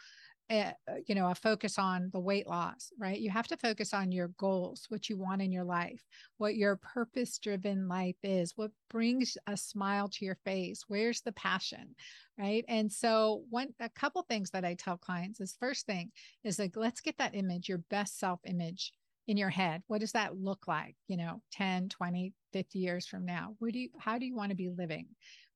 uh, 0.50 0.72
you 1.06 1.16
know 1.16 1.28
a 1.30 1.36
focus 1.36 1.78
on 1.78 2.10
the 2.14 2.20
weight 2.20 2.48
loss 2.48 2.92
right? 3.00 3.20
You 3.20 3.30
have 3.30 3.48
to 3.48 3.58
focus 3.58 3.94
on 3.94 4.12
your 4.12 4.30
goals 4.40 4.86
what 4.90 5.10
you 5.10 5.18
want 5.18 5.42
in 5.42 5.52
your 5.52 5.64
life 5.64 6.04
what 6.38 6.56
your 6.56 6.78
purpose 6.78 7.38
driven 7.38 7.88
life 7.88 8.16
is 8.24 8.54
what 8.56 8.72
brings 8.90 9.38
a 9.48 9.58
smile 9.58 10.08
to 10.10 10.26
your 10.26 10.38
face 10.46 10.84
where's 10.88 11.22
the 11.22 11.34
passion 11.34 11.96
right? 12.40 12.64
And 12.68 12.92
so 12.92 13.44
one 13.50 13.70
a 13.80 13.90
couple 13.90 14.22
things 14.24 14.52
that 14.52 14.66
i 14.66 14.74
tell 14.76 14.98
clients 14.98 15.40
is 15.40 15.58
first 15.60 15.86
thing 15.86 16.12
is 16.44 16.60
like 16.60 16.76
let's 16.76 17.02
get 17.02 17.18
that 17.18 17.36
image 17.36 17.68
your 17.68 17.84
best 17.90 18.20
self 18.20 18.40
image 18.46 18.94
in 19.28 19.36
your 19.36 19.50
head. 19.50 19.84
What 19.88 20.00
does 20.00 20.14
that 20.14 20.38
look 20.38 20.68
like 20.68 20.96
you 21.08 21.18
know 21.18 21.42
10 21.52 21.90
20 21.90 22.34
50 22.54 22.80
years 22.80 23.08
from 23.08 23.26
now? 23.26 23.56
Where 23.60 23.72
do 23.72 23.80
you 23.80 23.90
how 24.00 24.18
do 24.18 24.26
you 24.26 24.36
want 24.36 24.52
to 24.52 24.56
be 24.56 24.70
living 24.70 25.08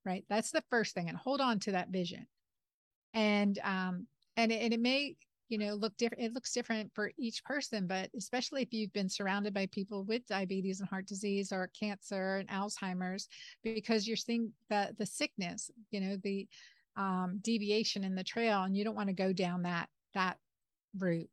right? 0.05 0.25
That's 0.29 0.51
the 0.51 0.63
first 0.69 0.95
thing 0.95 1.09
and 1.09 1.17
hold 1.17 1.41
on 1.41 1.59
to 1.59 1.73
that 1.73 1.89
vision. 1.89 2.25
And 3.13 3.59
um, 3.63 4.07
and 4.37 4.51
it, 4.51 4.61
and 4.61 4.73
it 4.73 4.79
may 4.79 5.15
you 5.49 5.57
know 5.57 5.73
look 5.73 5.95
different 5.97 6.23
it 6.23 6.33
looks 6.33 6.53
different 6.53 6.89
for 6.93 7.11
each 7.17 7.43
person 7.43 7.85
but 7.85 8.09
especially 8.17 8.61
if 8.61 8.71
you've 8.71 8.93
been 8.93 9.09
surrounded 9.09 9.53
by 9.53 9.67
people 9.67 10.03
with 10.05 10.25
diabetes 10.27 10.79
and 10.79 10.89
heart 10.89 11.05
disease 11.05 11.51
or 11.51 11.69
cancer 11.77 12.37
and 12.37 12.49
alzheimer's 12.49 13.27
because 13.63 14.07
you're 14.07 14.15
seeing 14.15 14.51
the 14.69 14.95
the 14.97 15.05
sickness 15.05 15.69
you 15.91 15.99
know 15.99 16.15
the 16.23 16.47
um, 16.97 17.39
deviation 17.41 18.03
in 18.03 18.15
the 18.15 18.23
trail 18.23 18.63
and 18.63 18.75
you 18.75 18.83
don't 18.83 18.95
want 18.95 19.09
to 19.09 19.13
go 19.13 19.31
down 19.33 19.63
that 19.63 19.87
that 20.13 20.37
route. 20.97 21.29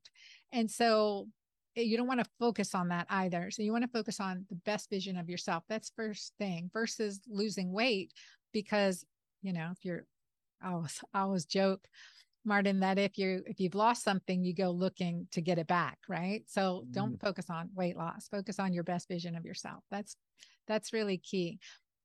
And 0.53 0.71
so 0.71 1.29
eh, 1.77 1.83
you 1.83 1.97
don't 1.97 2.07
want 2.07 2.21
to 2.23 2.31
focus 2.39 2.75
on 2.75 2.89
that 2.89 3.07
either. 3.11 3.51
So 3.51 3.63
you 3.63 3.73
want 3.73 3.85
to 3.85 3.91
focus 3.91 4.21
on 4.21 4.47
the 4.49 4.57
best 4.57 4.91
vision 4.91 5.17
of 5.17 5.29
yourself. 5.29 5.65
That's 5.69 5.93
first 5.97 6.33
thing 6.39 6.71
versus 6.73 7.21
losing 7.29 7.73
weight 7.73 8.13
because 8.53 9.05
you 9.43 9.53
know 9.53 9.69
if 9.71 9.85
you're 9.85 10.05
i 10.63 10.73
always 10.73 11.01
I 11.15 11.21
always 11.21 11.45
joke 11.45 11.87
Martin, 12.45 12.81
that 12.81 12.99
if 12.99 13.19
you 13.19 13.43
if 13.47 13.61
you've 13.61 13.75
lost 13.75 14.03
something, 14.03 14.43
you 14.43 14.55
go 14.55 14.71
looking 14.71 15.27
to 15.33 15.41
get 15.41 15.59
it 15.59 15.67
back, 15.67 15.99
right? 16.09 16.43
So 16.47 16.85
mm. 16.87 16.93
don't 16.93 17.21
focus 17.21 17.47
on 17.51 17.71
weight 17.75 17.97
loss. 17.97 18.29
Focus 18.29 18.59
on 18.59 18.73
your 18.73 18.85
best 18.85 19.09
vision 19.09 19.37
of 19.37 19.45
yourself. 19.45 19.83
That's 19.91 20.17
that's 20.67 20.93
really 20.93 21.19
key. 21.19 21.59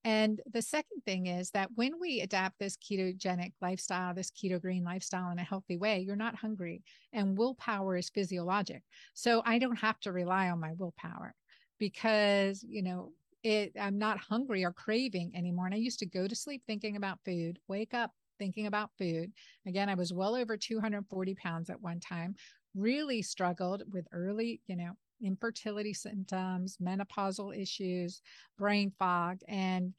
And 0.05 0.41
the 0.51 0.61
second 0.61 1.01
thing 1.05 1.27
is 1.27 1.51
that 1.51 1.69
when 1.75 1.93
we 1.99 2.19
adapt 2.19 2.59
this 2.59 2.75
ketogenic 2.75 3.53
lifestyle, 3.61 4.13
this 4.13 4.31
keto 4.31 4.61
green 4.61 4.83
lifestyle 4.83 5.31
in 5.31 5.39
a 5.39 5.43
healthy 5.43 5.77
way, 5.77 5.99
you're 5.99 6.17
not 6.17 6.35
hungry. 6.35 6.83
And 7.13 7.37
willpower 7.37 7.95
is 7.95 8.09
physiologic. 8.09 8.83
So 9.13 9.41
I 9.45 9.59
don't 9.59 9.77
have 9.77 9.99
to 10.01 10.11
rely 10.11 10.49
on 10.49 10.59
my 10.59 10.73
willpower 10.77 11.33
because, 11.79 12.65
you 12.67 12.83
know, 12.83 13.11
it 13.43 13.73
I'm 13.79 13.97
not 13.97 14.17
hungry 14.17 14.65
or 14.65 14.73
craving 14.73 15.31
anymore. 15.35 15.67
And 15.67 15.75
I 15.75 15.77
used 15.77 15.99
to 15.99 16.05
go 16.05 16.27
to 16.27 16.35
sleep 16.35 16.63
thinking 16.67 16.97
about 16.97 17.19
food, 17.23 17.59
wake 17.67 17.93
up 17.93 18.11
thinking 18.37 18.67
about 18.67 18.91
food. 18.97 19.31
Again, 19.65 19.89
I 19.89 19.95
was 19.95 20.13
well 20.13 20.35
over 20.35 20.57
240 20.57 21.35
pounds 21.35 21.69
at 21.69 21.81
one 21.81 21.99
time, 21.99 22.35
really 22.75 23.21
struggled 23.21 23.83
with 23.91 24.07
early, 24.11 24.61
you 24.67 24.75
know, 24.75 24.93
infertility 25.21 25.93
symptoms, 25.93 26.77
menopausal 26.81 27.57
issues, 27.57 28.21
brain 28.57 28.91
fog, 28.99 29.39
and 29.47 29.93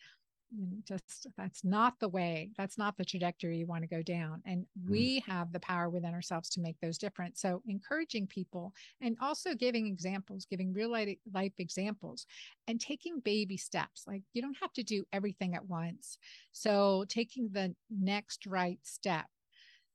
just 0.86 1.26
that's 1.36 1.64
not 1.64 1.94
the 2.00 2.08
way 2.08 2.50
that's 2.56 2.78
not 2.78 2.96
the 2.96 3.04
trajectory 3.04 3.58
you 3.58 3.66
want 3.66 3.82
to 3.82 3.88
go 3.88 4.02
down 4.02 4.42
and 4.46 4.62
mm. 4.62 4.90
we 4.90 5.22
have 5.26 5.52
the 5.52 5.60
power 5.60 5.88
within 5.88 6.14
ourselves 6.14 6.48
to 6.48 6.60
make 6.60 6.76
those 6.80 6.98
different 6.98 7.36
so 7.38 7.62
encouraging 7.66 8.26
people 8.26 8.72
and 9.00 9.16
also 9.20 9.54
giving 9.54 9.86
examples 9.86 10.46
giving 10.48 10.72
real 10.72 10.90
life 10.90 11.52
examples 11.58 12.26
and 12.68 12.80
taking 12.80 13.20
baby 13.20 13.56
steps 13.56 14.04
like 14.06 14.22
you 14.32 14.42
don't 14.42 14.56
have 14.60 14.72
to 14.72 14.82
do 14.82 15.04
everything 15.12 15.54
at 15.54 15.66
once 15.66 16.18
so 16.52 17.04
taking 17.08 17.48
the 17.52 17.74
next 17.90 18.46
right 18.46 18.78
step 18.82 19.26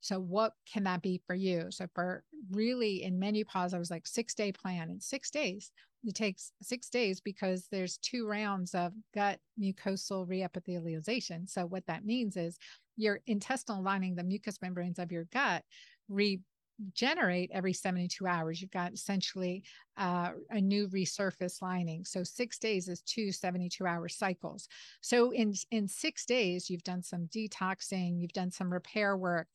so 0.02 0.20
what 0.20 0.54
can 0.72 0.84
that 0.86 1.02
be 1.02 1.22
for 1.28 1.36
you? 1.36 1.68
So 1.70 1.88
for 1.94 2.24
really 2.52 3.04
in 3.04 3.20
menopause, 3.20 3.74
I 3.74 3.80
was 3.80 3.92
like 3.92 4.08
six 4.08 4.34
day 4.34 4.52
plan 4.52 4.90
in 4.90 5.00
six 5.00 5.30
days. 5.30 5.72
It 6.06 6.16
takes 6.16 6.54
six 6.62 6.90
days 6.90 7.20
because 7.20 7.68
there's 7.70 7.98
two 7.98 8.26
rounds 8.26 8.74
of 8.74 8.94
gut 9.14 9.40
mucosal 9.62 10.26
reepithelialization. 10.26 11.50
So 11.50 11.66
what 11.66 11.86
that 11.88 12.06
means 12.06 12.38
is 12.38 12.58
your 12.96 13.20
intestinal 13.28 13.84
lining, 13.84 14.16
the 14.16 14.24
mucous 14.24 14.62
membranes 14.62 15.00
of 15.00 15.12
your 15.12 15.26
gut, 15.34 15.64
regenerate 16.08 17.52
every 17.54 17.74
72 17.74 18.26
hours. 18.26 18.62
You've 18.62 18.72
got 18.72 18.94
essentially 18.94 19.64
uh, 19.98 20.32
a 20.52 20.62
new 20.62 20.88
resurface 20.88 21.62
lining. 21.62 22.06
So 22.06 22.24
six 22.24 22.58
days 22.58 22.88
is 22.88 23.02
two 23.02 23.34
72 23.34 23.86
hour 23.86 24.08
cycles. 24.08 24.70
So 25.02 25.32
in, 25.32 25.54
in 25.72 25.88
six 25.88 26.26
days, 26.26 26.70
you've 26.70 26.84
done 26.84 27.04
some 27.04 27.28
detoxing, 27.28 28.22
you've 28.22 28.34
done 28.34 28.52
some 28.52 28.72
repair 28.72 29.18
work, 29.18 29.48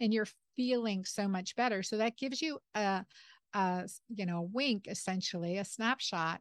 and 0.00 0.12
you're 0.12 0.28
feeling 0.56 1.04
so 1.04 1.28
much 1.28 1.56
better. 1.56 1.82
So 1.82 1.98
that 1.98 2.16
gives 2.16 2.40
you 2.42 2.58
a, 2.74 3.04
a 3.54 3.88
you 4.08 4.26
know, 4.26 4.48
wink, 4.52 4.86
essentially, 4.88 5.58
a 5.58 5.64
snapshot 5.64 6.40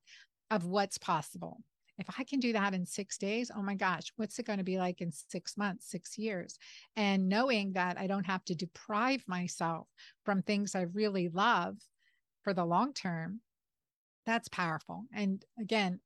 of 0.51 0.65
what's 0.65 0.97
possible. 0.97 1.63
if 1.97 2.07
I 2.19 2.23
can 2.23 2.39
do 2.39 2.53
that 2.53 2.73
in 2.73 2.85
six 2.85 3.17
days, 3.17 3.51
oh 3.55 3.61
my 3.61 3.75
gosh, 3.75 4.11
what's 4.17 4.37
it 4.37 4.45
going 4.45 4.59
to 4.59 4.63
be 4.63 4.77
like 4.77 5.01
in 5.01 5.11
six 5.11 5.57
months, 5.57 5.89
six 5.89 6.17
years? 6.17 6.57
And 6.95 7.27
knowing 7.27 7.73
that 7.73 7.97
I 7.97 8.07
don't 8.07 8.25
have 8.25 8.43
to 8.45 8.55
deprive 8.55 9.23
myself 9.27 9.87
from 10.23 10.41
things 10.41 10.75
I 10.75 10.81
really 10.93 11.29
love 11.29 11.77
for 12.43 12.53
the 12.53 12.65
long 12.65 12.93
term, 12.93 13.41
that's 14.25 14.47
powerful. 14.49 15.05
And 15.13 15.43
again, 15.59 15.99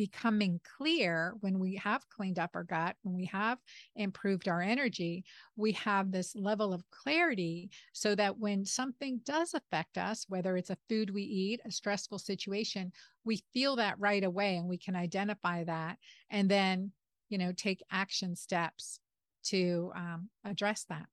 becoming 0.00 0.58
clear 0.78 1.34
when 1.40 1.58
we 1.58 1.74
have 1.76 2.08
cleaned 2.08 2.38
up 2.38 2.52
our 2.54 2.64
gut, 2.64 2.96
when 3.02 3.14
we 3.14 3.26
have 3.26 3.58
improved 3.96 4.48
our 4.48 4.62
energy, 4.62 5.22
we 5.56 5.72
have 5.72 6.10
this 6.10 6.34
level 6.34 6.72
of 6.72 6.88
clarity 6.90 7.68
so 7.92 8.14
that 8.14 8.38
when 8.38 8.64
something 8.64 9.20
does 9.26 9.52
affect 9.52 9.98
us, 9.98 10.24
whether 10.26 10.56
it's 10.56 10.70
a 10.70 10.78
food 10.88 11.12
we 11.12 11.20
eat, 11.20 11.60
a 11.66 11.70
stressful 11.70 12.18
situation, 12.18 12.90
we 13.26 13.42
feel 13.52 13.76
that 13.76 13.98
right 13.98 14.24
away 14.24 14.56
and 14.56 14.66
we 14.66 14.78
can 14.78 14.96
identify 14.96 15.64
that 15.64 15.98
and 16.30 16.50
then, 16.50 16.92
you 17.28 17.36
know, 17.36 17.52
take 17.52 17.82
action 17.92 18.34
steps 18.34 19.00
to 19.42 19.92
um, 19.94 20.30
address 20.46 20.86
that. 20.88 21.04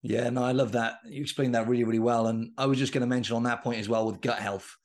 Yeah, 0.00 0.30
no, 0.30 0.42
I 0.42 0.52
love 0.52 0.72
that. 0.72 1.00
You 1.04 1.20
explained 1.20 1.54
that 1.56 1.68
really, 1.68 1.84
really 1.84 1.98
well. 1.98 2.28
And 2.28 2.52
I 2.56 2.64
was 2.64 2.78
just 2.78 2.94
going 2.94 3.02
to 3.02 3.06
mention 3.06 3.36
on 3.36 3.42
that 3.42 3.62
point 3.62 3.80
as 3.80 3.88
well 3.90 4.06
with 4.06 4.22
gut 4.22 4.38
health 4.38 4.78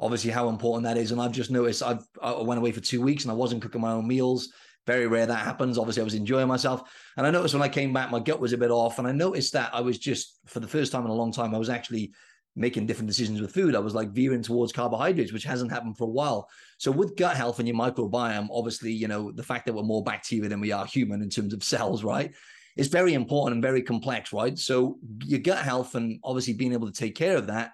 obviously 0.00 0.30
how 0.30 0.48
important 0.48 0.84
that 0.84 0.96
is. 0.96 1.12
And 1.12 1.20
I've 1.20 1.32
just 1.32 1.50
noticed 1.50 1.82
I've 1.82 2.04
I 2.22 2.40
went 2.40 2.58
away 2.58 2.72
for 2.72 2.80
two 2.80 3.02
weeks 3.02 3.24
and 3.24 3.30
I 3.30 3.34
wasn't 3.34 3.62
cooking 3.62 3.80
my 3.80 3.92
own 3.92 4.08
meals. 4.08 4.52
Very 4.86 5.06
rare 5.06 5.26
that 5.26 5.44
happens. 5.44 5.76
Obviously, 5.78 6.00
I 6.00 6.04
was 6.04 6.14
enjoying 6.14 6.48
myself. 6.48 6.90
And 7.16 7.26
I 7.26 7.30
noticed 7.30 7.54
when 7.54 7.62
I 7.62 7.68
came 7.68 7.92
back, 7.92 8.10
my 8.10 8.18
gut 8.18 8.40
was 8.40 8.54
a 8.54 8.58
bit 8.58 8.70
off. 8.70 8.98
And 8.98 9.06
I 9.06 9.12
noticed 9.12 9.52
that 9.52 9.74
I 9.74 9.82
was 9.82 9.98
just, 9.98 10.40
for 10.46 10.58
the 10.58 10.66
first 10.66 10.90
time 10.90 11.04
in 11.04 11.10
a 11.10 11.14
long 11.14 11.32
time, 11.32 11.54
I 11.54 11.58
was 11.58 11.68
actually 11.68 12.12
making 12.56 12.86
different 12.86 13.06
decisions 13.06 13.40
with 13.40 13.52
food. 13.52 13.76
I 13.76 13.80
was 13.80 13.94
like 13.94 14.10
veering 14.10 14.42
towards 14.42 14.72
carbohydrates, 14.72 15.32
which 15.32 15.44
hasn't 15.44 15.70
happened 15.70 15.98
for 15.98 16.04
a 16.04 16.10
while. 16.10 16.48
So 16.78 16.90
with 16.90 17.14
gut 17.14 17.36
health 17.36 17.58
and 17.58 17.68
your 17.68 17.76
microbiome, 17.76 18.48
obviously, 18.50 18.90
you 18.90 19.06
know, 19.06 19.30
the 19.30 19.42
fact 19.42 19.66
that 19.66 19.74
we're 19.74 19.82
more 19.82 20.02
bacteria 20.02 20.48
than 20.48 20.60
we 20.60 20.72
are 20.72 20.86
human 20.86 21.22
in 21.22 21.28
terms 21.28 21.52
of 21.52 21.62
cells, 21.62 22.02
right? 22.02 22.32
It's 22.76 22.88
very 22.88 23.14
important 23.14 23.54
and 23.54 23.62
very 23.62 23.82
complex, 23.82 24.32
right? 24.32 24.58
So 24.58 24.98
your 25.24 25.40
gut 25.40 25.58
health 25.58 25.94
and 25.94 26.18
obviously 26.24 26.54
being 26.54 26.72
able 26.72 26.86
to 26.86 26.98
take 26.98 27.14
care 27.14 27.36
of 27.36 27.48
that 27.48 27.72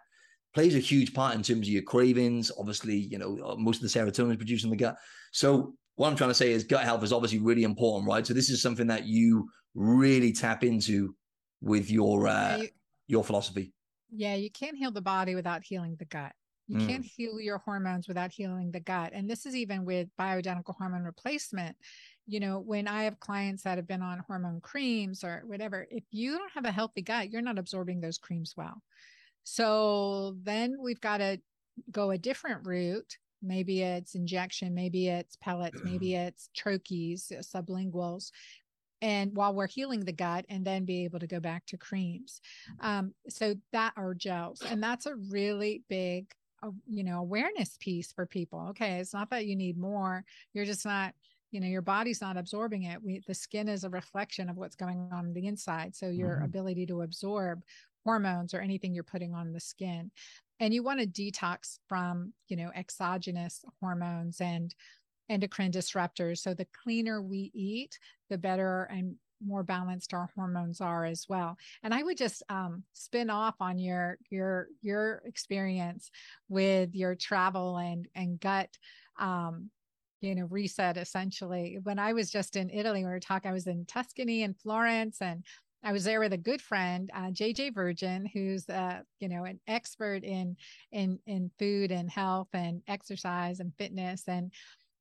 plays 0.56 0.74
a 0.74 0.78
huge 0.78 1.12
part 1.12 1.34
in 1.34 1.42
terms 1.42 1.66
of 1.66 1.68
your 1.68 1.82
cravings. 1.82 2.50
Obviously, 2.58 2.96
you 2.96 3.18
know, 3.18 3.38
uh, 3.44 3.56
most 3.56 3.82
of 3.82 3.92
the 3.92 3.98
serotonin 3.98 4.30
is 4.30 4.36
produced 4.38 4.64
in 4.64 4.70
the 4.70 4.76
gut. 4.76 4.96
So 5.30 5.74
what 5.96 6.08
I'm 6.08 6.16
trying 6.16 6.30
to 6.30 6.34
say 6.34 6.50
is 6.50 6.64
gut 6.64 6.82
health 6.82 7.04
is 7.04 7.12
obviously 7.12 7.40
really 7.40 7.62
important, 7.62 8.08
right? 8.08 8.26
So 8.26 8.32
this 8.32 8.48
is 8.48 8.62
something 8.62 8.86
that 8.86 9.04
you 9.04 9.50
really 9.74 10.32
tap 10.32 10.64
into 10.64 11.14
with 11.60 11.90
your 11.90 12.26
uh, 12.26 12.56
you, 12.56 12.68
your 13.06 13.22
philosophy. 13.22 13.74
Yeah, 14.10 14.34
you 14.34 14.50
can't 14.50 14.78
heal 14.78 14.90
the 14.90 15.02
body 15.02 15.34
without 15.34 15.62
healing 15.62 15.94
the 15.98 16.06
gut. 16.06 16.32
You 16.68 16.78
mm. 16.78 16.88
can't 16.88 17.04
heal 17.04 17.38
your 17.38 17.58
hormones 17.58 18.08
without 18.08 18.32
healing 18.32 18.70
the 18.72 18.80
gut. 18.80 19.10
And 19.12 19.28
this 19.28 19.44
is 19.44 19.54
even 19.54 19.84
with 19.84 20.08
bioidentical 20.18 20.74
hormone 20.78 21.02
replacement. 21.02 21.76
You 22.26 22.40
know, 22.40 22.60
when 22.60 22.88
I 22.88 23.02
have 23.02 23.20
clients 23.20 23.62
that 23.64 23.76
have 23.76 23.86
been 23.86 24.00
on 24.00 24.24
hormone 24.26 24.62
creams 24.62 25.22
or 25.22 25.42
whatever, 25.44 25.86
if 25.90 26.04
you 26.12 26.38
don't 26.38 26.52
have 26.54 26.64
a 26.64 26.72
healthy 26.72 27.02
gut, 27.02 27.30
you're 27.30 27.42
not 27.42 27.58
absorbing 27.58 28.00
those 28.00 28.16
creams 28.16 28.54
well. 28.56 28.82
So 29.48 30.34
then 30.42 30.76
we've 30.80 31.00
got 31.00 31.18
to 31.18 31.38
go 31.92 32.10
a 32.10 32.18
different 32.18 32.66
route. 32.66 33.16
Maybe 33.40 33.82
it's 33.82 34.16
injection, 34.16 34.74
maybe 34.74 35.06
it's 35.06 35.36
pellets, 35.36 35.80
maybe 35.84 36.14
it's 36.16 36.50
troches, 36.58 37.30
uh, 37.30 37.42
sublinguals. 37.42 38.32
And 39.00 39.36
while 39.36 39.54
we're 39.54 39.68
healing 39.68 40.00
the 40.00 40.12
gut, 40.12 40.46
and 40.48 40.64
then 40.64 40.84
be 40.84 41.04
able 41.04 41.20
to 41.20 41.28
go 41.28 41.38
back 41.38 41.64
to 41.66 41.76
creams. 41.76 42.40
Um, 42.80 43.14
so 43.28 43.54
that 43.72 43.92
are 43.96 44.14
gels. 44.14 44.62
And 44.68 44.82
that's 44.82 45.06
a 45.06 45.14
really 45.30 45.84
big, 45.88 46.32
uh, 46.64 46.70
you 46.88 47.04
know, 47.04 47.20
awareness 47.20 47.76
piece 47.78 48.10
for 48.10 48.26
people. 48.26 48.66
Okay. 48.70 48.98
It's 48.98 49.14
not 49.14 49.30
that 49.30 49.46
you 49.46 49.54
need 49.54 49.78
more, 49.78 50.24
you're 50.54 50.64
just 50.64 50.84
not 50.84 51.14
you 51.52 51.60
know 51.60 51.68
your 51.68 51.80
body's 51.80 52.20
not 52.20 52.36
absorbing 52.36 52.82
it 52.82 53.00
we, 53.00 53.22
the 53.28 53.32
skin 53.32 53.68
is 53.68 53.84
a 53.84 53.88
reflection 53.88 54.50
of 54.50 54.56
what's 54.56 54.74
going 54.74 54.98
on, 54.98 55.12
on 55.12 55.32
the 55.32 55.46
inside 55.46 55.94
so 55.94 56.08
your 56.08 56.34
mm-hmm. 56.34 56.44
ability 56.44 56.84
to 56.84 57.02
absorb 57.02 57.62
hormones 58.06 58.54
or 58.54 58.60
anything 58.60 58.94
you're 58.94 59.02
putting 59.04 59.34
on 59.34 59.52
the 59.52 59.60
skin 59.60 60.10
and 60.60 60.72
you 60.72 60.82
want 60.82 61.00
to 61.00 61.06
detox 61.06 61.78
from 61.88 62.32
you 62.48 62.56
know 62.56 62.70
exogenous 62.74 63.64
hormones 63.80 64.40
and 64.40 64.74
endocrine 65.28 65.72
disruptors. 65.72 66.38
So 66.38 66.54
the 66.54 66.68
cleaner 66.84 67.20
we 67.20 67.50
eat 67.52 67.98
the 68.30 68.38
better 68.38 68.84
and 68.84 69.16
more 69.44 69.62
balanced 69.64 70.14
our 70.14 70.30
hormones 70.34 70.80
are 70.80 71.04
as 71.04 71.26
well. 71.28 71.58
And 71.82 71.92
i 71.92 72.02
would 72.02 72.16
just 72.16 72.42
um, 72.48 72.84
spin 72.92 73.28
off 73.28 73.56
on 73.60 73.78
your 73.78 74.18
your 74.30 74.68
your 74.80 75.22
experience 75.26 76.10
with 76.48 76.94
your 76.94 77.14
travel 77.14 77.76
and 77.76 78.08
and 78.14 78.40
gut 78.40 78.70
um, 79.18 79.70
you 80.22 80.34
know 80.34 80.46
reset 80.46 80.96
essentially. 80.96 81.78
When 81.82 81.98
i 81.98 82.12
was 82.14 82.30
just 82.30 82.56
in 82.56 82.70
italy 82.70 83.04
we 83.04 83.10
were 83.10 83.20
talking 83.20 83.50
i 83.50 83.54
was 83.54 83.66
in 83.66 83.84
tuscany 83.84 84.42
and 84.42 84.58
florence 84.58 85.18
and 85.20 85.44
I 85.86 85.92
was 85.92 86.02
there 86.02 86.18
with 86.18 86.32
a 86.32 86.36
good 86.36 86.60
friend, 86.60 87.08
uh, 87.14 87.30
JJ 87.30 87.72
Virgin, 87.72 88.26
who's 88.26 88.68
uh, 88.68 89.02
you 89.20 89.28
know 89.28 89.44
an 89.44 89.60
expert 89.68 90.24
in 90.24 90.56
in 90.90 91.20
in 91.28 91.48
food 91.60 91.92
and 91.92 92.10
health 92.10 92.48
and 92.52 92.82
exercise 92.88 93.60
and 93.60 93.72
fitness, 93.78 94.24
and 94.26 94.52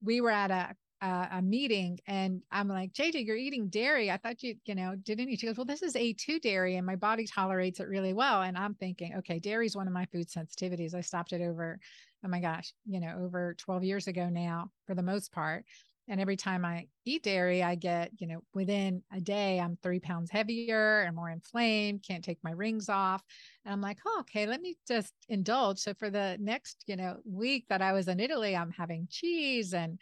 we 0.04 0.22
were 0.22 0.30
at 0.30 0.52
a 0.52 0.76
a, 1.02 1.28
a 1.34 1.42
meeting, 1.42 2.00
and 2.06 2.44
I'm 2.52 2.68
like, 2.68 2.94
JJ, 2.94 3.26
you're 3.26 3.36
eating 3.36 3.68
dairy. 3.70 4.12
I 4.12 4.18
thought 4.18 4.44
you 4.44 4.58
you 4.66 4.76
know 4.76 4.96
didn't 4.96 5.28
eat. 5.30 5.40
She 5.40 5.48
goes, 5.48 5.58
well, 5.58 5.66
this 5.66 5.82
is 5.82 5.96
A2 5.96 6.40
dairy, 6.40 6.76
and 6.76 6.86
my 6.86 6.96
body 6.96 7.26
tolerates 7.26 7.80
it 7.80 7.88
really 7.88 8.14
well. 8.14 8.44
And 8.44 8.56
I'm 8.56 8.76
thinking, 8.76 9.16
okay, 9.18 9.40
dairy 9.40 9.66
is 9.66 9.76
one 9.76 9.88
of 9.88 9.94
my 9.94 10.06
food 10.14 10.30
sensitivities. 10.30 10.94
I 10.94 11.02
stopped 11.02 11.34
it 11.34 11.42
over, 11.42 11.80
oh 12.24 12.28
my 12.28 12.40
gosh, 12.40 12.74
you 12.86 13.00
know, 13.00 13.18
over 13.24 13.56
12 13.58 13.84
years 13.84 14.06
ago 14.06 14.30
now, 14.30 14.70
for 14.86 14.94
the 14.94 15.02
most 15.02 15.32
part. 15.32 15.66
And 16.08 16.22
every 16.22 16.38
time 16.38 16.64
I 16.64 16.88
eat 17.04 17.24
dairy, 17.24 17.64
I 17.64 17.76
get, 17.76 18.12
you 18.18 18.28
know, 18.28 18.42
within 18.54 19.02
a 19.12 19.20
day, 19.20 19.60
I'm 19.60 19.78
three 19.82 20.00
pounds 20.00 20.30
heavier 20.30 21.02
and 21.02 21.16
more 21.16 21.30
inflamed, 21.30 22.04
can't 22.08 22.24
take 22.24 22.38
my 22.44 22.52
rings 22.52 22.90
off. 22.90 23.24
And 23.64 23.74
I'm 23.74 23.82
like, 23.82 23.98
oh, 24.06 24.18
okay, 24.22 24.46
let 24.46 24.62
me 24.62 24.76
just 24.88 25.14
indulge. 25.30 25.80
So 25.80 25.94
for 25.96 26.10
the 26.10 26.38
next, 26.40 26.84
you 26.88 26.96
know, 26.96 27.18
week 27.26 27.66
that 27.70 27.82
I 27.82 27.94
was 27.94 28.08
in 28.08 28.20
Italy, 28.20 28.56
I'm 28.56 28.72
having 28.72 29.08
cheese 29.10 29.74
and 29.74 30.00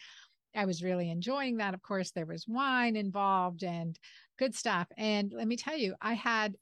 I 0.55 0.65
was 0.65 0.83
really 0.83 1.09
enjoying 1.09 1.57
that. 1.57 1.73
Of 1.73 1.81
course, 1.81 2.11
there 2.11 2.25
was 2.25 2.47
wine 2.47 2.95
involved 2.95 3.63
and 3.63 3.97
good 4.37 4.55
stuff. 4.55 4.87
And 4.97 5.31
let 5.33 5.47
me 5.47 5.55
tell 5.55 5.77
you, 5.77 5.95
I 6.01 6.13
had 6.13 6.55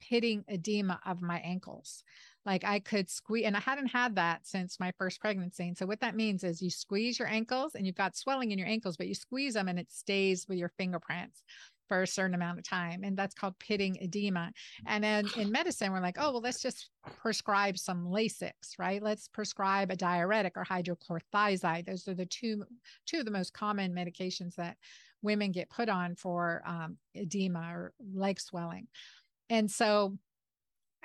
pitting 0.00 0.44
edema 0.48 1.00
of 1.06 1.22
my 1.22 1.38
ankles. 1.38 2.02
Like 2.46 2.64
I 2.64 2.78
could 2.78 3.10
squeeze, 3.10 3.44
and 3.44 3.56
I 3.56 3.60
hadn't 3.60 3.88
had 3.88 4.14
that 4.14 4.46
since 4.46 4.78
my 4.78 4.92
first 4.98 5.20
pregnancy. 5.20 5.66
And 5.66 5.76
so 5.76 5.84
what 5.84 6.00
that 6.00 6.14
means 6.14 6.44
is 6.44 6.62
you 6.62 6.70
squeeze 6.70 7.18
your 7.18 7.28
ankles 7.28 7.74
and 7.74 7.84
you've 7.84 7.96
got 7.96 8.16
swelling 8.16 8.52
in 8.52 8.58
your 8.58 8.68
ankles, 8.68 8.96
but 8.96 9.08
you 9.08 9.14
squeeze 9.14 9.54
them 9.54 9.68
and 9.68 9.78
it 9.78 9.90
stays 9.90 10.46
with 10.48 10.56
your 10.56 10.70
fingerprints 10.78 11.42
for 11.88 12.02
a 12.02 12.06
certain 12.06 12.34
amount 12.34 12.58
of 12.58 12.64
time. 12.64 13.02
And 13.04 13.16
that's 13.16 13.34
called 13.34 13.58
pitting 13.58 13.96
edema. 14.00 14.52
And 14.86 15.02
then 15.02 15.26
in 15.36 15.50
medicine, 15.52 15.92
we're 15.92 16.00
like, 16.00 16.16
oh, 16.18 16.32
well, 16.32 16.40
let's 16.40 16.62
just 16.62 16.90
prescribe 17.18 17.78
some 17.78 18.06
Lasix, 18.06 18.52
right? 18.78 19.02
Let's 19.02 19.28
prescribe 19.28 19.90
a 19.90 19.96
diuretic 19.96 20.56
or 20.56 20.64
hydrochlorothiazide. 20.64 21.86
Those 21.86 22.06
are 22.08 22.14
the 22.14 22.26
two, 22.26 22.64
two 23.06 23.18
of 23.18 23.24
the 23.24 23.30
most 23.30 23.52
common 23.52 23.92
medications 23.92 24.54
that 24.54 24.76
women 25.22 25.50
get 25.50 25.70
put 25.70 25.88
on 25.88 26.14
for 26.14 26.62
um, 26.66 26.96
edema 27.14 27.72
or 27.72 27.92
leg 28.14 28.40
swelling. 28.40 28.86
And 29.48 29.70
so 29.70 30.16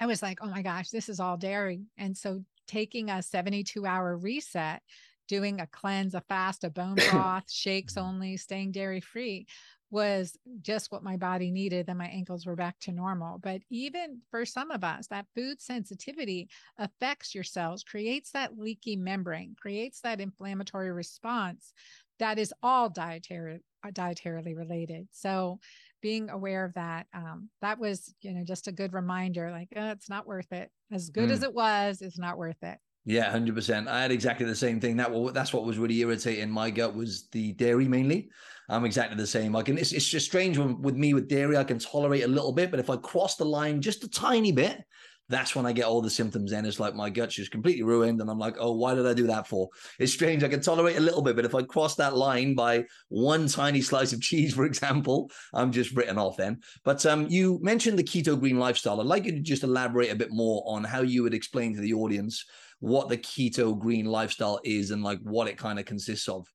I 0.01 0.07
was 0.07 0.21
like, 0.21 0.39
oh 0.41 0.49
my 0.49 0.63
gosh, 0.63 0.89
this 0.89 1.07
is 1.07 1.19
all 1.19 1.37
dairy. 1.37 1.83
And 1.97 2.17
so 2.17 2.43
taking 2.67 3.09
a 3.09 3.21
72 3.21 3.85
hour 3.85 4.17
reset, 4.17 4.81
doing 5.27 5.61
a 5.61 5.67
cleanse, 5.67 6.15
a 6.15 6.21
fast, 6.21 6.63
a 6.63 6.71
bone 6.71 6.95
broth, 7.11 7.49
shakes 7.51 7.93
mm-hmm. 7.93 8.07
only, 8.07 8.37
staying 8.37 8.71
dairy 8.71 8.99
free 8.99 9.45
was 9.91 10.37
just 10.61 10.89
what 10.89 11.03
my 11.03 11.17
body 11.17 11.51
needed. 11.51 11.89
And 11.89 11.97
my 11.97 12.07
ankles 12.07 12.45
were 12.45 12.55
back 12.55 12.79
to 12.81 12.93
normal. 12.93 13.37
But 13.37 13.61
even 13.69 14.21
for 14.31 14.45
some 14.45 14.71
of 14.71 14.83
us, 14.83 15.07
that 15.07 15.27
food 15.35 15.61
sensitivity 15.61 16.49
affects 16.79 17.35
your 17.35 17.43
cells, 17.43 17.83
creates 17.83 18.31
that 18.31 18.57
leaky 18.57 18.95
membrane, 18.95 19.53
creates 19.59 19.99
that 20.01 20.21
inflammatory 20.21 20.91
response 20.91 21.73
that 22.21 22.37
is 22.37 22.53
all 22.61 22.87
dietary 22.87 23.61
dietarily 23.83 24.55
related. 24.55 25.07
So 25.11 25.59
being 26.01 26.29
aware 26.29 26.65
of 26.65 26.73
that 26.73 27.07
um, 27.13 27.49
that 27.61 27.79
was 27.79 28.13
you 28.21 28.33
know 28.33 28.43
just 28.43 28.67
a 28.67 28.71
good 28.71 28.93
reminder 28.93 29.51
like 29.51 29.69
oh, 29.75 29.91
it's 29.91 30.09
not 30.09 30.27
worth 30.27 30.51
it. 30.51 30.69
As 30.91 31.09
good 31.09 31.29
mm. 31.29 31.33
as 31.33 31.43
it 31.43 31.53
was 31.53 32.01
it's 32.01 32.19
not 32.19 32.37
worth 32.37 32.61
it. 32.63 32.77
Yeah 33.03 33.33
100% 33.33 33.87
i 33.87 34.01
had 34.01 34.11
exactly 34.11 34.45
the 34.45 34.55
same 34.55 34.79
thing. 34.79 34.97
That 34.97 35.11
that's 35.33 35.53
what 35.53 35.65
was 35.65 35.77
really 35.77 35.99
irritating 35.99 36.49
my 36.49 36.69
gut 36.69 36.95
was 36.95 37.27
the 37.31 37.53
dairy 37.53 37.87
mainly. 37.87 38.29
I'm 38.69 38.85
exactly 38.85 39.17
the 39.17 39.27
same. 39.27 39.55
I 39.55 39.63
can 39.63 39.77
it's, 39.77 39.91
it's 39.91 40.07
just 40.07 40.27
strange 40.27 40.57
when, 40.57 40.81
with 40.81 40.95
me 40.95 41.13
with 41.13 41.27
dairy 41.27 41.57
i 41.57 41.63
can 41.63 41.79
tolerate 41.79 42.23
a 42.23 42.27
little 42.27 42.51
bit 42.51 42.71
but 42.71 42.79
if 42.79 42.89
i 42.89 42.97
cross 42.97 43.35
the 43.35 43.45
line 43.45 43.81
just 43.81 44.03
a 44.03 44.09
tiny 44.09 44.51
bit 44.51 44.83
that's 45.31 45.55
when 45.55 45.65
I 45.65 45.71
get 45.71 45.85
all 45.85 46.01
the 46.01 46.09
symptoms. 46.09 46.51
And 46.51 46.67
it's 46.67 46.79
like 46.79 46.93
my 46.93 47.09
gut's 47.09 47.35
just 47.35 47.51
completely 47.51 47.83
ruined. 47.83 48.21
And 48.21 48.29
I'm 48.29 48.37
like, 48.37 48.57
oh, 48.59 48.73
why 48.73 48.93
did 48.93 49.07
I 49.07 49.13
do 49.13 49.25
that 49.27 49.47
for? 49.47 49.69
It's 49.97 50.13
strange. 50.13 50.43
I 50.43 50.49
can 50.49 50.61
tolerate 50.61 50.97
a 50.97 51.01
little 51.01 51.21
bit, 51.21 51.35
but 51.35 51.45
if 51.45 51.55
I 51.55 51.63
cross 51.63 51.95
that 51.95 52.15
line 52.15 52.53
by 52.53 52.85
one 53.07 53.47
tiny 53.47 53.81
slice 53.81 54.13
of 54.13 54.21
cheese, 54.21 54.53
for 54.55 54.65
example, 54.65 55.31
I'm 55.53 55.71
just 55.71 55.95
written 55.95 56.17
off 56.17 56.37
then. 56.37 56.59
But 56.83 57.05
um, 57.05 57.27
you 57.29 57.59
mentioned 57.63 57.97
the 57.97 58.03
keto 58.03 58.39
green 58.39 58.59
lifestyle. 58.59 58.99
I'd 58.99 59.07
like 59.07 59.25
you 59.25 59.31
to 59.31 59.39
just 59.39 59.63
elaborate 59.63 60.11
a 60.11 60.15
bit 60.15 60.31
more 60.31 60.63
on 60.67 60.83
how 60.83 61.01
you 61.01 61.23
would 61.23 61.33
explain 61.33 61.73
to 61.75 61.81
the 61.81 61.93
audience 61.93 62.45
what 62.79 63.09
the 63.09 63.17
keto 63.17 63.77
green 63.77 64.05
lifestyle 64.05 64.59
is 64.63 64.91
and 64.91 65.03
like 65.03 65.19
what 65.21 65.47
it 65.47 65.57
kind 65.57 65.79
of 65.79 65.85
consists 65.85 66.27
of. 66.27 66.47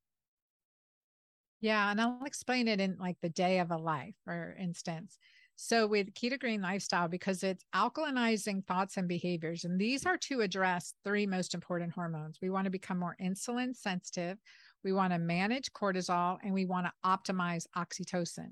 Yeah, 1.60 1.90
and 1.90 2.00
I'll 2.00 2.20
explain 2.26 2.68
it 2.68 2.80
in 2.80 2.96
like 3.00 3.16
the 3.22 3.28
day 3.28 3.60
of 3.60 3.70
a 3.70 3.76
life, 3.76 4.14
for 4.24 4.54
instance. 4.60 5.18
So 5.56 5.86
with 5.86 6.12
Keto 6.12 6.38
Green 6.38 6.60
lifestyle, 6.60 7.08
because 7.08 7.42
it's 7.42 7.64
alkalinizing 7.74 8.66
thoughts 8.66 8.98
and 8.98 9.08
behaviors, 9.08 9.64
and 9.64 9.80
these 9.80 10.04
are 10.04 10.18
to 10.18 10.42
address 10.42 10.92
three 11.02 11.26
most 11.26 11.54
important 11.54 11.92
hormones. 11.92 12.38
We 12.42 12.50
want 12.50 12.66
to 12.66 12.70
become 12.70 12.98
more 12.98 13.16
insulin 13.20 13.74
sensitive, 13.74 14.38
we 14.84 14.92
want 14.92 15.14
to 15.14 15.18
manage 15.18 15.72
cortisol, 15.72 16.36
and 16.44 16.52
we 16.52 16.66
want 16.66 16.86
to 16.86 16.92
optimize 17.04 17.66
oxytocin. 17.74 18.50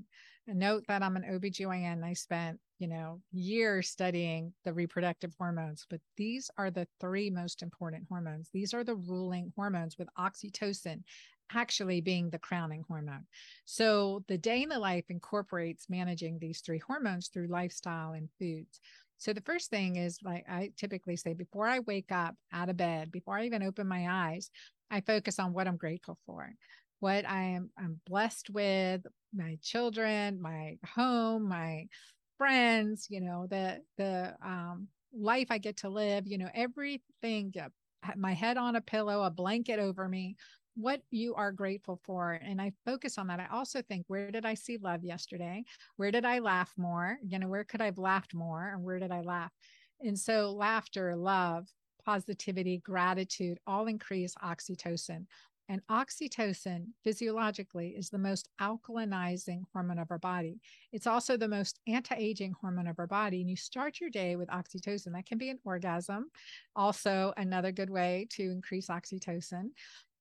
And 0.48 0.58
note 0.58 0.84
that 0.88 1.02
I'm 1.02 1.16
an 1.16 1.24
OBGYN. 1.24 2.02
I 2.02 2.12
spent, 2.14 2.58
you 2.78 2.88
know, 2.88 3.20
years 3.32 3.88
studying 3.88 4.52
the 4.64 4.72
reproductive 4.72 5.34
hormones, 5.38 5.86
but 5.88 6.00
these 6.16 6.50
are 6.58 6.70
the 6.70 6.88
three 7.00 7.30
most 7.30 7.62
important 7.62 8.04
hormones. 8.08 8.50
These 8.52 8.74
are 8.74 8.84
the 8.84 8.96
ruling 8.96 9.52
hormones 9.56 9.96
with 9.98 10.08
oxytocin 10.18 11.02
actually 11.52 12.00
being 12.00 12.30
the 12.30 12.38
crowning 12.38 12.84
hormone. 12.88 13.26
So 13.64 14.24
the 14.28 14.38
day 14.38 14.62
in 14.62 14.68
the 14.68 14.78
life 14.78 15.04
incorporates 15.08 15.86
managing 15.88 16.38
these 16.38 16.60
three 16.60 16.78
hormones 16.78 17.28
through 17.28 17.48
lifestyle 17.48 18.12
and 18.12 18.28
foods. 18.38 18.80
So 19.18 19.32
the 19.32 19.42
first 19.42 19.70
thing 19.70 19.96
is 19.96 20.18
like 20.22 20.44
I 20.48 20.70
typically 20.76 21.16
say 21.16 21.34
before 21.34 21.66
I 21.66 21.80
wake 21.80 22.12
up 22.12 22.34
out 22.52 22.68
of 22.68 22.76
bed, 22.76 23.12
before 23.12 23.38
I 23.38 23.46
even 23.46 23.62
open 23.62 23.86
my 23.86 24.08
eyes, 24.08 24.50
I 24.90 25.00
focus 25.00 25.38
on 25.38 25.52
what 25.52 25.66
I'm 25.66 25.76
grateful 25.76 26.18
for, 26.26 26.52
what 27.00 27.28
I 27.28 27.42
am 27.42 27.70
I'm 27.78 28.00
blessed 28.06 28.50
with, 28.50 29.02
my 29.34 29.58
children, 29.62 30.40
my 30.40 30.78
home, 30.94 31.48
my 31.48 31.86
friends, 32.38 33.06
you 33.08 33.20
know, 33.20 33.46
the 33.48 33.80
the 33.96 34.34
um 34.44 34.88
life 35.16 35.46
I 35.50 35.58
get 35.58 35.78
to 35.78 35.88
live, 35.88 36.26
you 36.26 36.38
know, 36.38 36.50
everything 36.54 37.54
my 38.16 38.32
head 38.32 38.56
on 38.56 38.76
a 38.76 38.80
pillow, 38.80 39.22
a 39.22 39.30
blanket 39.30 39.78
over 39.78 40.08
me, 40.08 40.36
what 40.74 41.02
you 41.10 41.34
are 41.34 41.52
grateful 41.52 42.00
for. 42.04 42.32
And 42.32 42.60
I 42.60 42.72
focus 42.84 43.18
on 43.18 43.28
that. 43.28 43.40
I 43.40 43.46
also 43.52 43.80
think, 43.82 44.04
where 44.08 44.30
did 44.30 44.44
I 44.44 44.54
see 44.54 44.76
love 44.78 45.04
yesterday? 45.04 45.64
Where 45.96 46.10
did 46.10 46.24
I 46.24 46.40
laugh 46.40 46.72
more? 46.76 47.18
You 47.26 47.38
know, 47.38 47.48
where 47.48 47.64
could 47.64 47.80
I 47.80 47.86
have 47.86 47.98
laughed 47.98 48.34
more? 48.34 48.70
And 48.72 48.82
where 48.82 48.98
did 48.98 49.12
I 49.12 49.20
laugh? 49.20 49.52
And 50.00 50.18
so, 50.18 50.50
laughter, 50.50 51.14
love, 51.16 51.68
positivity, 52.04 52.78
gratitude 52.78 53.58
all 53.66 53.86
increase 53.86 54.34
oxytocin. 54.44 55.26
And 55.70 55.80
oxytocin 55.90 56.88
physiologically 57.02 57.94
is 57.96 58.10
the 58.10 58.18
most 58.18 58.50
alkalinizing 58.60 59.62
hormone 59.72 59.98
of 59.98 60.10
our 60.10 60.18
body. 60.18 60.60
It's 60.92 61.06
also 61.06 61.38
the 61.38 61.48
most 61.48 61.80
anti 61.86 62.14
aging 62.16 62.54
hormone 62.60 62.86
of 62.86 62.98
our 62.98 63.06
body. 63.06 63.40
And 63.40 63.48
you 63.48 63.56
start 63.56 63.98
your 63.98 64.10
day 64.10 64.36
with 64.36 64.50
oxytocin. 64.50 65.12
That 65.12 65.24
can 65.24 65.38
be 65.38 65.48
an 65.48 65.58
orgasm, 65.64 66.30
also 66.76 67.32
another 67.38 67.72
good 67.72 67.88
way 67.88 68.26
to 68.32 68.42
increase 68.42 68.88
oxytocin 68.88 69.70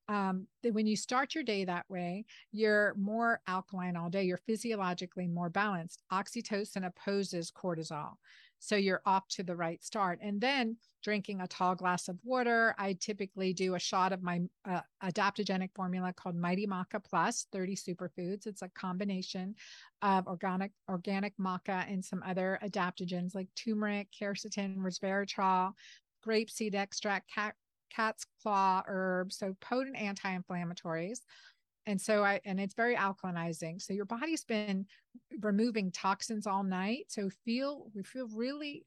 um, 0.09 0.47
that 0.63 0.73
when 0.73 0.87
you 0.87 0.95
start 0.95 1.35
your 1.35 1.43
day 1.43 1.65
that 1.65 1.85
way, 1.89 2.25
you're 2.51 2.93
more 2.95 3.41
alkaline 3.47 3.95
all 3.95 4.09
day. 4.09 4.23
You're 4.23 4.37
physiologically 4.37 5.27
more 5.27 5.49
balanced. 5.49 6.01
Oxytocin 6.11 6.85
opposes 6.85 7.51
cortisol. 7.51 8.13
So 8.59 8.75
you're 8.75 9.01
off 9.05 9.27
to 9.29 9.43
the 9.43 9.55
right 9.55 9.83
start. 9.83 10.19
And 10.21 10.39
then 10.39 10.77
drinking 11.03 11.41
a 11.41 11.47
tall 11.47 11.75
glass 11.75 12.07
of 12.07 12.17
water. 12.23 12.73
I 12.77 12.93
typically 12.93 13.53
do 13.53 13.75
a 13.75 13.79
shot 13.79 14.13
of 14.13 14.23
my 14.23 14.39
uh, 14.65 14.79
adaptogenic 15.03 15.71
formula 15.75 16.13
called 16.13 16.35
Mighty 16.35 16.65
Maca 16.65 17.03
Plus 17.03 17.45
30 17.51 17.75
superfoods. 17.75 18.47
It's 18.47 18.61
a 18.61 18.69
combination 18.69 19.55
of 20.01 20.27
organic 20.27 20.71
organic 20.89 21.33
maca 21.37 21.91
and 21.91 22.03
some 22.03 22.23
other 22.25 22.57
adaptogens 22.63 23.35
like 23.35 23.49
turmeric, 23.55 24.07
quercetin, 24.17 24.77
resveratrol, 24.77 25.73
grapeseed 26.25 26.73
extract, 26.73 27.29
cat's 27.93 28.25
claw 28.41 28.83
herb, 28.87 29.31
so 29.31 29.55
potent 29.61 29.95
anti-inflammatories. 29.95 31.19
And 31.85 31.99
so 31.99 32.23
I 32.23 32.39
and 32.45 32.59
it's 32.59 32.75
very 32.75 32.95
alkalinizing. 32.95 33.81
So 33.81 33.93
your 33.93 34.05
body's 34.05 34.45
been 34.45 34.85
removing 35.41 35.91
toxins 35.91 36.47
all 36.47 36.63
night. 36.63 37.05
So 37.09 37.29
feel 37.45 37.87
we 37.93 38.03
feel 38.03 38.27
really 38.35 38.85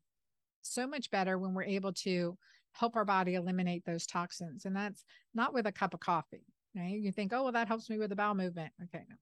so 0.62 0.87
much 0.87 1.11
better 1.11 1.38
when 1.38 1.55
we're 1.55 1.64
able 1.64 1.92
to 1.92 2.37
help 2.73 2.97
our 2.97 3.05
body 3.05 3.35
eliminate 3.35 3.85
those 3.85 4.07
toxins. 4.07 4.64
And 4.64 4.75
that's 4.75 5.05
not 5.35 5.53
with 5.53 5.66
a 5.66 5.73
cup 5.73 5.95
of 5.95 6.01
coffee. 6.01 6.47
Right? 6.75 6.99
You 6.99 7.12
think, 7.12 7.33
oh, 7.33 7.45
well, 7.45 7.53
that 7.53 7.69
helps 7.69 7.88
me 7.88 7.99
with 7.99 8.11
the 8.11 8.16
bowel 8.16 8.35
movement. 8.35 8.73
Okay, 8.83 9.05
no. 9.09 9.16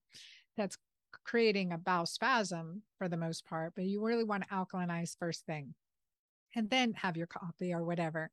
That's 0.57 0.77
creating 1.25 1.73
a 1.73 1.79
bowel 1.79 2.07
spasm 2.07 2.83
for 2.99 3.09
the 3.09 3.17
most 3.17 3.47
part, 3.47 3.75
but 3.77 3.85
you 3.85 4.05
really 4.05 4.25
want 4.25 4.43
to 4.43 4.49
alkalinize 4.49 5.17
first 5.17 5.47
thing 5.47 5.75
and 6.57 6.69
then 6.69 6.93
have 6.95 7.17
your 7.17 7.29
coffee 7.29 7.73
or 7.73 7.85
whatever. 7.85 8.31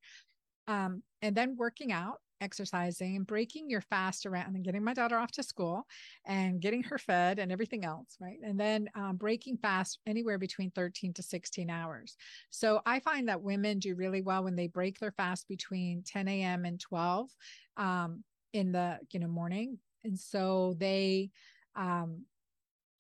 Um, 0.72 1.04
and 1.22 1.36
then 1.36 1.58
working 1.58 1.92
out, 1.92 2.20
exercising, 2.40 3.18
and 3.18 3.28
breaking 3.28 3.70
your 3.70 3.82
fast 3.82 4.26
around 4.26 4.56
and 4.56 4.64
getting 4.64 4.84
my 4.84 4.94
daughter 4.94 5.18
off 5.18 5.32
to 5.32 5.44
school 5.44 5.86
and 6.26 6.62
getting 6.62 6.82
her 6.84 6.98
fed 6.98 7.40
and 7.40 7.52
everything 7.52 7.84
else, 7.84 8.16
right? 8.22 8.38
And 8.42 8.58
then 8.58 8.88
um, 8.96 9.18
breaking 9.18 9.58
fast 9.58 10.00
anywhere 10.08 10.38
between 10.38 10.72
13 10.72 11.14
to 11.14 11.24
16 11.24 11.70
hours. 11.70 12.16
So 12.52 12.82
I 12.86 13.02
find 13.02 13.28
that 13.28 13.42
women 13.42 13.80
do 13.80 13.96
really 13.96 14.22
well 14.22 14.46
when 14.46 14.56
they 14.56 14.68
break 14.68 14.98
their 14.98 15.12
fast 15.12 15.48
between 15.50 16.04
10 16.06 16.30
a.m. 16.30 16.64
and 16.64 16.80
12 16.80 17.30
um, 17.76 18.24
in 18.54 18.72
the 18.72 19.00
you 19.12 19.20
know 19.20 19.28
morning, 19.28 19.78
and 20.04 20.18
so 20.18 20.76
they 20.78 21.32
um, 21.76 22.26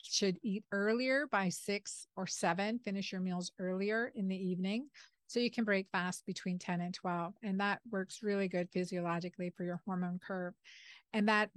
should 0.03 0.37
eat 0.43 0.63
earlier 0.71 1.27
by 1.31 1.49
six 1.49 2.07
or 2.15 2.27
seven, 2.27 2.79
finish 2.79 3.11
your 3.11 3.21
meals 3.21 3.51
earlier 3.59 4.11
in 4.15 4.27
the 4.27 4.35
evening. 4.35 4.87
So 5.31 5.39
you 5.39 5.49
can 5.49 5.63
break 5.63 5.87
fast 5.93 6.25
between 6.25 6.59
10 6.59 6.81
and 6.81 6.93
12. 6.93 7.33
And 7.41 7.57
that 7.61 7.79
works 7.89 8.19
really 8.21 8.49
good 8.49 8.67
physiologically 8.73 9.49
for 9.55 9.63
your 9.63 9.81
hormone 9.85 10.19
curve. 10.19 10.53
And 11.13 11.29
that 11.29 11.49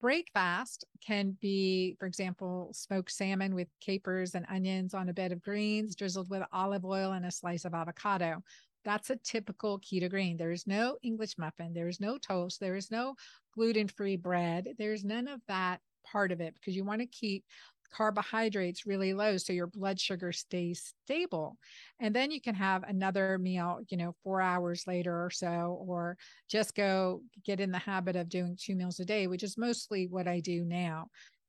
break 0.00 0.30
fast 0.32 0.84
can 1.04 1.36
be, 1.40 1.96
for 1.98 2.06
example, 2.06 2.70
smoked 2.72 3.10
salmon 3.10 3.56
with 3.56 3.66
capers 3.80 4.36
and 4.36 4.46
onions 4.48 4.94
on 4.94 5.08
a 5.08 5.12
bed 5.12 5.32
of 5.32 5.42
greens, 5.42 5.96
drizzled 5.96 6.30
with 6.30 6.44
olive 6.52 6.84
oil 6.84 7.12
and 7.12 7.26
a 7.26 7.30
slice 7.32 7.64
of 7.64 7.74
avocado. 7.74 8.44
That's 8.84 9.10
a 9.10 9.16
typical 9.16 9.80
keto 9.80 10.08
green. 10.08 10.36
There 10.36 10.52
is 10.52 10.68
no 10.68 10.96
English 11.02 11.36
muffin. 11.36 11.74
There 11.74 11.88
is 11.88 11.98
no 11.98 12.18
toast. 12.18 12.60
There 12.60 12.76
is 12.76 12.92
no 12.92 13.16
gluten 13.52 13.88
free 13.88 14.16
bread. 14.16 14.68
There's 14.78 15.04
none 15.04 15.26
of 15.26 15.40
that 15.48 15.80
part 16.04 16.30
of 16.30 16.40
it 16.40 16.54
because 16.54 16.76
you 16.76 16.84
want 16.84 17.00
to 17.00 17.06
keep 17.06 17.44
carbohydrates 17.90 18.86
really 18.86 19.14
low 19.14 19.36
so 19.36 19.52
your 19.52 19.66
blood 19.66 19.98
sugar 20.00 20.32
stays 20.32 20.94
stable. 21.04 21.58
And 22.00 22.14
then 22.14 22.30
you 22.30 22.40
can 22.40 22.54
have 22.54 22.82
another 22.84 23.38
meal 23.38 23.80
you 23.88 23.96
know 23.96 24.14
4 24.22 24.40
hours 24.40 24.84
later 24.86 25.24
or 25.24 25.30
so 25.30 25.82
or 25.86 26.16
just 26.48 26.74
go 26.74 27.22
get 27.44 27.60
in 27.60 27.70
the 27.70 27.78
habit 27.78 28.16
of 28.16 28.28
doing 28.28 28.56
two 28.60 28.76
meals 28.76 29.00
a 29.00 29.04
day 29.04 29.26
which 29.26 29.42
is 29.42 29.58
mostly 29.58 30.06
what 30.06 30.28
I 30.28 30.40
do 30.40 30.64
now 30.64 31.08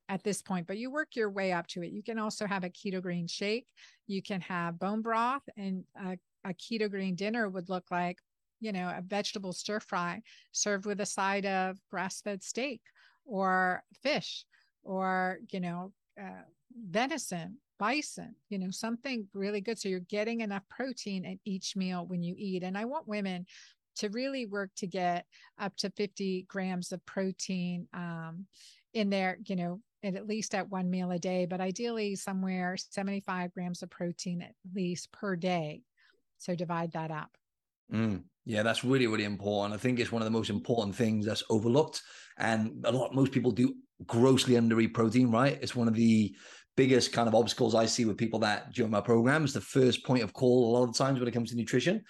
at 0.10 0.24
this 0.24 0.42
point 0.42 0.68
but 0.68 0.78
you 0.78 0.92
work 0.92 1.16
your 1.16 1.30
way 1.30 1.52
up 1.52 1.68
to 1.68 1.84
it. 1.84 1.92
You 1.92 2.04
can 2.04 2.20
also 2.20 2.46
have 2.46 2.64
a 2.64 2.70
keto 2.70 3.02
green 3.02 3.28
shake. 3.28 3.68
You 4.08 4.22
can 4.22 4.42
have 4.42 4.80
bone 4.80 5.02
broth 5.02 5.44
and 5.58 5.84
a, 5.96 6.18
a 6.46 6.54
keto 6.54 6.90
green 6.90 7.16
dinner 7.16 7.50
would 7.50 7.70
look 7.70 7.86
like 7.92 8.18
you 8.60 8.72
know 8.72 8.88
a 8.96 9.02
vegetable 9.02 9.54
stir 9.54 9.80
fry 9.80 10.22
served 10.52 10.86
with 10.86 11.00
a 11.02 11.06
side 11.06 11.46
of 11.46 11.78
grass 11.90 12.22
fed 12.22 12.44
steak 12.44 12.82
or 13.26 13.84
fish 14.02 14.46
or 14.84 15.40
you 15.52 15.60
know 15.60 15.92
uh, 16.20 16.44
venison, 16.90 17.58
bison, 17.80 18.36
you 18.50 18.60
know, 18.60 18.72
something 18.72 19.28
really 19.34 19.62
good. 19.62 19.80
So 19.80 19.90
you're 19.90 20.00
getting 20.02 20.42
enough 20.42 20.64
protein 20.70 21.26
at 21.26 21.38
each 21.46 21.76
meal 21.76 22.06
when 22.06 22.24
you 22.24 22.36
eat. 22.38 22.64
And 22.64 22.78
I 22.78 22.86
want 22.86 23.08
women 23.08 23.46
to 23.98 24.10
really 24.10 24.46
work 24.46 24.70
to 24.78 24.88
get 24.88 25.26
up 25.60 25.76
to 25.78 25.90
50 25.90 26.46
grams 26.48 26.92
of 26.92 27.06
protein 27.06 27.88
um, 27.94 28.46
in 28.94 29.10
there, 29.10 29.38
you 29.46 29.56
know, 29.56 29.82
at, 30.04 30.28
least 30.28 30.56
at 30.56 30.70
one 30.70 30.90
meal 30.90 31.12
a 31.12 31.20
day, 31.20 31.46
but 31.46 31.62
ideally 31.62 32.16
somewhere 32.16 32.78
75 32.78 33.54
grams 33.54 33.82
of 33.82 33.90
protein 33.90 34.42
at 34.42 34.54
least 34.76 35.12
per 35.12 35.36
day. 35.36 35.82
So 36.38 36.56
divide 36.56 36.92
that 36.94 37.12
up. 37.12 37.32
Mm, 37.92 38.24
yeah, 38.46 38.64
that's 38.64 38.84
really, 38.84 39.08
really 39.08 39.24
important. 39.24 39.74
I 39.74 39.78
think 39.78 40.00
it's 40.00 40.12
one 40.12 40.22
of 40.22 40.26
the 40.26 40.32
most 40.32 40.50
important 40.50 40.96
things 40.96 41.26
that's 41.26 41.44
overlooked. 41.50 42.02
And 42.38 42.84
a 42.86 42.92
lot, 42.92 43.16
most 43.16 43.32
people 43.32 43.52
do 43.52 43.74
grossly 44.06 44.58
under 44.58 44.80
eat 44.80 44.94
protein, 44.94 45.32
right? 45.32 45.58
It's 45.62 45.76
one 45.76 45.88
of 45.88 45.96
the 45.96 46.36
biggest 46.76 47.12
kind 47.12 47.28
of 47.28 47.36
obstacles 47.36 47.74
I 47.74 47.86
see 47.86 48.06
with 48.06 48.18
people 48.18 48.40
that 48.40 48.72
join 48.72 48.92
my 48.92 49.02
program. 49.02 49.24
programs. 49.24 49.54
The 49.54 49.62
first 49.62 50.06
point 50.06 50.24
of 50.24 50.34
call 50.34 50.70
a 50.70 50.74
lot 50.78 50.88
of 50.88 50.96
times 50.96 51.20
when 51.20 51.28
it 51.28 51.34
comes 51.34 51.50
to 51.50 51.58
nutrition 51.58 52.04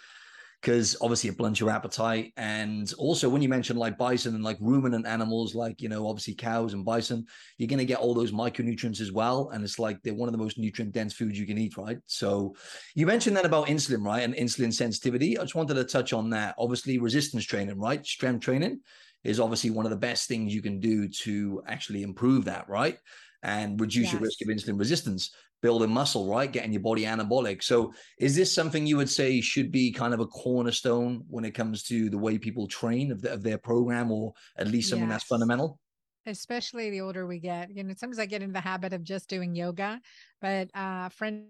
because 0.61 0.97
obviously 1.01 1.29
it 1.29 1.37
blunts 1.37 1.59
your 1.59 1.69
appetite. 1.69 2.33
And 2.35 2.91
also, 2.97 3.29
when 3.29 3.41
you 3.41 3.49
mention 3.49 3.77
like 3.77 3.97
bison 3.97 4.33
and 4.33 4.43
like 4.43 4.57
ruminant 4.59 5.05
animals, 5.05 5.53
like, 5.53 5.81
you 5.81 5.89
know, 5.89 6.07
obviously 6.07 6.33
cows 6.33 6.73
and 6.73 6.83
bison, 6.83 7.25
you're 7.57 7.67
going 7.67 7.79
to 7.79 7.85
get 7.85 7.99
all 7.99 8.13
those 8.13 8.31
micronutrients 8.31 8.99
as 8.99 9.11
well. 9.11 9.51
And 9.53 9.63
it's 9.63 9.79
like 9.79 10.01
they're 10.01 10.15
one 10.15 10.27
of 10.27 10.33
the 10.33 10.43
most 10.43 10.57
nutrient 10.57 10.93
dense 10.93 11.13
foods 11.13 11.39
you 11.39 11.45
can 11.45 11.57
eat, 11.57 11.77
right? 11.77 11.99
So 12.07 12.55
you 12.95 13.05
mentioned 13.05 13.37
that 13.37 13.45
about 13.45 13.67
insulin, 13.67 14.03
right? 14.03 14.23
And 14.23 14.33
insulin 14.33 14.73
sensitivity. 14.73 15.37
I 15.37 15.43
just 15.43 15.55
wanted 15.55 15.75
to 15.75 15.83
touch 15.83 16.11
on 16.11 16.31
that. 16.31 16.55
Obviously, 16.57 16.97
resistance 16.97 17.45
training, 17.45 17.79
right? 17.79 18.05
Strength 18.05 18.41
training 18.41 18.79
is 19.23 19.39
obviously 19.39 19.69
one 19.69 19.85
of 19.85 19.91
the 19.91 19.97
best 19.97 20.27
things 20.27 20.53
you 20.53 20.61
can 20.61 20.79
do 20.79 21.07
to 21.07 21.61
actually 21.67 22.03
improve 22.03 22.45
that, 22.45 22.67
right? 22.69 22.97
And 23.43 23.79
reduce 23.79 24.05
yes. 24.05 24.13
your 24.13 24.21
risk 24.21 24.41
of 24.41 24.47
insulin 24.47 24.79
resistance 24.79 25.31
building 25.61 25.89
muscle, 25.89 26.27
right? 26.27 26.51
Getting 26.51 26.71
your 26.71 26.81
body 26.81 27.03
anabolic. 27.03 27.63
So, 27.63 27.93
is 28.19 28.35
this 28.35 28.53
something 28.53 28.85
you 28.85 28.97
would 28.97 29.09
say 29.09 29.41
should 29.41 29.71
be 29.71 29.91
kind 29.91 30.13
of 30.13 30.19
a 30.19 30.27
cornerstone 30.27 31.23
when 31.29 31.45
it 31.45 31.51
comes 31.51 31.83
to 31.83 32.09
the 32.09 32.17
way 32.17 32.37
people 32.37 32.67
train 32.67 33.11
of, 33.11 33.21
the, 33.21 33.33
of 33.33 33.43
their 33.43 33.57
program, 33.57 34.11
or 34.11 34.33
at 34.57 34.67
least 34.67 34.89
something 34.89 35.07
yes. 35.07 35.21
that's 35.21 35.25
fundamental? 35.25 35.79
especially 36.27 36.89
the 36.89 37.01
older 37.01 37.25
we 37.25 37.39
get. 37.39 37.73
You 37.73 37.83
know, 37.83 37.93
sometimes 37.97 38.19
I 38.19 38.25
get 38.25 38.41
into 38.41 38.53
the 38.53 38.59
habit 38.59 38.93
of 38.93 39.03
just 39.03 39.29
doing 39.29 39.55
yoga, 39.55 40.01
but 40.41 40.69
uh, 40.75 41.09
friend 41.09 41.45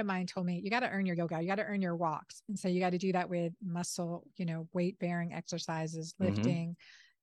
of 0.00 0.06
mine 0.06 0.26
told 0.26 0.46
me 0.46 0.60
you 0.62 0.70
got 0.70 0.80
to 0.80 0.90
earn 0.90 1.06
your 1.06 1.16
yoga, 1.16 1.40
you 1.40 1.48
got 1.48 1.56
to 1.56 1.64
earn 1.64 1.82
your 1.82 1.96
walks, 1.96 2.42
and 2.48 2.58
so 2.58 2.68
you 2.68 2.80
got 2.80 2.90
to 2.90 2.98
do 2.98 3.12
that 3.12 3.28
with 3.28 3.52
muscle, 3.62 4.26
you 4.36 4.46
know, 4.46 4.68
weight 4.72 4.98
bearing 4.98 5.32
exercises, 5.32 6.14
mm-hmm. 6.14 6.34
lifting. 6.34 6.68
Mm-hmm. 6.70 6.72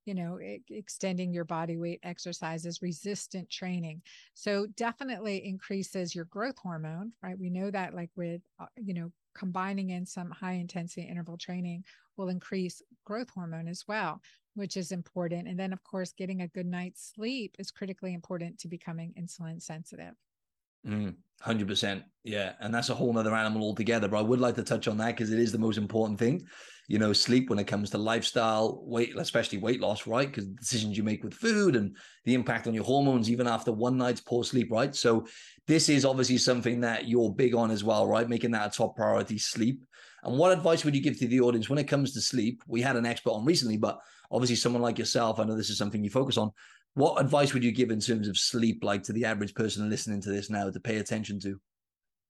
You 0.06 0.14
know, 0.14 0.40
e- 0.40 0.62
extending 0.70 1.34
your 1.34 1.46
body 1.46 1.78
weight 1.78 2.00
exercises, 2.04 2.84
resistant 2.84 3.50
training. 3.50 4.04
So, 4.36 4.68
definitely 4.78 5.44
increases 5.44 6.14
your 6.14 6.26
growth 6.26 6.60
hormone, 6.60 7.12
right? 7.24 7.40
We 7.40 7.50
know 7.50 7.72
that, 7.72 7.96
like 7.96 8.12
with, 8.16 8.42
uh, 8.60 8.68
you 8.76 8.94
know, 8.94 9.12
combining 9.34 9.90
in 9.90 10.06
some 10.06 10.30
high 10.30 10.54
intensity 10.54 11.08
interval 11.08 11.38
training 11.38 11.86
will 12.18 12.30
increase 12.30 12.84
growth 13.04 13.32
hormone 13.32 13.68
as 13.68 13.84
well 13.88 14.22
which 14.56 14.78
is 14.78 14.92
important. 14.92 15.48
And 15.48 15.60
then, 15.60 15.72
of 15.74 15.84
course, 15.84 16.14
getting 16.14 16.42
a 16.42 16.48
good 16.48 16.66
night's 16.66 17.12
sleep 17.14 17.56
is 17.60 17.72
critically 17.72 18.14
important 18.14 18.58
to 18.60 18.68
becoming 18.68 19.14
insulin 19.20 19.62
sensitive. 19.62 20.16
Mm, 20.86 21.16
100%. 21.44 22.04
Yeah. 22.24 22.54
And 22.60 22.74
that's 22.74 22.90
a 22.90 22.96
whole 22.96 23.14
nother 23.14 23.36
animal 23.36 23.62
altogether. 23.62 24.08
But 24.08 24.18
I 24.18 24.22
would 24.22 24.40
like 24.40 24.56
to 24.56 24.64
touch 24.64 24.88
on 24.88 24.98
that 24.98 25.16
because 25.16 25.32
it 25.32 25.40
is 25.40 25.52
the 25.52 25.58
most 25.58 25.78
important 25.78 26.20
thing. 26.20 26.46
You 26.88 27.00
know, 27.00 27.14
sleep 27.14 27.50
when 27.50 27.58
it 27.58 27.66
comes 27.66 27.90
to 27.92 27.98
lifestyle, 27.98 28.82
weight, 28.84 29.16
especially 29.18 29.58
weight 29.58 29.82
loss, 29.82 30.06
right? 30.06 30.28
Because 30.28 30.46
decisions 30.46 30.96
you 30.96 31.04
make 31.04 31.24
with 31.24 31.34
food 31.34 31.76
and 31.76 31.96
the 32.26 32.36
impact 32.36 32.68
on 32.68 32.76
your 32.76 32.84
hormones, 32.84 33.30
even 33.30 33.48
after 33.48 33.72
one 33.72 33.98
night's 33.98 34.22
poor 34.22 34.44
sleep, 34.44 34.72
right? 34.72 34.96
So, 34.96 35.26
this 35.68 35.90
is 35.90 36.06
obviously 36.06 36.38
something 36.38 36.82
that 36.82 37.08
you're 37.08 37.34
big 37.34 37.56
on 37.56 37.72
as 37.72 37.84
well, 37.84 38.06
right? 38.06 38.30
Making 38.30 38.52
that 38.52 38.72
a 38.72 38.78
top 38.78 38.96
priority 38.96 39.40
sleep. 39.40 39.84
And 40.24 40.38
what 40.38 40.52
advice 40.52 40.86
would 40.86 40.96
you 40.96 41.02
give 41.02 41.18
to 41.20 41.28
the 41.28 41.42
audience 41.42 41.70
when 41.70 41.80
it 41.80 41.88
comes 41.88 42.14
to 42.14 42.22
sleep? 42.22 42.62
We 42.68 42.82
had 42.82 42.96
an 42.96 43.06
expert 43.06 43.32
on 43.32 43.46
recently, 43.46 43.78
but 43.78 44.00
obviously 44.32 44.56
someone 44.56 44.82
like 44.82 45.00
yourself, 45.00 45.40
I 45.40 45.44
know 45.44 45.56
this 45.56 45.70
is 45.70 45.78
something 45.78 46.04
you 46.04 46.10
focus 46.10 46.38
on. 46.38 46.52
What 46.96 47.22
advice 47.22 47.54
would 47.54 47.64
you 47.64 47.72
give 47.72 47.92
in 47.92 48.00
terms 48.00 48.28
of 48.28 48.38
sleep, 48.38 48.84
like 48.84 49.04
to 49.04 49.14
the 49.14 49.26
average 49.26 49.54
person 49.54 49.90
listening 49.90 50.22
to 50.22 50.30
this 50.30 50.50
now 50.50 50.70
to 50.70 50.80
pay 50.80 50.98
attention 50.98 51.40
to? 51.42 51.60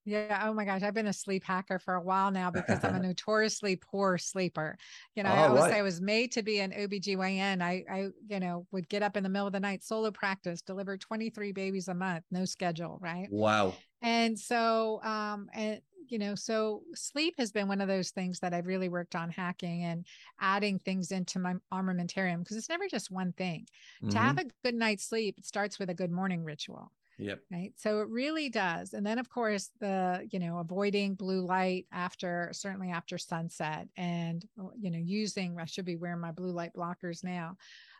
Yeah. 0.06 0.44
Oh 0.46 0.54
my 0.54 0.66
gosh. 0.66 0.84
I've 0.84 0.94
been 0.94 1.08
a 1.08 1.14
sleep 1.14 1.44
hacker 1.44 1.80
for 1.80 1.96
a 1.96 2.02
while 2.02 2.30
now 2.30 2.52
because 2.52 2.84
I'm 2.84 2.96
a 2.96 3.00
notoriously 3.08 3.76
poor 3.76 4.20
sleeper. 4.20 4.78
You 5.16 5.24
know, 5.24 5.30
I 5.30 5.48
always 5.48 5.64
right. 5.64 5.72
say 5.74 5.80
I 5.80 5.82
was 5.82 6.00
made 6.00 6.32
to 6.34 6.44
be 6.44 6.60
an 6.60 6.72
OBGYN. 6.72 7.62
I, 7.62 7.84
I, 7.92 8.08
you 8.28 8.40
know, 8.40 8.68
would 8.72 8.88
get 8.88 9.02
up 9.02 9.18
in 9.18 9.24
the 9.24 9.30
middle 9.30 9.48
of 9.48 9.54
the 9.54 9.60
night, 9.60 9.84
solo 9.84 10.12
practice, 10.12 10.62
deliver 10.62 10.96
23 10.96 11.52
babies 11.54 11.88
a 11.88 11.96
month, 11.96 12.24
no 12.30 12.46
schedule. 12.46 13.00
Right. 13.02 13.28
Wow. 13.32 13.74
And 14.04 14.38
so, 14.38 15.02
um, 15.04 15.48
and 15.54 15.82
you 16.10 16.20
know, 16.20 16.36
so 16.36 16.84
sleep 16.94 17.36
has 17.38 17.52
been 17.52 17.68
one 17.68 17.82
of 17.82 17.88
those 17.88 18.12
things 18.12 18.40
that 18.40 18.54
I've 18.54 18.68
really 18.68 18.90
worked 18.90 19.16
on 19.16 19.30
hacking 19.30 19.84
and 19.84 20.06
adding 20.40 20.80
things 20.80 21.12
into 21.12 21.40
my 21.40 21.56
armamentarium 21.74 22.40
because 22.40 22.58
it's 22.58 22.70
never 22.70 22.88
just 22.88 23.12
one 23.12 23.34
thing. 23.34 23.68
Mm-hmm. 24.02 24.10
To 24.10 24.18
have 24.18 24.36
mm-hmm. 24.36 24.48
a 24.48 24.52
good 24.64 24.76
night's 24.76 25.06
sleep, 25.06 25.38
it 25.38 25.46
starts 25.46 25.80
with 25.80 25.90
a 25.90 25.94
good 25.94 26.12
morning 26.12 26.44
ritual. 26.44 26.92
Yep. 27.18 27.40
Right. 27.50 27.72
So 27.78 28.02
it 28.02 28.10
really 28.10 28.50
does. 28.50 28.94
And 28.94 29.06
then 29.06 29.20
of 29.20 29.30
course 29.30 29.70
the, 29.80 30.28
you 30.32 30.40
know, 30.40 30.60
avoiding 30.60 31.16
blue 31.16 31.46
light 31.46 31.86
after 31.92 32.50
certainly 32.52 32.92
after 32.92 33.18
sunset 33.18 33.88
and 33.96 34.46
you 34.78 34.92
know, 34.92 35.00
using 35.00 35.58
I 35.60 35.66
should 35.66 35.86
be 35.86 35.96
wearing 35.96 36.20
my 36.20 36.32
blue 36.32 36.52
light 36.52 36.74
blockers 36.74 37.24
now. 37.24 37.56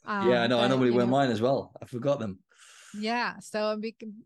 Um, 0.06 0.30
yeah, 0.30 0.44
I 0.44 0.48
know. 0.48 0.58
But, 0.58 0.66
I 0.66 0.68
normally 0.68 0.92
wear 0.92 1.06
know, 1.06 1.12
mine 1.12 1.32
as 1.32 1.42
well. 1.42 1.72
I 1.82 1.86
forgot 1.86 2.20
them. 2.20 2.40
Yeah. 2.98 3.40
So, 3.40 3.80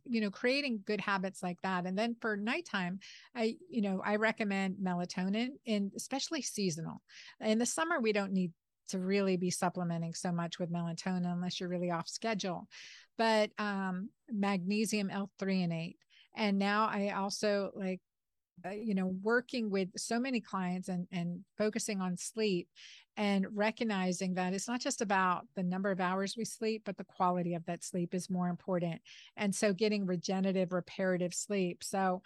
you 0.05 0.21
know, 0.21 0.29
creating 0.29 0.81
good 0.85 1.01
habits 1.01 1.41
like 1.41 1.61
that. 1.63 1.85
And 1.85 1.97
then 1.97 2.15
for 2.21 2.37
nighttime, 2.37 2.99
I, 3.35 3.55
you 3.69 3.81
know, 3.81 4.01
I 4.03 4.17
recommend 4.17 4.77
melatonin 4.77 5.49
and 5.65 5.91
especially 5.95 6.41
seasonal. 6.41 7.01
In 7.41 7.57
the 7.57 7.65
summer, 7.65 7.99
we 7.99 8.13
don't 8.13 8.31
need 8.33 8.51
to 8.89 8.99
really 8.99 9.37
be 9.37 9.51
supplementing 9.51 10.13
so 10.13 10.31
much 10.31 10.59
with 10.59 10.71
melatonin 10.71 11.31
unless 11.31 11.59
you're 11.59 11.69
really 11.69 11.91
off 11.91 12.07
schedule. 12.07 12.67
But 13.17 13.51
um, 13.57 14.09
magnesium 14.31 15.09
L-threonate. 15.09 15.95
And 16.35 16.57
now 16.59 16.87
I 16.91 17.09
also 17.09 17.71
like 17.75 18.01
uh, 18.65 18.69
you 18.69 18.93
know 18.93 19.13
working 19.21 19.69
with 19.69 19.89
so 19.97 20.19
many 20.19 20.39
clients 20.39 20.89
and 20.89 21.07
and 21.11 21.39
focusing 21.57 22.01
on 22.01 22.17
sleep 22.17 22.67
and 23.17 23.45
recognizing 23.53 24.33
that 24.35 24.53
it's 24.53 24.67
not 24.67 24.79
just 24.79 25.01
about 25.01 25.45
the 25.55 25.63
number 25.63 25.91
of 25.91 25.99
hours 25.99 26.35
we 26.37 26.45
sleep 26.45 26.83
but 26.85 26.97
the 26.97 27.03
quality 27.03 27.53
of 27.53 27.65
that 27.65 27.83
sleep 27.83 28.13
is 28.13 28.29
more 28.29 28.47
important. 28.47 29.01
And 29.37 29.53
so 29.53 29.73
getting 29.73 30.05
regenerative 30.05 30.71
reparative 30.71 31.33
sleep. 31.33 31.83
So 31.83 32.21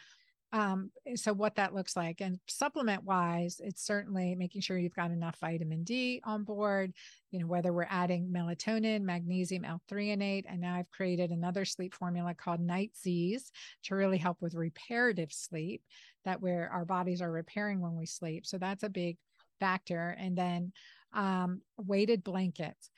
um, 0.54 0.92
so 1.16 1.34
what 1.34 1.56
that 1.56 1.74
looks 1.74 1.96
like 1.96 2.22
and 2.22 2.39
supplement 2.48 3.04
wise 3.04 3.60
it's 3.62 3.86
certainly 3.86 4.36
making 4.36 4.62
sure 4.62 4.78
you've 4.78 4.96
got 4.96 5.12
enough 5.12 5.36
vitamin 5.42 5.84
d 5.84 6.22
on 6.24 6.44
board 6.44 6.94
you 7.32 7.39
know 7.39 7.48
whether 7.48 7.74
we're 7.74 7.88
adding 7.89 8.32
melatonin 8.34 9.02
magnesium 9.02 9.66
l-threonate 9.66 10.46
and 10.48 10.62
now 10.62 10.76
i've 10.76 10.89
created 10.92 11.32
another 11.32 11.66
sleep 11.66 11.94
formula 11.94 12.34
called 12.34 12.60
night 12.60 12.92
z's 12.96 13.52
to 13.84 13.96
really 13.96 14.18
help 14.18 14.38
with 14.42 14.54
reparative 14.54 15.34
sleep 15.34 15.82
that 16.24 16.39
where 16.39 16.70
our 16.72 16.86
bodies 16.86 17.22
are 17.22 17.32
repairing 17.32 17.82
when 17.82 17.96
we 17.96 18.06
sleep 18.06 18.46
so 18.46 18.58
that's 18.58 18.84
a 18.84 18.89
big 18.89 19.18
factor 19.60 20.16
and 20.20 20.38
then 20.38 20.72
um, 21.13 21.62
weighted 21.78 22.24
blankets 22.24 22.89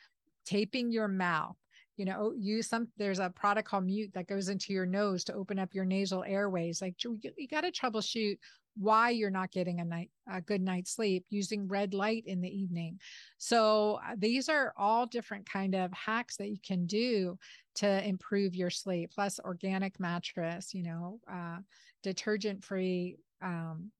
taping 0.46 0.92
your 0.92 1.08
mouth 1.08 1.56
you 1.98 2.06
know 2.06 2.34
use 2.38 2.68
some 2.68 2.88
there's 2.98 3.20
a 3.20 3.30
product 3.30 3.68
called 3.68 3.86
mute 3.86 4.12
that 4.14 4.28
goes 4.28 4.50
into 4.50 4.74
your 4.74 4.86
nose 4.86 5.24
to 5.24 5.34
open 5.34 5.60
up 5.60 5.74
your 5.74 5.86
nasal 5.86 6.24
airways 6.26 6.82
like 6.82 6.96
you, 7.04 7.20
you 7.38 7.48
got 7.48 7.62
to 7.62 7.72
troubleshoot 7.72 8.38
why 8.78 9.10
you're 9.10 9.30
not 9.30 9.52
getting 9.52 9.80
a 9.80 9.86
night 9.86 10.10
a 10.30 10.42
good 10.42 10.62
night's 10.62 10.92
sleep 10.92 11.26
using 11.30 11.68
red 11.68 11.94
light 11.94 12.24
in 12.26 12.42
the 12.42 12.50
evening. 12.50 13.00
So 13.38 14.00
uh, 14.06 14.16
these 14.18 14.50
are 14.50 14.74
all 14.76 15.06
different 15.06 15.50
kind 15.50 15.76
of 15.76 15.94
hacks 15.94 16.36
that 16.38 16.50
you 16.50 16.58
can 16.66 16.86
do 16.86 17.38
to 17.76 18.08
improve 18.08 18.56
your 18.56 18.70
sleep 18.70 19.12
plus 19.14 19.40
organic 19.44 20.00
mattress 20.00 20.74
you 20.74 20.84
know 20.84 21.20
uh, 21.32 21.58
detergent 22.04 22.64
free 22.64 23.18
um, 23.42 23.92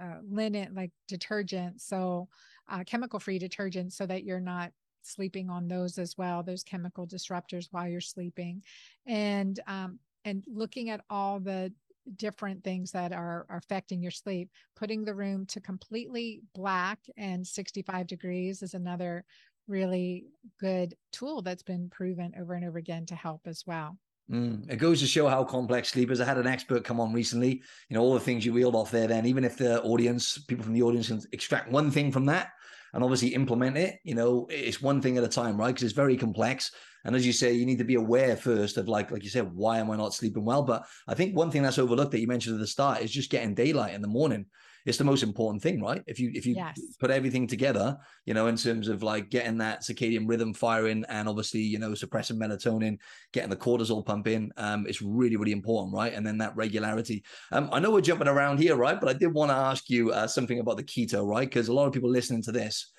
uh, 0.00 0.18
linen 0.28 0.74
like 0.74 0.90
detergent 1.08 1.80
so 1.80 2.28
uh, 2.68 2.82
chemical 2.84 3.20
free 3.20 3.38
detergent 3.38 3.92
so 3.92 4.04
that 4.04 4.24
you're 4.24 4.40
not 4.40 4.72
sleeping 5.06 5.50
on 5.50 5.68
those 5.68 5.98
as 5.98 6.16
well, 6.18 6.42
those 6.42 6.62
chemical 6.62 7.06
disruptors 7.06 7.68
while 7.70 7.88
you're 7.88 8.00
sleeping, 8.00 8.62
and 9.06 9.60
um, 9.66 9.98
and 10.24 10.44
looking 10.46 10.90
at 10.90 11.02
all 11.08 11.40
the 11.40 11.72
different 12.16 12.62
things 12.62 12.92
that 12.92 13.12
are, 13.12 13.46
are 13.48 13.56
affecting 13.56 14.00
your 14.00 14.10
sleep. 14.10 14.50
Putting 14.76 15.04
the 15.04 15.14
room 15.14 15.46
to 15.46 15.60
completely 15.60 16.42
black 16.54 17.00
and 17.16 17.46
65 17.46 18.06
degrees 18.06 18.62
is 18.62 18.74
another 18.74 19.24
really 19.68 20.26
good 20.60 20.94
tool 21.10 21.42
that's 21.42 21.62
been 21.62 21.90
proven 21.90 22.32
over 22.38 22.54
and 22.54 22.64
over 22.64 22.78
again 22.78 23.06
to 23.06 23.14
help 23.16 23.42
as 23.46 23.64
well. 23.66 23.98
Mm. 24.30 24.70
It 24.70 24.76
goes 24.76 25.00
to 25.00 25.06
show 25.06 25.28
how 25.28 25.44
complex 25.44 25.90
sleep 25.90 26.10
is. 26.10 26.20
I 26.20 26.24
had 26.24 26.38
an 26.38 26.46
expert 26.46 26.84
come 26.84 27.00
on 27.00 27.12
recently. 27.12 27.62
You 27.88 27.96
know, 27.96 28.00
all 28.02 28.14
the 28.14 28.20
things 28.20 28.44
you 28.44 28.52
reeled 28.52 28.74
off 28.74 28.90
there, 28.90 29.06
then, 29.06 29.24
even 29.26 29.44
if 29.44 29.56
the 29.56 29.80
audience, 29.82 30.38
people 30.38 30.64
from 30.64 30.74
the 30.74 30.82
audience 30.82 31.08
can 31.08 31.22
extract 31.32 31.70
one 31.70 31.90
thing 31.92 32.10
from 32.10 32.26
that, 32.26 32.48
and 32.96 33.04
obviously 33.04 33.34
implement 33.34 33.76
it. 33.76 34.00
You 34.04 34.14
know, 34.14 34.46
it's 34.48 34.80
one 34.80 35.02
thing 35.02 35.18
at 35.18 35.22
a 35.22 35.28
time, 35.28 35.58
right? 35.58 35.68
Because 35.68 35.82
it's 35.82 35.92
very 35.92 36.16
complex. 36.16 36.72
And 37.04 37.14
as 37.14 37.26
you 37.26 37.32
say, 37.34 37.52
you 37.52 37.66
need 37.66 37.76
to 37.76 37.84
be 37.84 37.96
aware 37.96 38.38
first 38.38 38.78
of 38.78 38.88
like, 38.88 39.10
like 39.10 39.22
you 39.22 39.28
said, 39.28 39.52
why 39.52 39.78
am 39.78 39.90
I 39.90 39.96
not 39.96 40.14
sleeping 40.14 40.46
well? 40.46 40.62
But 40.62 40.86
I 41.06 41.12
think 41.12 41.36
one 41.36 41.50
thing 41.50 41.62
that's 41.62 41.78
overlooked 41.78 42.12
that 42.12 42.20
you 42.20 42.26
mentioned 42.26 42.54
at 42.54 42.60
the 42.60 42.66
start 42.66 43.02
is 43.02 43.10
just 43.10 43.30
getting 43.30 43.54
daylight 43.54 43.92
in 43.92 44.00
the 44.00 44.08
morning. 44.08 44.46
It's 44.86 44.98
the 44.98 45.04
most 45.04 45.22
important 45.22 45.62
thing, 45.62 45.82
right? 45.82 46.02
If 46.06 46.18
you 46.18 46.30
if 46.34 46.46
you 46.46 46.54
yes. 46.54 46.80
put 46.98 47.10
everything 47.10 47.46
together, 47.46 47.98
you 48.24 48.34
know, 48.34 48.46
in 48.46 48.56
terms 48.56 48.88
of 48.88 49.02
like 49.02 49.30
getting 49.30 49.58
that 49.58 49.82
circadian 49.82 50.28
rhythm 50.28 50.54
firing 50.54 51.04
and 51.08 51.28
obviously, 51.28 51.60
you 51.60 51.78
know, 51.78 51.94
suppressing 51.94 52.38
melatonin, 52.38 52.98
getting 53.32 53.50
the 53.50 53.56
cortisol 53.56 54.06
pumping, 54.06 54.50
um, 54.56 54.86
it's 54.86 55.02
really, 55.02 55.36
really 55.36 55.52
important, 55.52 55.94
right? 55.94 56.14
And 56.14 56.26
then 56.26 56.38
that 56.38 56.56
regularity. 56.56 57.24
Um, 57.52 57.68
I 57.72 57.80
know 57.80 57.90
we're 57.90 58.00
jumping 58.00 58.28
around 58.28 58.58
here, 58.58 58.76
right? 58.76 58.98
But 58.98 59.10
I 59.10 59.12
did 59.12 59.34
want 59.34 59.50
to 59.50 59.56
ask 59.56 59.90
you 59.90 60.12
uh, 60.12 60.26
something 60.26 60.60
about 60.60 60.76
the 60.76 60.84
keto, 60.84 61.26
right? 61.26 61.48
Because 61.48 61.68
a 61.68 61.72
lot 61.72 61.86
of 61.86 61.92
people 61.92 62.10
listening 62.10 62.42
to 62.42 62.52
this, 62.52 62.92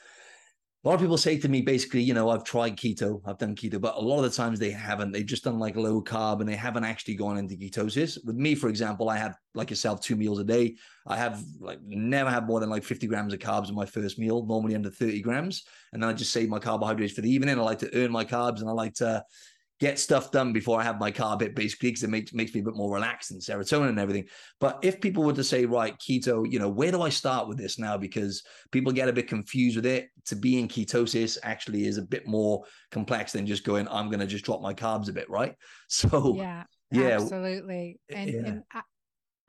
a 0.83 0.87
lot 0.87 0.95
of 0.95 1.01
people 1.01 1.17
say 1.17 1.37
to 1.37 1.49
me 1.49 1.61
basically, 1.61 2.01
you 2.01 2.13
know, 2.13 2.29
I've 2.29 2.43
tried 2.43 2.77
keto, 2.77 3.19
I've 3.25 3.39
done 3.39 3.55
keto, 3.55 3.81
but 3.81 3.95
a 3.95 3.99
lot 3.99 4.23
of 4.23 4.23
the 4.23 4.37
times 4.37 4.59
they 4.59 4.69
haven't. 4.69 5.11
They've 5.11 5.25
just 5.25 5.43
done 5.43 5.57
like 5.57 5.75
low 5.75 6.01
carb 6.01 6.39
and 6.39 6.47
they 6.47 6.55
haven't 6.55 6.83
actually 6.83 7.15
gone 7.15 7.37
into 7.37 7.55
ketosis. 7.55 8.23
With 8.23 8.35
me, 8.35 8.53
for 8.53 8.69
example, 8.69 9.09
I 9.09 9.17
have 9.17 9.35
like 9.55 9.71
yourself 9.71 10.01
two 10.01 10.15
meals 10.15 10.39
a 10.39 10.43
day. 10.43 10.75
I 11.07 11.17
have 11.17 11.43
like 11.59 11.79
never 11.81 12.29
had 12.29 12.45
more 12.45 12.59
than 12.59 12.69
like 12.69 12.83
50 12.83 13.07
grams 13.07 13.33
of 13.33 13.39
carbs 13.39 13.69
in 13.69 13.75
my 13.75 13.87
first 13.87 14.19
meal, 14.19 14.45
normally 14.45 14.75
under 14.75 14.91
30 14.91 15.19
grams. 15.21 15.65
And 15.93 16.01
then 16.01 16.09
I 16.09 16.13
just 16.13 16.31
save 16.31 16.47
my 16.47 16.59
carbohydrates 16.59 17.13
for 17.13 17.21
the 17.21 17.31
evening. 17.31 17.57
I 17.57 17.63
like 17.63 17.79
to 17.79 17.95
earn 17.95 18.11
my 18.11 18.23
carbs 18.23 18.61
and 18.61 18.69
I 18.69 18.73
like 18.73 18.93
to 18.95 19.23
get 19.79 19.99
stuff 19.99 20.31
done 20.31 20.53
before 20.53 20.79
I 20.79 20.83
have 20.83 20.99
my 20.99 21.11
carb 21.11 21.41
hit, 21.41 21.55
basically, 21.55 21.89
because 21.89 22.03
it 22.03 22.09
makes 22.09 22.33
makes 22.33 22.53
me 22.53 22.61
a 22.61 22.63
bit 22.63 22.75
more 22.75 22.93
relaxed 22.93 23.31
and 23.31 23.41
serotonin 23.41 23.89
and 23.89 23.99
everything. 23.99 24.25
But 24.59 24.79
if 24.81 24.99
people 24.99 25.23
were 25.23 25.33
to 25.33 25.43
say, 25.43 25.65
right, 25.65 25.97
keto, 25.99 26.49
you 26.49 26.59
know, 26.59 26.69
where 26.69 26.91
do 26.91 27.01
I 27.01 27.09
start 27.09 27.47
with 27.47 27.57
this 27.57 27.77
now? 27.77 27.97
Because 27.97 28.43
people 28.71 28.91
get 28.91 29.09
a 29.09 29.13
bit 29.13 29.27
confused 29.27 29.75
with 29.75 29.85
it. 29.85 30.09
To 30.25 30.35
be 30.35 30.59
in 30.59 30.67
ketosis 30.67 31.37
actually 31.43 31.85
is 31.85 31.97
a 31.97 32.01
bit 32.01 32.27
more 32.27 32.63
complex 32.91 33.31
than 33.31 33.45
just 33.45 33.63
going, 33.63 33.87
I'm 33.89 34.07
going 34.07 34.19
to 34.19 34.27
just 34.27 34.45
drop 34.45 34.61
my 34.61 34.73
carbs 34.73 35.09
a 35.09 35.13
bit, 35.13 35.29
right? 35.29 35.55
So 35.89 36.35
yeah, 36.35 36.63
yeah, 36.91 37.17
absolutely. 37.21 37.99
And, 38.09 38.29
yeah. 38.29 38.39
and 38.45 38.63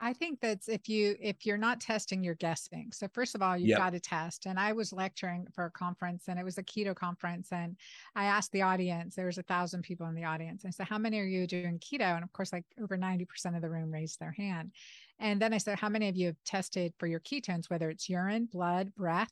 I, 0.01 0.13
think 0.13 0.39
that's 0.41 0.67
if 0.69 0.87
you 0.87 1.15
if 1.19 1.45
you're 1.45 1.57
not 1.57 1.79
testing, 1.79 2.23
you're 2.23 2.35
guessing. 2.35 2.91
So 2.93 3.07
first 3.13 3.35
of 3.35 3.41
all, 3.41 3.57
you've 3.57 3.69
yep. 3.69 3.79
got 3.79 3.93
to 3.93 3.99
test. 3.99 4.45
And 4.45 4.59
I 4.59 4.73
was 4.73 4.93
lecturing 4.93 5.47
for 5.53 5.65
a 5.65 5.71
conference, 5.71 6.25
and 6.27 6.39
it 6.39 6.43
was 6.43 6.57
a 6.57 6.63
keto 6.63 6.95
conference, 6.95 7.51
and 7.51 7.75
I 8.15 8.25
asked 8.25 8.51
the 8.51 8.61
audience. 8.61 9.15
There 9.15 9.25
was 9.25 9.37
a 9.37 9.43
thousand 9.43 9.83
people 9.83 10.07
in 10.07 10.15
the 10.15 10.23
audience. 10.23 10.63
I 10.65 10.69
said, 10.69 10.87
"How 10.87 10.97
many 10.97 11.19
are 11.19 11.25
you 11.25 11.47
doing 11.47 11.79
keto?" 11.79 12.15
And 12.15 12.23
of 12.23 12.31
course, 12.33 12.53
like 12.53 12.65
over 12.81 12.97
ninety 12.97 13.25
percent 13.25 13.55
of 13.55 13.61
the 13.61 13.69
room 13.69 13.91
raised 13.91 14.19
their 14.19 14.31
hand. 14.31 14.71
And 15.19 15.41
then 15.41 15.53
I 15.53 15.57
said, 15.57 15.79
"How 15.79 15.89
many 15.89 16.09
of 16.09 16.15
you 16.15 16.27
have 16.27 16.43
tested 16.45 16.93
for 16.97 17.07
your 17.07 17.19
ketones, 17.19 17.69
whether 17.69 17.89
it's 17.89 18.09
urine, 18.09 18.45
blood, 18.45 18.93
breath?" 18.95 19.31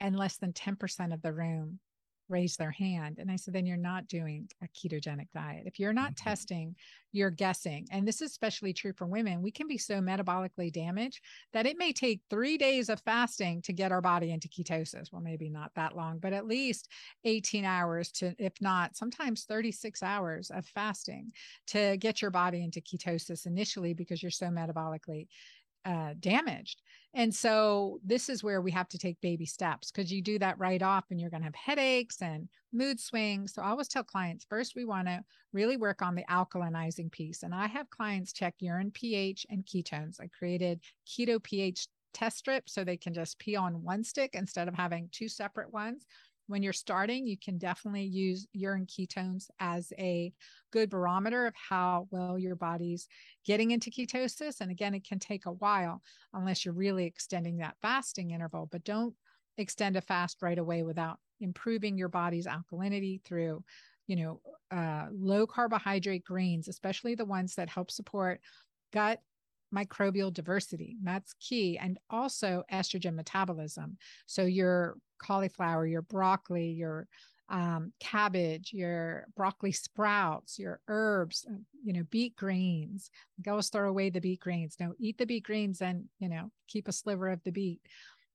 And 0.00 0.16
less 0.16 0.36
than 0.36 0.52
ten 0.52 0.76
percent 0.76 1.12
of 1.12 1.22
the 1.22 1.32
room 1.32 1.80
raise 2.28 2.56
their 2.56 2.70
hand. 2.70 3.18
And 3.18 3.30
I 3.30 3.36
said, 3.36 3.54
then 3.54 3.66
you're 3.66 3.76
not 3.76 4.08
doing 4.08 4.48
a 4.62 4.68
ketogenic 4.68 5.28
diet. 5.34 5.64
If 5.66 5.78
you're 5.78 5.92
not 5.92 6.12
mm-hmm. 6.12 6.28
testing, 6.28 6.76
you're 7.12 7.30
guessing. 7.30 7.86
And 7.90 8.06
this 8.06 8.20
is 8.20 8.30
especially 8.30 8.72
true 8.72 8.92
for 8.92 9.06
women. 9.06 9.42
We 9.42 9.52
can 9.52 9.68
be 9.68 9.78
so 9.78 10.00
metabolically 10.00 10.72
damaged 10.72 11.20
that 11.52 11.66
it 11.66 11.78
may 11.78 11.92
take 11.92 12.22
three 12.28 12.58
days 12.58 12.88
of 12.88 13.00
fasting 13.00 13.62
to 13.62 13.72
get 13.72 13.92
our 13.92 14.00
body 14.00 14.32
into 14.32 14.48
ketosis. 14.48 15.12
Well, 15.12 15.22
maybe 15.22 15.48
not 15.48 15.70
that 15.76 15.96
long, 15.96 16.18
but 16.18 16.32
at 16.32 16.46
least 16.46 16.88
18 17.24 17.64
hours 17.64 18.10
to, 18.12 18.34
if 18.38 18.54
not, 18.60 18.96
sometimes 18.96 19.44
36 19.44 20.02
hours 20.02 20.50
of 20.50 20.66
fasting 20.66 21.32
to 21.68 21.96
get 21.98 22.20
your 22.20 22.30
body 22.30 22.64
into 22.64 22.80
ketosis 22.80 23.46
initially 23.46 23.94
because 23.94 24.22
you're 24.22 24.30
so 24.30 24.46
metabolically 24.46 25.28
uh, 25.84 26.14
damaged. 26.20 26.82
And 27.14 27.32
so 27.32 28.00
this 28.04 28.28
is 28.28 28.42
where 28.42 28.60
we 28.60 28.72
have 28.72 28.88
to 28.88 28.98
take 28.98 29.20
baby 29.20 29.46
steps 29.46 29.90
because 29.90 30.12
you 30.12 30.20
do 30.20 30.38
that 30.40 30.58
right 30.58 30.82
off 30.82 31.04
and 31.10 31.20
you're 31.20 31.30
going 31.30 31.42
to 31.42 31.46
have 31.46 31.54
headaches 31.54 32.20
and 32.22 32.48
mood 32.72 32.98
swings. 32.98 33.54
So 33.54 33.62
I 33.62 33.68
always 33.68 33.88
tell 33.88 34.02
clients 34.02 34.46
first, 34.48 34.74
we 34.74 34.84
want 34.84 35.06
to 35.06 35.20
really 35.52 35.76
work 35.76 36.02
on 36.02 36.14
the 36.14 36.24
alkalinizing 36.28 37.12
piece. 37.12 37.42
And 37.42 37.54
I 37.54 37.68
have 37.68 37.88
clients 37.90 38.32
check 38.32 38.54
urine 38.58 38.90
pH 38.90 39.46
and 39.48 39.64
ketones. 39.64 40.20
I 40.20 40.28
created 40.36 40.80
keto 41.06 41.40
pH 41.42 41.86
test 42.12 42.38
strips 42.38 42.72
so 42.72 42.82
they 42.82 42.96
can 42.96 43.12
just 43.12 43.38
pee 43.38 43.56
on 43.56 43.82
one 43.82 44.02
stick 44.04 44.30
instead 44.34 44.68
of 44.68 44.74
having 44.74 45.08
two 45.12 45.28
separate 45.28 45.72
ones 45.72 46.06
when 46.46 46.62
you're 46.62 46.72
starting, 46.72 47.26
you 47.26 47.38
can 47.38 47.58
definitely 47.58 48.04
use 48.04 48.46
urine 48.52 48.86
ketones 48.86 49.48
as 49.58 49.92
a 49.98 50.32
good 50.70 50.90
barometer 50.90 51.46
of 51.46 51.54
how 51.56 52.06
well 52.10 52.38
your 52.38 52.56
body's 52.56 53.08
getting 53.44 53.70
into 53.70 53.90
ketosis. 53.90 54.60
And 54.60 54.70
again, 54.70 54.94
it 54.94 55.04
can 55.04 55.18
take 55.18 55.46
a 55.46 55.52
while 55.52 56.02
unless 56.32 56.64
you're 56.64 56.74
really 56.74 57.06
extending 57.06 57.58
that 57.58 57.76
fasting 57.80 58.30
interval, 58.30 58.66
but 58.70 58.84
don't 58.84 59.16
extend 59.56 59.96
a 59.96 60.00
fast 60.00 60.42
right 60.42 60.58
away 60.58 60.82
without 60.82 61.20
improving 61.40 61.96
your 61.98 62.08
body's 62.08 62.46
alkalinity 62.46 63.22
through 63.24 63.64
you 64.06 64.16
know 64.16 64.40
uh, 64.70 65.08
low 65.12 65.46
carbohydrate 65.46 66.24
greens 66.24 66.68
especially 66.68 67.14
the 67.14 67.24
ones 67.24 67.54
that 67.54 67.68
help 67.68 67.90
support 67.90 68.40
gut 68.92 69.20
microbial 69.74 70.32
diversity. 70.32 70.96
That's 71.02 71.34
key. 71.40 71.78
And 71.78 71.98
also 72.10 72.62
estrogen 72.72 73.14
metabolism. 73.14 73.96
So 74.26 74.42
your 74.44 74.96
cauliflower, 75.18 75.86
your 75.86 76.02
broccoli, 76.02 76.70
your 76.70 77.08
um, 77.48 77.92
cabbage, 78.00 78.72
your 78.72 79.26
broccoli 79.36 79.72
sprouts, 79.72 80.58
your 80.58 80.80
herbs, 80.88 81.44
uh, 81.48 81.56
you 81.82 81.92
know, 81.92 82.04
beet 82.10 82.36
greens. 82.36 83.10
Go 83.42 83.60
throw 83.60 83.88
away 83.88 84.10
the 84.10 84.20
beet 84.20 84.40
greens. 84.40 84.76
No, 84.80 84.94
eat 84.98 85.18
the 85.18 85.26
beet 85.26 85.44
greens 85.44 85.82
and, 85.82 86.04
you 86.18 86.28
know, 86.28 86.50
keep 86.68 86.88
a 86.88 86.92
sliver 86.92 87.28
of 87.28 87.42
the 87.44 87.52
beet. 87.52 87.80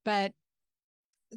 But 0.06 0.34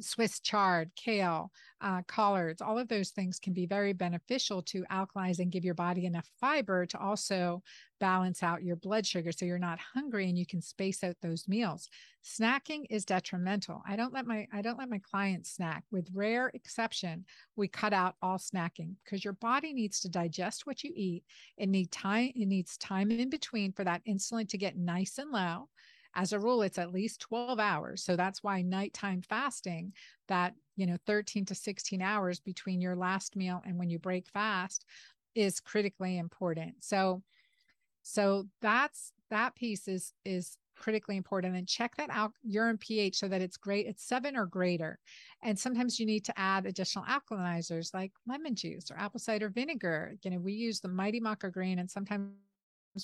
Swiss 0.01 0.39
chard, 0.39 0.91
kale, 0.95 1.51
uh, 1.81 2.01
collards, 2.07 2.61
all 2.61 2.79
of 2.79 2.87
those 2.87 3.09
things 3.09 3.39
can 3.39 3.53
be 3.53 3.65
very 3.65 3.93
beneficial 3.93 4.61
to 4.63 4.83
alkalize 4.91 5.39
and 5.39 5.51
give 5.51 5.65
your 5.65 5.73
body 5.73 6.05
enough 6.05 6.29
fiber 6.39 6.85
to 6.85 6.99
also 6.99 7.61
balance 7.99 8.43
out 8.43 8.63
your 8.63 8.75
blood 8.75 9.05
sugar 9.05 9.31
so 9.31 9.45
you're 9.45 9.59
not 9.59 9.79
hungry 9.79 10.27
and 10.27 10.37
you 10.37 10.45
can 10.45 10.61
space 10.61 11.03
out 11.03 11.15
those 11.21 11.47
meals. 11.47 11.89
Snacking 12.23 12.85
is 12.89 13.05
detrimental. 13.05 13.81
I 13.87 13.95
don't 13.95 14.13
let 14.13 14.25
my 14.25 14.47
I 14.51 14.61
don't 14.61 14.79
let 14.79 14.89
my 14.89 14.99
clients 14.99 15.51
snack. 15.51 15.83
With 15.91 16.09
rare 16.13 16.51
exception, 16.53 17.25
we 17.55 17.67
cut 17.67 17.93
out 17.93 18.15
all 18.21 18.37
snacking 18.37 18.95
because 19.03 19.23
your 19.23 19.33
body 19.33 19.73
needs 19.73 19.99
to 20.01 20.09
digest 20.09 20.65
what 20.65 20.83
you 20.83 20.91
eat. 20.95 21.23
It 21.57 21.67
need 21.69 21.91
time 21.91 22.31
it 22.35 22.47
needs 22.47 22.77
time 22.77 23.11
in 23.11 23.29
between 23.29 23.73
for 23.73 23.83
that 23.83 24.03
insulin 24.05 24.47
to 24.49 24.57
get 24.57 24.77
nice 24.77 25.17
and 25.17 25.31
low 25.31 25.69
as 26.15 26.33
a 26.33 26.39
rule 26.39 26.61
it's 26.61 26.77
at 26.77 26.93
least 26.93 27.21
12 27.21 27.59
hours 27.59 28.03
so 28.03 28.15
that's 28.15 28.43
why 28.43 28.61
nighttime 28.61 29.21
fasting 29.21 29.93
that 30.27 30.53
you 30.75 30.85
know 30.85 30.97
13 31.05 31.45
to 31.45 31.55
16 31.55 32.01
hours 32.01 32.39
between 32.39 32.81
your 32.81 32.95
last 32.95 33.35
meal 33.35 33.61
and 33.65 33.77
when 33.77 33.89
you 33.89 33.99
break 33.99 34.27
fast 34.27 34.85
is 35.35 35.59
critically 35.59 36.17
important 36.17 36.75
so 36.79 37.21
so 38.03 38.45
that's 38.61 39.13
that 39.29 39.55
piece 39.55 39.87
is 39.87 40.13
is 40.25 40.57
critically 40.75 41.17
important 41.17 41.55
and 41.55 41.67
check 41.67 41.95
that 41.95 42.09
out 42.11 42.33
urine 42.43 42.77
pH 42.77 43.15
so 43.17 43.27
that 43.27 43.41
it's 43.41 43.57
great. 43.57 43.85
It's 43.85 44.03
seven 44.03 44.35
or 44.35 44.45
greater. 44.45 44.99
And 45.41 45.57
sometimes 45.57 45.99
you 45.99 46.05
need 46.05 46.25
to 46.25 46.39
add 46.39 46.65
additional 46.65 47.05
alkalizers 47.05 47.93
like 47.93 48.11
lemon 48.27 48.55
juice 48.55 48.89
or 48.91 48.97
apple 48.97 49.19
cider 49.19 49.49
vinegar. 49.49 50.15
You 50.23 50.31
know, 50.31 50.39
we 50.39 50.53
use 50.53 50.79
the 50.79 50.87
Mighty 50.87 51.21
Maca 51.21 51.51
Green 51.51 51.79
and 51.79 51.89
sometimes 51.89 52.31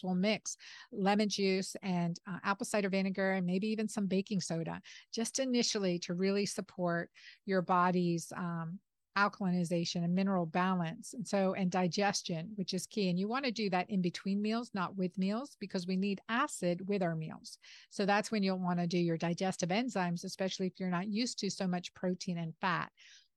we'll 0.04 0.16
mix 0.16 0.58
lemon 0.92 1.30
juice 1.30 1.76
and 1.84 2.20
uh, 2.28 2.38
apple 2.44 2.66
cider 2.66 2.90
vinegar 2.90 3.34
and 3.34 3.46
maybe 3.46 3.68
even 3.68 3.88
some 3.88 4.08
baking 4.08 4.42
soda 4.42 4.82
just 5.14 5.40
initially 5.40 6.00
to 6.00 6.14
really 6.14 6.46
support 6.46 7.10
your 7.46 7.62
body's 7.62 8.32
um, 8.36 8.80
alkalinization 9.20 10.04
and 10.04 10.14
mineral 10.14 10.46
balance. 10.46 11.14
And 11.14 11.28
so 11.28 11.54
and 11.54 11.70
digestion 11.70 12.52
which 12.56 12.74
is 12.74 12.88
key. 12.88 13.10
And 13.10 13.20
you 13.20 13.28
want 13.28 13.46
to 13.46 13.52
do 13.52 13.70
that 13.70 13.90
in 13.90 14.02
between 14.02 14.42
meals 14.42 14.72
not 14.74 14.96
with 14.96 15.18
meals 15.18 15.58
because 15.60 15.88
we 15.88 15.98
need 15.98 16.22
acid 16.30 16.88
with 16.88 17.02
our 17.02 17.16
meals. 17.16 17.58
So 17.90 18.06
that's 18.06 18.32
when 18.32 18.44
you'll 18.44 18.60
want 18.60 18.80
to 18.80 18.88
do 18.88 18.98
your 18.98 19.18
digestive 19.18 19.70
enzymes 19.70 20.24
especially 20.24 20.68
if 20.68 20.80
you're 20.80 20.90
not 20.90 21.08
used 21.08 21.40
to 21.40 21.50
so 21.50 21.68
much 21.68 21.94
protein 21.94 22.38
and 22.38 22.54
fat 22.62 22.92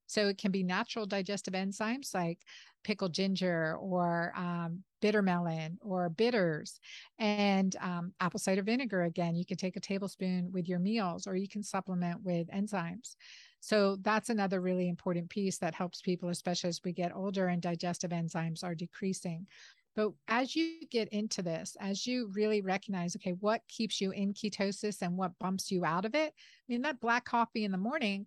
so 0.07 0.27
it 0.27 0.37
can 0.37 0.51
be 0.51 0.63
natural 0.63 1.05
digestive 1.05 1.53
enzymes 1.53 2.13
like 2.13 2.39
pickled 2.83 3.13
ginger 3.13 3.75
or 3.79 4.33
um, 4.35 4.83
bitter 5.01 5.21
melon 5.21 5.77
or 5.81 6.09
bitters 6.09 6.79
and 7.17 7.75
um, 7.81 8.13
apple 8.19 8.39
cider 8.39 8.63
vinegar. 8.63 9.03
Again, 9.03 9.35
you 9.35 9.45
can 9.45 9.57
take 9.57 9.75
a 9.75 9.81
tablespoon 9.81 10.51
with 10.51 10.67
your 10.67 10.79
meals 10.79 11.27
or 11.27 11.35
you 11.35 11.47
can 11.47 11.63
supplement 11.63 12.21
with 12.23 12.47
enzymes. 12.49 13.15
So 13.59 13.97
that's 14.01 14.29
another 14.29 14.59
really 14.59 14.89
important 14.89 15.29
piece 15.29 15.57
that 15.59 15.75
helps 15.75 16.01
people, 16.01 16.29
especially 16.29 16.69
as 16.69 16.81
we 16.83 16.91
get 16.91 17.15
older 17.15 17.47
and 17.47 17.61
digestive 17.61 18.11
enzymes 18.11 18.63
are 18.63 18.75
decreasing. 18.75 19.47
But 19.95 20.11
as 20.27 20.55
you 20.55 20.81
get 20.89 21.07
into 21.09 21.41
this, 21.41 21.77
as 21.79 22.07
you 22.07 22.31
really 22.33 22.61
recognize, 22.61 23.15
okay, 23.15 23.33
what 23.39 23.61
keeps 23.67 24.01
you 24.01 24.11
in 24.11 24.33
ketosis 24.33 25.01
and 25.01 25.17
what 25.17 25.37
bumps 25.39 25.71
you 25.71 25.85
out 25.85 26.05
of 26.05 26.15
it? 26.15 26.33
I 26.35 26.65
mean, 26.67 26.81
that 26.81 26.99
black 26.99 27.25
coffee 27.25 27.63
in 27.63 27.71
the 27.71 27.77
morning, 27.77 28.25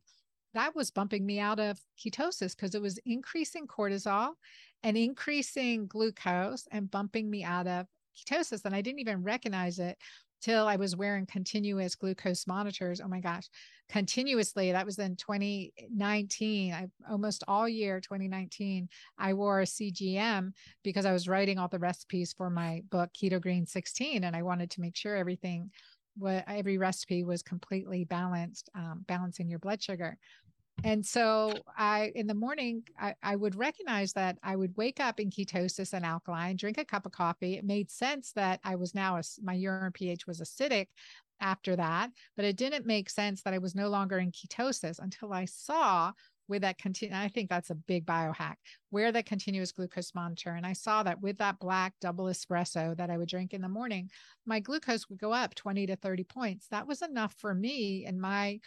that 0.56 0.74
was 0.74 0.90
bumping 0.90 1.24
me 1.24 1.38
out 1.38 1.60
of 1.60 1.78
ketosis 1.98 2.56
because 2.56 2.74
it 2.74 2.82
was 2.82 2.98
increasing 3.04 3.66
cortisol 3.66 4.34
and 4.82 4.96
increasing 4.96 5.86
glucose 5.86 6.66
and 6.70 6.90
bumping 6.90 7.30
me 7.30 7.44
out 7.44 7.66
of 7.66 7.86
ketosis. 8.16 8.64
And 8.64 8.74
I 8.74 8.80
didn't 8.80 9.00
even 9.00 9.22
recognize 9.22 9.78
it 9.78 9.98
till 10.40 10.66
I 10.68 10.76
was 10.76 10.96
wearing 10.96 11.26
continuous 11.26 11.94
glucose 11.94 12.46
monitors. 12.46 13.00
Oh 13.00 13.08
my 13.08 13.20
gosh, 13.20 13.48
continuously. 13.88 14.72
That 14.72 14.86
was 14.86 14.98
in 14.98 15.16
2019. 15.16 16.72
I 16.72 16.86
almost 17.10 17.44
all 17.48 17.68
year 17.68 18.00
2019, 18.00 18.88
I 19.18 19.32
wore 19.34 19.60
a 19.60 19.66
CGM 19.66 20.52
because 20.82 21.06
I 21.06 21.12
was 21.12 21.28
writing 21.28 21.58
all 21.58 21.68
the 21.68 21.78
recipes 21.78 22.34
for 22.36 22.50
my 22.50 22.82
book 22.90 23.10
Keto 23.12 23.40
Green 23.40 23.66
16, 23.66 24.24
and 24.24 24.36
I 24.36 24.42
wanted 24.42 24.70
to 24.72 24.80
make 24.80 24.96
sure 24.96 25.16
everything, 25.16 25.70
what 26.16 26.44
every 26.46 26.78
recipe 26.78 27.24
was 27.24 27.42
completely 27.42 28.04
balanced, 28.04 28.70
um, 28.74 29.04
balancing 29.06 29.48
your 29.48 29.58
blood 29.58 29.82
sugar 29.82 30.16
and 30.84 31.04
so 31.04 31.52
i 31.76 32.12
in 32.14 32.26
the 32.26 32.34
morning 32.34 32.82
I, 32.98 33.14
I, 33.22 33.36
would 33.36 33.54
recognize 33.54 34.12
that 34.12 34.38
i 34.42 34.54
would 34.56 34.76
wake 34.76 35.00
up 35.00 35.20
in 35.20 35.30
ketosis 35.30 35.92
and 35.92 36.04
alkaline 36.04 36.56
drink 36.56 36.78
a 36.78 36.84
cup 36.84 37.06
of 37.06 37.12
coffee. 37.12 37.54
It 37.54 37.64
made 37.64 37.90
sense 37.90 38.32
that 38.32 38.60
i 38.64 38.76
was 38.76 38.94
now 38.94 39.16
a, 39.16 39.22
my 39.42 39.54
urine 39.54 39.92
ph 39.92 40.26
was 40.26 40.40
acidic 40.40 40.88
after 41.40 41.76
that 41.76 42.10
but 42.36 42.44
it 42.44 42.56
didn't 42.56 42.86
make 42.86 43.10
sense 43.10 43.42
that 43.42 43.54
i 43.54 43.58
was 43.58 43.74
no 43.74 43.88
longer 43.88 44.18
in 44.18 44.32
ketosis 44.32 44.98
until 44.98 45.32
i 45.32 45.44
saw 45.44 46.12
with 46.48 46.62
that 46.62 46.78
continue 46.78 47.14
i 47.14 47.28
think 47.28 47.50
that's 47.50 47.70
a 47.70 47.74
big 47.74 48.06
biohack 48.06 48.54
where 48.90 49.12
that 49.12 49.26
continuous 49.26 49.72
glucose 49.72 50.14
monitor 50.14 50.50
and 50.50 50.64
i 50.64 50.72
saw 50.72 51.02
that 51.02 51.20
with 51.20 51.36
that 51.38 51.58
black 51.58 51.92
double 52.00 52.26
espresso 52.26 52.96
that 52.96 53.10
i 53.10 53.18
would 53.18 53.28
drink 53.28 53.52
in 53.52 53.60
the 53.60 53.68
morning 53.68 54.08
my 54.46 54.60
glucose 54.60 55.08
would 55.08 55.18
go 55.18 55.32
up 55.32 55.54
20 55.54 55.86
to 55.86 55.96
30 55.96 56.24
points. 56.24 56.68
That 56.68 56.86
was 56.86 57.02
enough 57.02 57.34
for 57.38 57.52
me 57.52 58.04
and 58.06 58.20
my 58.20 58.60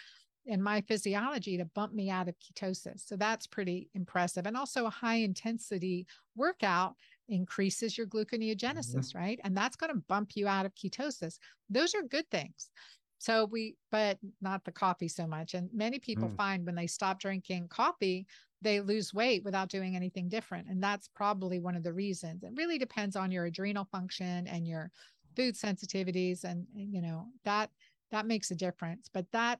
in 0.49 0.61
my 0.61 0.81
physiology 0.81 1.57
to 1.57 1.65
bump 1.65 1.93
me 1.93 2.09
out 2.09 2.27
of 2.27 2.35
ketosis. 2.39 3.07
So 3.07 3.15
that's 3.15 3.47
pretty 3.47 3.89
impressive. 3.93 4.45
And 4.45 4.57
also 4.57 4.85
a 4.85 4.89
high 4.89 5.17
intensity 5.17 6.07
workout 6.35 6.95
increases 7.27 7.97
your 7.97 8.07
gluconeogenesis, 8.07 8.95
mm-hmm. 8.95 9.17
right? 9.17 9.39
And 9.43 9.55
that's 9.55 9.75
going 9.75 9.93
to 9.93 10.03
bump 10.07 10.31
you 10.35 10.47
out 10.47 10.65
of 10.65 10.73
ketosis. 10.75 11.37
Those 11.69 11.95
are 11.95 12.01
good 12.01 12.29
things. 12.31 12.71
So 13.19 13.45
we, 13.45 13.75
but 13.91 14.17
not 14.41 14.65
the 14.65 14.71
coffee 14.71 15.07
so 15.07 15.27
much. 15.27 15.53
And 15.53 15.69
many 15.73 15.99
people 15.99 16.29
mm. 16.29 16.37
find 16.37 16.65
when 16.65 16.75
they 16.75 16.87
stop 16.87 17.19
drinking 17.19 17.67
coffee, 17.67 18.25
they 18.61 18.79
lose 18.79 19.13
weight 19.13 19.43
without 19.43 19.67
doing 19.67 19.95
anything 19.95 20.29
different. 20.29 20.67
And 20.69 20.81
that's 20.81 21.09
probably 21.09 21.59
one 21.59 21.75
of 21.75 21.83
the 21.83 21.93
reasons. 21.93 22.43
It 22.43 22.53
really 22.55 22.77
depends 22.77 23.17
on 23.17 23.29
your 23.29 23.45
adrenal 23.45 23.87
function 23.91 24.47
and 24.47 24.65
your 24.65 24.89
food 25.35 25.55
sensitivities 25.55 26.43
and 26.43 26.65
you 26.75 27.01
know 27.01 27.27
that 27.45 27.69
that 28.11 28.25
makes 28.25 28.51
a 28.51 28.55
difference 28.55 29.09
but 29.13 29.25
that 29.31 29.59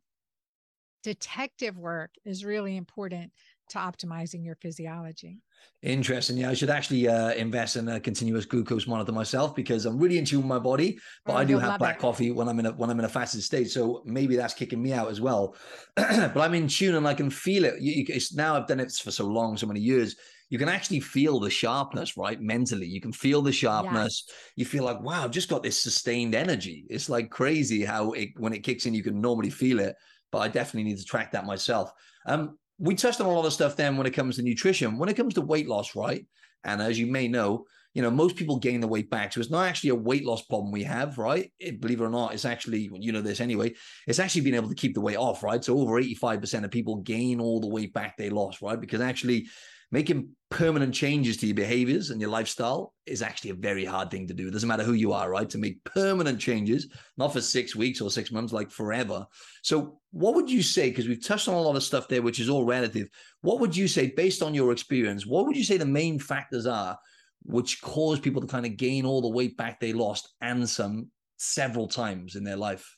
detective 1.03 1.77
work 1.77 2.11
is 2.25 2.45
really 2.45 2.77
important 2.77 3.31
to 3.69 3.77
optimizing 3.77 4.43
your 4.43 4.55
physiology. 4.55 5.41
Interesting. 5.81 6.37
Yeah, 6.37 6.49
I 6.49 6.53
should 6.53 6.69
actually 6.69 7.07
uh, 7.07 7.31
invest 7.31 7.75
in 7.75 7.87
a 7.87 7.99
continuous 7.99 8.45
glucose 8.45 8.87
monitor 8.87 9.11
myself 9.11 9.55
because 9.55 9.85
I'm 9.85 9.97
really 9.97 10.17
in 10.17 10.25
tune 10.25 10.39
with 10.39 10.47
my 10.47 10.59
body. 10.59 10.99
But 11.25 11.33
oh, 11.33 11.37
I 11.37 11.45
do 11.45 11.57
have 11.59 11.79
black 11.79 11.97
it. 11.97 12.01
coffee 12.01 12.31
when 12.31 12.49
I'm 12.49 12.59
in 12.59 12.65
a 12.65 12.71
when 12.71 12.89
I'm 12.89 12.99
in 12.99 13.05
a 13.05 13.09
fasted 13.09 13.43
state, 13.43 13.69
so 13.69 14.01
maybe 14.05 14.35
that's 14.35 14.53
kicking 14.53 14.81
me 14.81 14.93
out 14.93 15.09
as 15.09 15.21
well. 15.21 15.55
but 15.95 16.37
I'm 16.37 16.53
in 16.53 16.67
tune 16.67 16.95
and 16.95 17.07
I 17.07 17.13
can 17.13 17.29
feel 17.29 17.65
it. 17.65 17.79
You, 17.79 17.93
you, 17.93 18.05
it's 18.09 18.33
now 18.33 18.55
I've 18.55 18.67
done 18.67 18.79
it 18.79 18.91
for 18.91 19.11
so 19.11 19.25
long, 19.25 19.55
so 19.55 19.67
many 19.67 19.79
years. 19.79 20.15
You 20.49 20.57
can 20.57 20.69
actually 20.69 20.99
feel 20.99 21.39
the 21.39 21.49
sharpness, 21.49 22.17
right? 22.17 22.41
Mentally, 22.41 22.87
you 22.87 22.99
can 22.99 23.13
feel 23.13 23.41
the 23.41 23.51
sharpness. 23.51 24.25
Yes. 24.27 24.35
You 24.55 24.65
feel 24.65 24.83
like, 24.83 24.99
wow, 25.01 25.23
I've 25.23 25.31
just 25.31 25.47
got 25.47 25.61
this 25.61 25.79
sustained 25.79 26.33
energy. 26.33 26.85
It's 26.89 27.07
like 27.07 27.29
crazy 27.29 27.85
how 27.85 28.13
it 28.13 28.29
when 28.37 28.53
it 28.53 28.63
kicks 28.63 28.85
in, 28.85 28.93
you 28.93 29.03
can 29.03 29.21
normally 29.21 29.51
feel 29.51 29.79
it 29.79 29.95
but 30.31 30.39
I 30.39 30.47
definitely 30.47 30.89
need 30.89 30.97
to 30.97 31.05
track 31.05 31.31
that 31.31 31.45
myself. 31.45 31.91
Um, 32.25 32.57
we 32.77 32.95
touched 32.95 33.19
on 33.19 33.27
a 33.27 33.31
lot 33.31 33.45
of 33.45 33.53
stuff 33.53 33.75
then 33.75 33.97
when 33.97 34.07
it 34.07 34.13
comes 34.13 34.37
to 34.37 34.41
nutrition. 34.41 34.97
When 34.97 35.09
it 35.09 35.17
comes 35.17 35.33
to 35.35 35.41
weight 35.41 35.67
loss, 35.67 35.95
right? 35.95 36.25
And 36.63 36.81
as 36.81 36.99
you 36.99 37.07
may 37.07 37.27
know, 37.27 37.65
you 37.93 38.01
know, 38.01 38.11
most 38.11 38.35
people 38.35 38.59
gain 38.59 38.81
the 38.81 38.87
weight 38.87 39.09
back. 39.09 39.33
So 39.33 39.39
it's 39.39 39.49
not 39.49 39.67
actually 39.67 39.89
a 39.89 39.95
weight 39.95 40.25
loss 40.25 40.43
problem 40.43 40.71
we 40.71 40.83
have, 40.83 41.17
right? 41.17 41.51
It, 41.59 41.81
believe 41.81 42.01
it 42.01 42.05
or 42.05 42.09
not, 42.09 42.33
it's 42.33 42.45
actually, 42.45 42.89
you 42.93 43.11
know 43.11 43.21
this 43.21 43.41
anyway, 43.41 43.73
it's 44.07 44.19
actually 44.19 44.41
being 44.41 44.55
able 44.55 44.69
to 44.69 44.75
keep 44.75 44.93
the 44.93 45.01
weight 45.01 45.17
off, 45.17 45.43
right? 45.43 45.63
So 45.63 45.77
over 45.77 46.01
85% 46.01 46.63
of 46.63 46.71
people 46.71 46.97
gain 46.97 47.39
all 47.39 47.59
the 47.59 47.67
weight 47.67 47.93
back 47.93 48.15
they 48.15 48.29
lost, 48.29 48.61
right? 48.61 48.79
Because 48.79 49.01
actually 49.01 49.47
making 49.91 50.29
permanent 50.51 50.93
changes 50.93 51.37
to 51.37 51.45
your 51.45 51.55
behaviors 51.55 52.09
and 52.09 52.19
your 52.19 52.29
lifestyle 52.29 52.93
is 53.05 53.21
actually 53.21 53.51
a 53.51 53.55
very 53.55 53.85
hard 53.85 54.09
thing 54.09 54.27
to 54.27 54.33
do. 54.33 54.47
It 54.47 54.51
doesn't 54.51 54.67
matter 54.67 54.83
who 54.83 54.93
you 54.93 55.13
are, 55.13 55.29
right? 55.29 55.49
To 55.49 55.57
make 55.57 55.83
permanent 55.83 56.39
changes, 56.39 56.87
not 57.17 57.33
for 57.33 57.41
six 57.41 57.75
weeks 57.75 58.01
or 58.01 58.09
six 58.09 58.31
months, 58.31 58.53
like 58.53 58.71
forever. 58.71 59.25
So, 59.63 59.99
what 60.11 60.35
would 60.35 60.49
you 60.49 60.63
say? 60.63 60.89
Because 60.89 61.07
we've 61.07 61.23
touched 61.23 61.47
on 61.47 61.55
a 61.55 61.61
lot 61.61 61.75
of 61.75 61.83
stuff 61.83 62.07
there, 62.07 62.21
which 62.21 62.39
is 62.39 62.49
all 62.49 62.65
relative. 62.65 63.07
What 63.41 63.59
would 63.59 63.75
you 63.75 63.87
say, 63.87 64.11
based 64.15 64.41
on 64.41 64.55
your 64.55 64.71
experience, 64.71 65.25
what 65.25 65.45
would 65.45 65.57
you 65.57 65.63
say 65.63 65.77
the 65.77 65.85
main 65.85 66.19
factors 66.19 66.65
are 66.65 66.97
which 67.43 67.81
cause 67.81 68.19
people 68.19 68.41
to 68.41 68.47
kind 68.47 68.65
of 68.65 68.77
gain 68.77 69.05
all 69.05 69.21
the 69.21 69.29
weight 69.29 69.55
back 69.55 69.79
they 69.79 69.93
lost 69.93 70.29
and 70.41 70.67
some 70.67 71.09
several 71.37 71.87
times 71.87 72.35
in 72.35 72.43
their 72.43 72.57
life? 72.57 72.95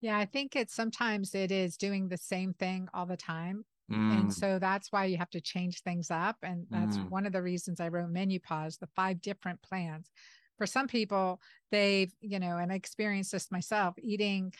Yeah, 0.00 0.18
I 0.18 0.24
think 0.24 0.56
it's 0.56 0.74
sometimes 0.74 1.34
it 1.34 1.52
is 1.52 1.76
doing 1.76 2.08
the 2.08 2.16
same 2.16 2.54
thing 2.54 2.88
all 2.92 3.06
the 3.06 3.16
time. 3.16 3.64
Mm. 3.92 4.12
And 4.12 4.34
so 4.34 4.58
that's 4.58 4.90
why 4.90 5.04
you 5.04 5.18
have 5.18 5.30
to 5.30 5.40
change 5.40 5.82
things 5.82 6.10
up. 6.10 6.36
And 6.42 6.66
that's 6.70 6.96
mm. 6.96 7.10
one 7.10 7.26
of 7.26 7.32
the 7.32 7.42
reasons 7.42 7.80
I 7.80 7.88
wrote 7.88 8.12
MenuPause, 8.12 8.78
the 8.78 8.88
five 8.96 9.20
different 9.20 9.60
plans. 9.62 10.10
For 10.58 10.66
some 10.66 10.86
people, 10.86 11.40
they've, 11.70 12.12
you 12.20 12.38
know, 12.38 12.56
and 12.56 12.72
I 12.72 12.76
experienced 12.76 13.32
this 13.32 13.50
myself, 13.50 13.94
eating 14.00 14.52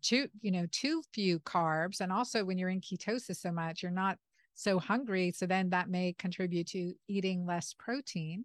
too, 0.00 0.28
you 0.40 0.50
know, 0.50 0.66
too 0.70 1.02
few 1.12 1.40
carbs. 1.40 2.00
And 2.00 2.12
also 2.12 2.44
when 2.44 2.58
you're 2.58 2.68
in 2.68 2.80
ketosis 2.80 3.36
so 3.36 3.52
much, 3.52 3.82
you're 3.82 3.92
not 3.92 4.18
so 4.54 4.78
hungry. 4.78 5.32
So 5.32 5.46
then 5.46 5.70
that 5.70 5.88
may 5.88 6.14
contribute 6.18 6.68
to 6.68 6.94
eating 7.08 7.46
less 7.46 7.74
protein. 7.78 8.44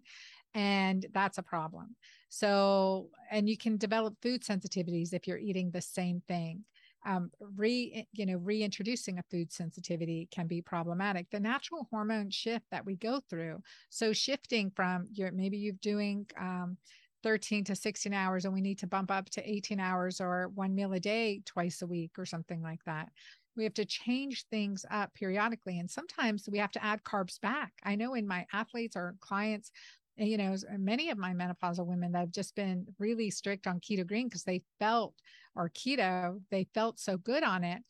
And 0.54 1.06
that's 1.12 1.38
a 1.38 1.42
problem. 1.42 1.94
So, 2.30 3.10
and 3.30 3.48
you 3.48 3.56
can 3.56 3.76
develop 3.76 4.16
food 4.22 4.42
sensitivities 4.42 5.12
if 5.12 5.26
you're 5.26 5.38
eating 5.38 5.70
the 5.70 5.80
same 5.80 6.22
thing 6.26 6.64
um, 7.06 7.30
re 7.56 8.06
you 8.12 8.26
know 8.26 8.36
reintroducing 8.36 9.18
a 9.18 9.24
food 9.30 9.52
sensitivity 9.52 10.28
can 10.30 10.46
be 10.46 10.60
problematic. 10.62 11.26
The 11.30 11.40
natural 11.40 11.86
hormone 11.90 12.30
shift 12.30 12.66
that 12.70 12.84
we 12.84 12.96
go 12.96 13.20
through 13.28 13.62
so 13.90 14.12
shifting 14.12 14.70
from 14.74 15.06
your 15.12 15.32
maybe 15.32 15.58
you're 15.58 15.74
doing 15.80 16.26
um, 16.38 16.76
13 17.22 17.64
to 17.64 17.74
16 17.74 18.12
hours 18.12 18.44
and 18.44 18.54
we 18.54 18.60
need 18.60 18.78
to 18.78 18.86
bump 18.86 19.10
up 19.10 19.28
to 19.30 19.50
18 19.50 19.80
hours 19.80 20.20
or 20.20 20.48
one 20.54 20.74
meal 20.74 20.92
a 20.92 21.00
day 21.00 21.42
twice 21.44 21.82
a 21.82 21.86
week 21.86 22.12
or 22.18 22.24
something 22.24 22.62
like 22.62 22.84
that. 22.84 23.08
We 23.56 23.64
have 23.64 23.74
to 23.74 23.84
change 23.84 24.46
things 24.50 24.86
up 24.90 25.12
periodically 25.14 25.80
and 25.80 25.90
sometimes 25.90 26.48
we 26.50 26.58
have 26.58 26.70
to 26.72 26.84
add 26.84 27.02
carbs 27.02 27.40
back. 27.40 27.72
I 27.82 27.96
know 27.96 28.14
in 28.14 28.26
my 28.26 28.46
athletes 28.52 28.94
or 28.96 29.16
clients 29.20 29.72
you 30.18 30.36
know, 30.36 30.56
many 30.78 31.10
of 31.10 31.18
my 31.18 31.32
menopausal 31.32 31.86
women 31.86 32.12
that 32.12 32.18
have 32.18 32.32
just 32.32 32.54
been 32.54 32.86
really 32.98 33.30
strict 33.30 33.66
on 33.66 33.80
keto 33.80 34.06
green 34.06 34.26
because 34.26 34.44
they 34.44 34.62
felt, 34.78 35.14
or 35.54 35.70
keto, 35.70 36.40
they 36.50 36.66
felt 36.74 36.98
so 36.98 37.16
good 37.16 37.42
on 37.42 37.64
it. 37.64 37.82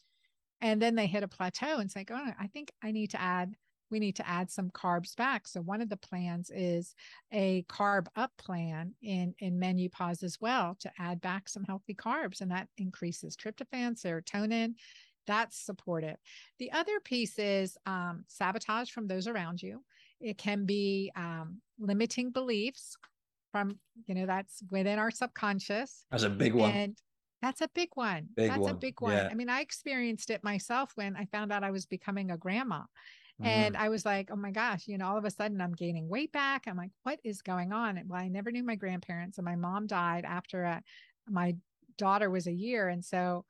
And 0.61 0.83
then 0.83 0.95
they 0.95 1.07
hit 1.07 1.22
a 1.22 1.29
plateau 1.29 1.79
and 1.79 1.91
say, 1.91 2.05
oh, 2.11 2.31
I 2.39 2.49
think 2.49 2.72
I 2.83 2.91
need 2.91 3.11
to 3.11 3.20
add, 3.20 3.55
we 3.91 4.01
need 4.01 4.16
to 4.16 4.29
add 4.29 4.51
some 4.51 4.70
carbs 4.70 5.16
back. 5.16 5.47
So 5.47 5.61
one 5.61 5.81
of 5.81 5.89
the 5.89 5.97
plans 5.97 6.51
is 6.53 6.95
a 7.33 7.64
carb 7.70 8.09
up 8.16 8.33
plan 8.37 8.95
in, 9.01 9.35
in 9.39 9.59
MenuPause 9.59 10.22
as 10.22 10.39
well 10.41 10.76
to 10.81 10.91
add 10.99 11.20
back 11.20 11.49
some 11.49 11.64
healthy 11.64 11.95
carbs. 11.95 12.41
And 12.41 12.51
that 12.51 12.68
increases 12.76 13.37
tryptophan, 13.37 14.03
serotonin, 14.03 14.74
that's 15.26 15.59
supportive. 15.59 16.16
The 16.59 16.72
other 16.72 17.01
piece 17.01 17.39
is 17.39 17.76
um, 17.87 18.24
sabotage 18.26 18.91
from 18.91 19.07
those 19.07 19.29
around 19.29 19.62
you. 19.62 19.85
It 20.21 20.39
can 20.39 20.64
be 20.64 21.12
um, 21.16 21.61
limiting 21.79 22.31
beliefs 22.31 22.97
from, 23.53 23.79
you 24.07 24.14
know, 24.14 24.27
that's 24.27 24.62
within 24.71 24.99
our 24.99 25.11
subconscious. 25.11 26.05
That's 26.11 26.25
a 26.25 26.31
big 26.31 26.55
one. 26.55 26.71
And 26.71 26.99
that's 27.41 27.61
a 27.61 27.69
big 27.75 27.91
one. 27.95 28.29
Big 28.37 28.51
that's 28.51 28.61
one. 28.61 28.71
a 28.71 28.75
big 28.75 29.01
one. 29.01 29.12
Yeah. 29.12 29.29
I 29.31 29.35
mean, 29.35 29.49
I 29.49 29.61
experienced 29.61 30.31
it 30.31 30.43
myself 30.43 30.93
when 30.97 31.16
I 31.16 31.27
found 31.27 31.53
out 31.53 31.62
I 31.62 31.71
was 31.71 31.87
becoming 31.87 32.31
a 32.31 32.37
grandma. 32.37 32.83
And 33.41 33.77
mm. 33.77 33.81
I 33.81 33.89
was 33.89 34.05
like, 34.05 34.31
oh 34.33 34.37
my 34.37 34.51
gosh, 34.51 34.89
you 34.89 34.99
know, 34.99 35.07
all 35.07 35.16
of 35.16 35.25
a 35.25 35.31
sudden 35.31 35.61
I'm 35.61 35.73
gaining 35.73 36.09
weight 36.09 36.33
back. 36.33 36.64
I'm 36.66 36.77
like, 36.77 36.91
what 37.05 37.21
is 37.23 37.41
going 37.41 37.73
on? 37.73 37.97
And 37.97 38.09
well, 38.09 38.21
I 38.21 38.27
never 38.27 38.51
knew 38.51 38.64
my 38.64 38.75
grandparents, 38.75 39.39
and 39.39 39.45
my 39.45 39.55
mom 39.55 39.87
died 39.87 40.25
after 40.25 40.64
a, 40.64 40.73
uh, 40.73 40.81
my 41.31 41.55
daughter 41.97 42.31
was 42.31 42.49
a 42.49 42.53
year. 42.53 42.89
And 42.89 43.05
so 43.05 43.45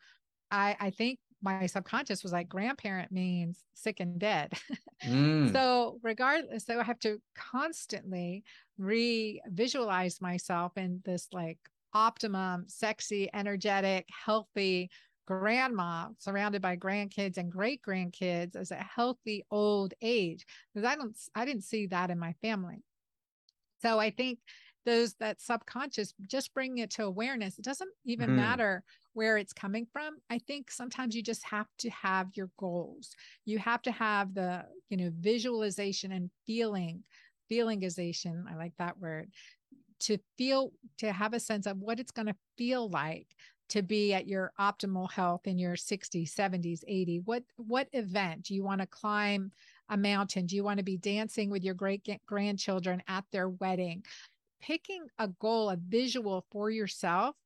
I, 0.50 0.76
I 0.78 0.90
think 0.90 1.20
my 1.42 1.66
subconscious 1.66 2.22
was 2.22 2.32
like 2.32 2.48
grandparent 2.48 3.12
means 3.12 3.64
sick 3.74 4.00
and 4.00 4.18
dead. 4.18 4.52
Mm. 5.06 5.52
so 5.52 6.00
regardless, 6.02 6.66
so 6.66 6.80
I 6.80 6.82
have 6.82 6.98
to 7.00 7.22
constantly 7.36 8.42
re-visualize 8.78 10.20
myself 10.20 10.76
in 10.76 11.00
this 11.04 11.28
like 11.32 11.60
optimum, 11.94 12.64
sexy, 12.66 13.30
energetic, 13.32 14.08
healthy 14.10 14.90
grandma 15.24 16.08
surrounded 16.18 16.62
by 16.62 16.76
grandkids 16.76 17.36
and 17.36 17.52
great 17.52 17.80
grandkids 17.86 18.56
as 18.56 18.72
a 18.72 18.76
healthy 18.76 19.44
old 19.52 19.94
age. 20.02 20.44
Because 20.74 20.84
I 20.84 20.96
don't 20.96 21.16
I 21.34 21.44
didn't 21.44 21.62
see 21.62 21.86
that 21.86 22.10
in 22.10 22.18
my 22.18 22.32
family. 22.42 22.82
So 23.80 24.00
I 24.00 24.10
think 24.10 24.40
those 24.88 25.14
that 25.14 25.40
subconscious 25.40 26.14
just 26.26 26.54
bringing 26.54 26.78
it 26.78 26.90
to 26.90 27.04
awareness 27.04 27.58
it 27.58 27.64
doesn't 27.64 27.90
even 28.04 28.30
mm. 28.30 28.36
matter 28.36 28.82
where 29.14 29.36
it's 29.36 29.52
coming 29.52 29.84
from. 29.92 30.18
I 30.30 30.38
think 30.38 30.70
sometimes 30.70 31.16
you 31.16 31.24
just 31.24 31.42
have 31.42 31.66
to 31.78 31.90
have 31.90 32.28
your 32.34 32.50
goals. 32.56 33.16
You 33.46 33.58
have 33.58 33.82
to 33.82 33.90
have 33.90 34.32
the 34.32 34.64
you 34.88 34.96
know 34.96 35.10
visualization 35.18 36.12
and 36.12 36.30
feeling 36.46 37.02
feelingization 37.50 38.44
i 38.46 38.54
like 38.56 38.74
that 38.78 38.98
word 38.98 39.30
to 39.98 40.18
feel 40.36 40.70
to 40.98 41.10
have 41.10 41.32
a 41.32 41.40
sense 41.40 41.66
of 41.66 41.78
what 41.78 41.98
it's 41.98 42.10
going 42.10 42.26
to 42.26 42.36
feel 42.58 42.90
like 42.90 43.26
to 43.68 43.82
be 43.82 44.14
at 44.14 44.26
your 44.26 44.52
optimal 44.60 45.10
health 45.10 45.46
in 45.46 45.58
your 45.58 45.74
60s 45.74 46.32
70s 46.32 46.80
80 46.86 47.22
what 47.24 47.42
what 47.56 47.88
event? 47.92 48.44
Do 48.44 48.54
you 48.54 48.62
want 48.62 48.80
to 48.80 48.86
climb 48.86 49.50
a 49.90 49.96
mountain? 49.96 50.46
Do 50.46 50.56
you 50.56 50.64
want 50.64 50.78
to 50.78 50.84
be 50.84 50.96
dancing 50.96 51.50
with 51.50 51.64
your 51.64 51.74
great 51.74 52.06
grandchildren 52.26 53.02
at 53.08 53.24
their 53.32 53.48
wedding 53.48 54.04
picking 54.60 55.06
a 55.18 55.28
goal, 55.28 55.70
a 55.70 55.76
visual 55.76 56.44
for 56.50 56.70
yourself 56.70 57.36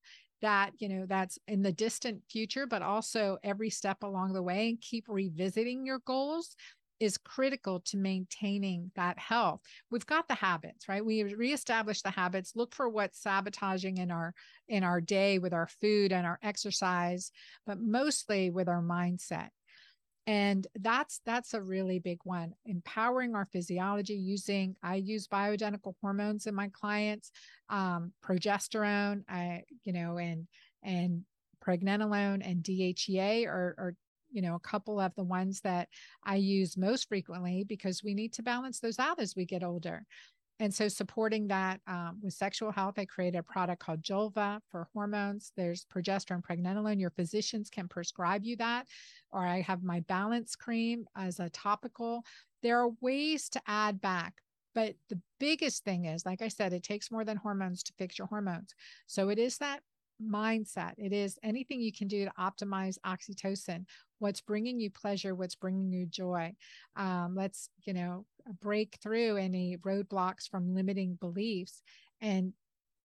that 0.41 0.73
you 0.79 0.89
know 0.89 1.07
that's 1.07 1.39
in 1.47 1.63
the 1.63 1.71
distant 1.71 2.21
future 2.29 2.67
but 2.67 2.83
also 2.83 3.39
every 3.45 3.71
step 3.71 4.03
along 4.03 4.33
the 4.33 4.43
way 4.43 4.69
and 4.69 4.81
keep 4.81 5.05
revisiting 5.09 5.87
your 5.87 6.01
goals 6.01 6.57
is 7.03 7.19
critical 7.19 7.81
to 7.81 7.97
maintaining 7.97 8.93
that 8.95 9.19
health. 9.19 9.61
We've 9.91 10.07
got 10.07 10.29
the 10.29 10.37
habits, 10.37 10.89
right? 10.89 11.05
We 11.05 11.25
reestablish 11.35 12.01
the 12.01 12.13
habits, 12.13 12.53
look 12.55 12.77
for 12.77 12.89
what's 12.89 13.21
sabotaging 13.21 13.97
in 13.97 14.13
our 14.13 14.35
in 14.69 14.85
our 14.85 15.01
day 15.01 15.41
with 15.41 15.53
our 15.53 15.67
food 15.81 16.13
and 16.13 16.25
our 16.25 16.39
exercise, 16.45 17.33
but 17.67 17.81
mostly 17.81 18.51
with 18.51 18.69
our 18.69 18.81
mindset 18.81 19.49
and 20.27 20.69
that's 20.77 21.21
that's 21.27 21.55
a 21.55 21.61
really 21.61 21.99
big 21.99 22.19
one 22.25 22.53
empowering 22.65 23.35
our 23.35 23.47
physiology 23.47 24.15
using 24.15 24.77
i 24.83 24.95
use 24.95 25.27
bioidentical 25.27 25.95
hormones 26.01 26.47
in 26.47 26.55
my 26.55 26.69
clients 26.69 27.33
um, 27.71 28.13
progesterone 28.25 29.25
i 29.29 29.63
you 29.85 29.93
know 29.93 30.19
and 30.19 30.47
and 30.85 31.23
pregnenolone 31.65 32.41
and 32.49 32.63
dhea 32.63 33.47
are, 33.47 33.75
are 33.79 33.95
you 34.31 34.43
know 34.43 34.55
a 34.55 34.61
couple 34.61 35.01
of 35.01 35.13
the 35.17 35.25
ones 35.25 35.61
that 35.61 35.89
i 36.25 36.37
use 36.37 36.77
most 36.77 37.09
frequently 37.09 37.65
because 37.65 38.05
we 38.05 38.15
need 38.15 38.33
to 38.33 38.43
balance 38.43 38.79
those 38.79 38.99
out 38.99 39.21
as 39.21 39.35
we 39.35 39.45
get 39.45 39.65
older 39.65 40.05
and 40.63 40.73
so, 40.73 40.87
supporting 40.87 41.49
that 41.49 41.81
um, 41.89 42.21
with 42.23 42.35
sexual 42.35 42.71
health, 42.71 42.95
I 42.97 43.05
created 43.05 43.39
a 43.39 43.43
product 43.43 43.83
called 43.83 44.01
Julva 44.03 44.61
for 44.71 44.87
hormones. 44.95 45.51
There's 45.57 45.85
progesterone, 45.93 46.43
pregnenolone. 46.49 47.01
Your 47.01 47.11
physicians 47.11 47.69
can 47.69 47.89
prescribe 47.89 48.45
you 48.45 48.55
that. 48.59 48.87
Or 49.33 49.45
I 49.45 49.63
have 49.63 49.83
my 49.83 50.01
balance 50.07 50.55
cream 50.55 51.07
as 51.17 51.41
a 51.41 51.51
topical. 51.51 52.23
There 52.63 52.79
are 52.79 52.91
ways 53.01 53.49
to 53.51 53.61
add 53.67 54.01
back 54.01 54.35
But 54.75 54.95
the 55.09 55.21
biggest 55.39 55.85
thing 55.85 56.07
is, 56.07 56.25
like 56.25 56.43
I 56.43 56.49
said, 56.49 56.73
it 56.73 56.83
takes 56.83 57.11
more 57.11 57.25
than 57.25 57.37
hormones 57.37 57.83
to 57.85 57.93
fix 57.99 58.19
your 58.19 58.29
hormones. 58.29 58.75
So 59.07 59.29
it 59.29 59.39
is 59.39 59.59
that 59.59 59.81
mindset. 60.23 60.93
It 60.99 61.13
is 61.13 61.39
anything 61.43 61.81
you 61.81 61.93
can 61.93 62.09
do 62.09 62.25
to 62.25 62.33
optimize 62.39 62.97
oxytocin. 63.05 63.85
What's 64.19 64.41
bringing 64.41 64.79
you 64.81 64.91
pleasure? 64.91 65.35
What's 65.35 65.57
bringing 65.57 65.93
you 65.93 66.07
joy? 66.07 66.55
Um, 66.97 67.35
let's, 67.37 67.69
you 67.85 67.93
know, 67.93 68.25
break 68.61 68.99
through 69.03 69.37
any 69.37 69.77
roadblocks 69.79 70.49
from 70.49 70.75
limiting 70.75 71.15
beliefs 71.15 71.83
and 72.21 72.53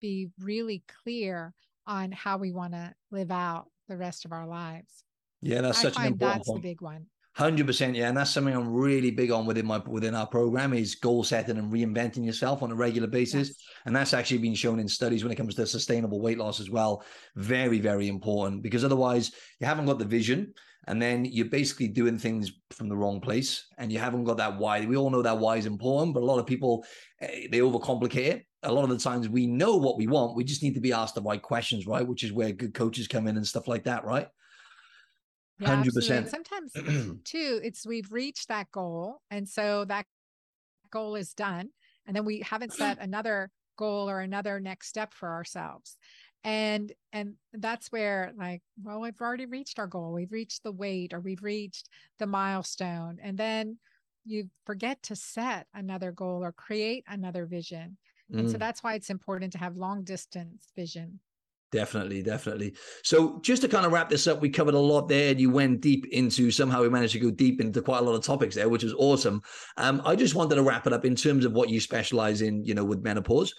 be 0.01 0.29
really 0.39 0.83
clear 1.03 1.53
on 1.87 2.11
how 2.11 2.37
we 2.37 2.51
want 2.51 2.73
to 2.73 2.93
live 3.11 3.31
out 3.31 3.65
the 3.87 3.97
rest 3.97 4.25
of 4.25 4.31
our 4.31 4.47
lives. 4.47 5.03
Yeah, 5.41 5.61
that's 5.61 5.79
I 5.79 5.81
such 5.83 5.97
an 5.97 6.05
important 6.05 6.19
that's 6.37 6.47
point. 6.49 6.61
the 6.61 6.69
big 6.69 6.81
one. 6.81 7.05
Hundred 7.35 7.67
percent, 7.67 7.95
yeah, 7.95 8.07
and 8.07 8.15
that's 8.15 8.31
something 8.31 8.55
I'm 8.55 8.73
really 8.73 9.11
big 9.11 9.29
on 9.29 9.45
within 9.45 9.65
my 9.65 9.79
within 9.79 10.15
our 10.15 10.25
program 10.25 10.73
is 10.73 10.95
goal 10.95 11.21
setting 11.21 11.57
and 11.57 11.71
reinventing 11.71 12.25
yourself 12.25 12.63
on 12.63 12.71
a 12.71 12.75
regular 12.75 13.09
basis, 13.09 13.49
yes. 13.49 13.57
and 13.85 13.93
that's 13.93 14.13
actually 14.13 14.37
been 14.37 14.55
shown 14.55 14.79
in 14.79 14.87
studies 14.87 15.21
when 15.21 15.33
it 15.33 15.35
comes 15.35 15.53
to 15.55 15.67
sustainable 15.67 16.21
weight 16.21 16.37
loss 16.37 16.61
as 16.61 16.69
well. 16.69 17.03
Very, 17.35 17.79
very 17.79 18.07
important 18.07 18.63
because 18.63 18.85
otherwise 18.85 19.33
you 19.59 19.67
haven't 19.67 19.85
got 19.85 19.99
the 19.99 20.05
vision, 20.05 20.53
and 20.87 21.01
then 21.01 21.25
you're 21.25 21.47
basically 21.47 21.87
doing 21.87 22.17
things 22.17 22.51
from 22.71 22.89
the 22.89 22.95
wrong 22.95 23.19
place, 23.19 23.65
and 23.77 23.91
you 23.91 23.99
haven't 23.99 24.23
got 24.23 24.37
that 24.37 24.57
why. 24.57 24.85
We 24.85 24.97
all 24.97 25.09
know 25.09 25.21
that 25.21 25.37
why 25.37 25.57
is 25.57 25.65
important, 25.65 26.13
but 26.13 26.23
a 26.23 26.25
lot 26.25 26.39
of 26.39 26.45
people 26.45 26.85
eh, 27.21 27.47
they 27.51 27.59
overcomplicate 27.59 28.27
it. 28.27 28.45
A 28.63 28.71
lot 28.71 28.83
of 28.83 28.89
the 28.89 28.97
times 28.97 29.29
we 29.29 29.45
know 29.45 29.77
what 29.77 29.97
we 29.97 30.07
want, 30.07 30.35
we 30.35 30.43
just 30.43 30.63
need 30.63 30.73
to 30.75 30.79
be 30.79 30.93
asked 30.93 31.15
the 31.15 31.21
right 31.21 31.41
questions, 31.41 31.85
right? 31.85 32.07
Which 32.07 32.23
is 32.23 32.31
where 32.31 32.51
good 32.51 32.73
coaches 32.73 33.07
come 33.07 33.27
in 33.27 33.37
and 33.37 33.45
stuff 33.45 33.67
like 33.67 33.83
that, 33.83 34.05
right? 34.05 34.27
Yeah, 35.59 35.83
percent. 35.93 36.29
Sometimes 36.29 36.73
too, 37.23 37.61
it's 37.63 37.85
we've 37.85 38.11
reached 38.11 38.49
that 38.49 38.71
goal, 38.71 39.21
and 39.31 39.47
so 39.47 39.85
that 39.85 40.05
goal 40.91 41.15
is 41.15 41.33
done, 41.33 41.69
and 42.05 42.15
then 42.15 42.25
we 42.25 42.41
haven't 42.41 42.73
set 42.73 42.99
another 42.99 43.51
goal 43.77 44.09
or 44.09 44.21
another 44.21 44.59
next 44.59 44.87
step 44.87 45.13
for 45.13 45.29
ourselves 45.29 45.97
and 46.45 46.93
and 47.11 47.33
that's 47.53 47.91
where 47.91 48.31
like 48.37 48.61
well 48.83 49.01
we've 49.01 49.19
already 49.19 49.47
reached 49.47 49.79
our 49.79 49.87
goal 49.87 50.13
we've 50.13 50.31
reached 50.31 50.63
the 50.63 50.71
weight 50.71 51.11
or 51.11 51.19
we've 51.19 51.43
reached 51.43 51.89
the 52.19 52.27
milestone 52.27 53.17
and 53.21 53.37
then 53.37 53.77
you 54.25 54.47
forget 54.65 55.01
to 55.01 55.15
set 55.15 55.67
another 55.73 56.11
goal 56.11 56.43
or 56.43 56.51
create 56.51 57.03
another 57.07 57.45
vision 57.47 57.97
mm. 58.31 58.39
and 58.39 58.49
so 58.49 58.57
mm. 58.57 58.59
that's 58.59 58.83
why 58.83 58.93
it's 58.93 59.09
important 59.09 59.51
to 59.51 59.57
have 59.57 59.75
long 59.75 60.03
distance 60.03 60.71
vision 60.75 61.19
Definitely, 61.71 62.23
definitely. 62.23 62.73
So, 63.03 63.39
just 63.41 63.61
to 63.63 63.67
kind 63.67 63.85
of 63.85 63.91
wrap 63.91 64.09
this 64.09 64.27
up, 64.27 64.39
we 64.39 64.49
covered 64.49 64.75
a 64.75 64.79
lot 64.79 65.09
there, 65.09 65.31
and 65.31 65.41
you 65.41 65.49
went 65.49 65.81
deep 65.81 66.05
into 66.11 66.49
somehow 66.49 66.81
we 66.81 66.89
managed 66.89 67.13
to 67.13 67.19
go 67.19 67.31
deep 67.31 67.59
into 67.59 67.81
quite 67.81 67.97
a 67.97 68.01
lot 68.01 68.15
of 68.15 68.23
topics 68.23 68.55
there, 68.55 68.69
which 68.69 68.83
was 68.83 68.93
awesome. 68.93 69.41
Um, 69.75 70.01
I 70.05 70.15
just 70.15 70.35
wanted 70.35 70.55
to 70.55 70.63
wrap 70.63 70.87
it 70.87 70.93
up 70.93 71.03
in 71.03 71.15
terms 71.15 71.43
of 71.43 71.51
what 71.51 71.69
you 71.69 71.81
specialize 71.81 72.41
in, 72.41 72.63
you 72.63 72.75
know, 72.75 72.85
with 72.85 73.03
menopause. 73.03 73.53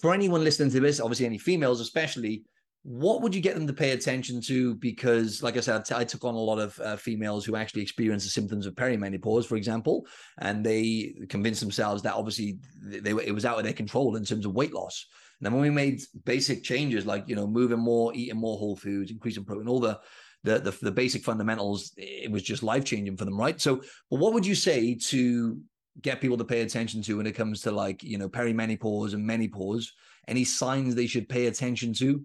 For 0.00 0.12
anyone 0.12 0.42
listening 0.42 0.70
to 0.72 0.80
this, 0.80 1.00
obviously 1.00 1.26
any 1.26 1.38
females, 1.38 1.80
especially, 1.80 2.44
what 2.82 3.20
would 3.20 3.34
you 3.34 3.40
get 3.40 3.56
them 3.56 3.66
to 3.66 3.72
pay 3.72 3.90
attention 3.90 4.40
to? 4.42 4.76
Because, 4.76 5.42
like 5.42 5.56
I 5.56 5.60
said, 5.60 5.90
I 5.92 6.04
took 6.04 6.24
on 6.24 6.34
a 6.34 6.38
lot 6.38 6.60
of 6.60 6.78
uh, 6.78 6.96
females 6.96 7.44
who 7.44 7.56
actually 7.56 7.82
experience 7.82 8.22
the 8.22 8.30
symptoms 8.30 8.64
of 8.64 8.74
perimenopause, 8.74 9.44
for 9.44 9.56
example, 9.56 10.06
and 10.38 10.64
they 10.64 11.14
convinced 11.28 11.60
themselves 11.60 12.02
that 12.02 12.14
obviously 12.14 12.58
they, 12.80 13.00
they 13.00 13.10
it 13.10 13.34
was 13.34 13.44
out 13.44 13.58
of 13.58 13.64
their 13.64 13.72
control 13.72 14.14
in 14.14 14.24
terms 14.24 14.46
of 14.46 14.54
weight 14.54 14.72
loss. 14.72 15.04
And 15.40 15.46
then 15.46 15.52
when 15.52 15.62
we 15.62 15.70
made 15.70 16.00
basic 16.24 16.62
changes 16.62 17.04
like 17.04 17.24
you 17.26 17.34
know 17.34 17.48
moving 17.48 17.80
more, 17.80 18.14
eating 18.14 18.38
more 18.38 18.56
whole 18.56 18.76
foods, 18.76 19.10
increasing 19.10 19.44
protein, 19.44 19.68
all 19.68 19.80
the 19.80 19.98
the 20.44 20.60
the, 20.60 20.78
the 20.82 20.92
basic 20.92 21.24
fundamentals, 21.24 21.92
it 21.96 22.30
was 22.30 22.44
just 22.44 22.62
life 22.62 22.84
changing 22.84 23.16
for 23.16 23.24
them, 23.24 23.36
right? 23.36 23.60
So, 23.60 23.82
but 24.10 24.20
what 24.20 24.32
would 24.32 24.46
you 24.46 24.54
say 24.54 24.94
to 25.08 25.60
get 26.02 26.20
people 26.20 26.36
to 26.36 26.44
pay 26.44 26.60
attention 26.62 27.02
to 27.02 27.16
when 27.16 27.26
it 27.26 27.32
comes 27.32 27.62
to 27.62 27.70
like 27.70 28.02
you 28.02 28.18
know 28.18 28.28
perimenopause 28.28 29.14
and 29.14 29.26
menopause? 29.26 29.92
Any 30.28 30.44
signs 30.44 30.94
they 30.94 31.06
should 31.06 31.28
pay 31.28 31.46
attention 31.46 31.92
to 31.94 32.24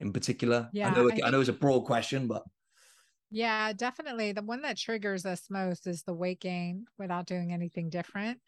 in 0.00 0.12
particular? 0.12 0.68
Yeah, 0.72 0.90
I 0.90 0.94
know, 0.94 1.08
I, 1.08 1.10
think- 1.12 1.24
I 1.24 1.30
know 1.30 1.40
it's 1.40 1.48
a 1.48 1.54
broad 1.54 1.82
question, 1.82 2.26
but 2.26 2.42
yeah, 3.30 3.72
definitely. 3.72 4.32
The 4.32 4.42
one 4.42 4.62
that 4.62 4.78
triggers 4.78 5.26
us 5.26 5.44
most 5.50 5.86
is 5.86 6.02
the 6.02 6.14
weight 6.14 6.40
gain 6.40 6.86
without 6.98 7.26
doing 7.26 7.52
anything 7.52 7.90
different. 7.90 8.40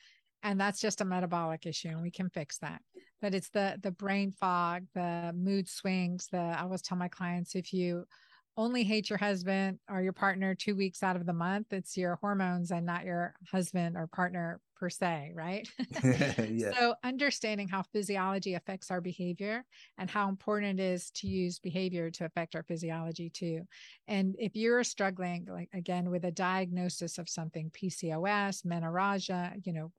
And 0.43 0.59
that's 0.59 0.81
just 0.81 1.03
a 1.03 1.05
metabolic 1.05 1.67
issue 1.67 1.89
and 1.89 2.01
we 2.01 2.11
can 2.11 2.31
fix 2.31 2.57
that 2.59 2.81
but 3.21 3.35
it's 3.35 3.51
the 3.51 3.79
the 3.83 3.91
brain 3.91 4.33
fog 4.33 4.87
the 4.95 5.33
mood 5.35 5.69
swings 5.69 6.29
the 6.33 6.39
i 6.39 6.63
always 6.63 6.83
tell 6.83 6.99
my 6.99 7.09
clients 7.09 7.55
if 7.55 7.73
you 7.73 8.05
only 8.61 8.85
hate 8.85 9.09
your 9.09 9.19
husband 9.19 9.79
or 9.89 10.03
your 10.03 10.13
partner 10.13 10.55
two 10.55 10.77
weeks 10.77 11.03
out 11.03 11.17
of 11.17 11.25
the 11.25 11.33
month 11.33 11.73
it's 11.73 11.97
your 11.97 12.17
hormones 12.17 12.71
and 12.71 12.85
not 12.85 13.07
your 13.07 13.35
husband 13.51 13.97
or 13.97 14.07
partner 14.07 14.61
per 14.77 14.91
se 14.91 15.33
right 15.35 15.67
yeah. 16.51 16.71
so 16.79 16.95
understanding 17.03 17.67
how 17.67 17.83
physiology 17.91 18.55
affects 18.55 18.91
our 18.91 19.01
behavior 19.01 19.65
and 19.97 20.11
how 20.11 20.29
important 20.29 20.79
it 20.79 20.83
is 20.83 21.11
to 21.13 21.27
use 21.27 21.59
behavior 21.59 22.11
to 22.11 22.27
affect 22.27 22.55
our 22.55 22.63
physiology 22.63 23.31
too 23.31 23.63
and 24.09 24.37
if 24.39 24.55
you're 24.55 24.85
struggling 24.85 25.47
like 25.51 25.71
again 25.73 26.11
with 26.11 26.25
a 26.25 26.31
diagnosis 26.31 27.17
of 27.17 27.31
something 27.31 27.71
pcos 27.71 28.63
menorrhagia 28.67 29.55
you 29.65 29.73
know 29.73 29.91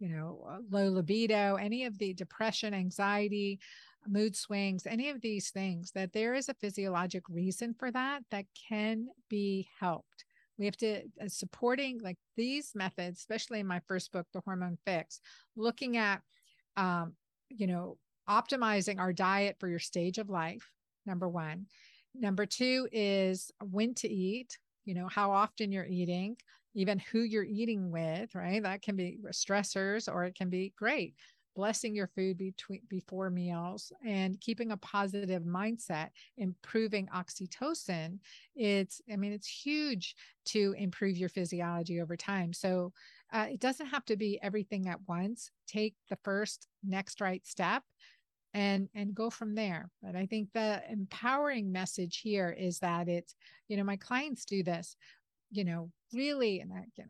you 0.00 0.08
know, 0.08 0.58
low 0.70 0.88
libido, 0.88 1.56
any 1.56 1.84
of 1.84 1.98
the 1.98 2.14
depression, 2.14 2.72
anxiety, 2.72 3.60
mood 4.06 4.34
swings, 4.36 4.86
any 4.86 5.10
of 5.10 5.20
these 5.20 5.50
things, 5.50 5.92
that 5.92 6.12
there 6.12 6.34
is 6.34 6.48
a 6.48 6.54
physiologic 6.54 7.28
reason 7.28 7.74
for 7.74 7.90
that 7.90 8.22
that 8.30 8.46
can 8.68 9.08
be 9.28 9.68
helped. 9.78 10.24
We 10.58 10.66
have 10.66 10.76
to 10.78 11.02
uh, 11.22 11.28
supporting 11.28 12.00
like 12.02 12.18
these 12.36 12.72
methods, 12.74 13.20
especially 13.20 13.60
in 13.60 13.66
my 13.66 13.80
first 13.86 14.12
book, 14.12 14.26
The 14.32 14.42
Hormone 14.44 14.78
Fix, 14.84 15.20
looking 15.56 15.96
at, 15.96 16.20
um, 16.76 17.14
you 17.48 17.66
know, 17.66 17.96
optimizing 18.28 18.98
our 18.98 19.12
diet 19.12 19.56
for 19.58 19.68
your 19.68 19.78
stage 19.78 20.18
of 20.18 20.28
life. 20.28 20.70
Number 21.06 21.28
one. 21.28 21.66
Number 22.14 22.44
two 22.44 22.88
is 22.92 23.50
when 23.62 23.94
to 23.94 24.08
eat, 24.08 24.58
you 24.84 24.94
know, 24.94 25.08
how 25.08 25.30
often 25.30 25.72
you're 25.72 25.86
eating, 25.86 26.36
even 26.74 26.98
who 26.98 27.20
you're 27.20 27.44
eating 27.44 27.90
with, 27.90 28.34
right? 28.34 28.62
That 28.62 28.82
can 28.82 28.96
be 28.96 29.18
stressors 29.32 30.12
or 30.12 30.24
it 30.24 30.34
can 30.34 30.50
be 30.50 30.72
great. 30.76 31.14
Blessing 31.54 31.94
your 31.94 32.06
food 32.06 32.38
between 32.38 32.80
before 32.88 33.30
meals 33.30 33.92
and 34.04 34.40
keeping 34.40 34.70
a 34.70 34.76
positive 34.76 35.42
mindset, 35.42 36.08
improving 36.36 37.08
oxytocin. 37.14 38.18
It's, 38.54 39.00
I 39.12 39.16
mean, 39.16 39.32
it's 39.32 39.48
huge 39.48 40.14
to 40.46 40.74
improve 40.78 41.16
your 41.16 41.28
physiology 41.28 42.00
over 42.00 42.16
time. 42.16 42.52
So 42.52 42.92
uh, 43.32 43.46
it 43.50 43.60
doesn't 43.60 43.86
have 43.86 44.04
to 44.06 44.16
be 44.16 44.38
everything 44.42 44.88
at 44.88 45.00
once. 45.08 45.50
Take 45.66 45.94
the 46.08 46.18
first 46.24 46.66
next 46.84 47.20
right 47.20 47.46
step 47.46 47.82
and 48.52 48.88
and 48.96 49.14
go 49.14 49.30
from 49.30 49.54
there 49.54 49.88
but 50.02 50.16
i 50.16 50.26
think 50.26 50.48
the 50.52 50.82
empowering 50.90 51.70
message 51.70 52.18
here 52.18 52.50
is 52.50 52.80
that 52.80 53.06
it's 53.06 53.36
you 53.68 53.76
know 53.76 53.84
my 53.84 53.94
clients 53.94 54.44
do 54.44 54.64
this 54.64 54.96
you 55.50 55.64
know, 55.64 55.90
really, 56.12 56.60
and 56.60 56.72
I 56.72 56.86
can 56.96 57.08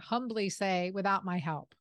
humbly 0.00 0.48
say, 0.48 0.90
without 0.90 1.24
my 1.24 1.38
help, 1.38 1.74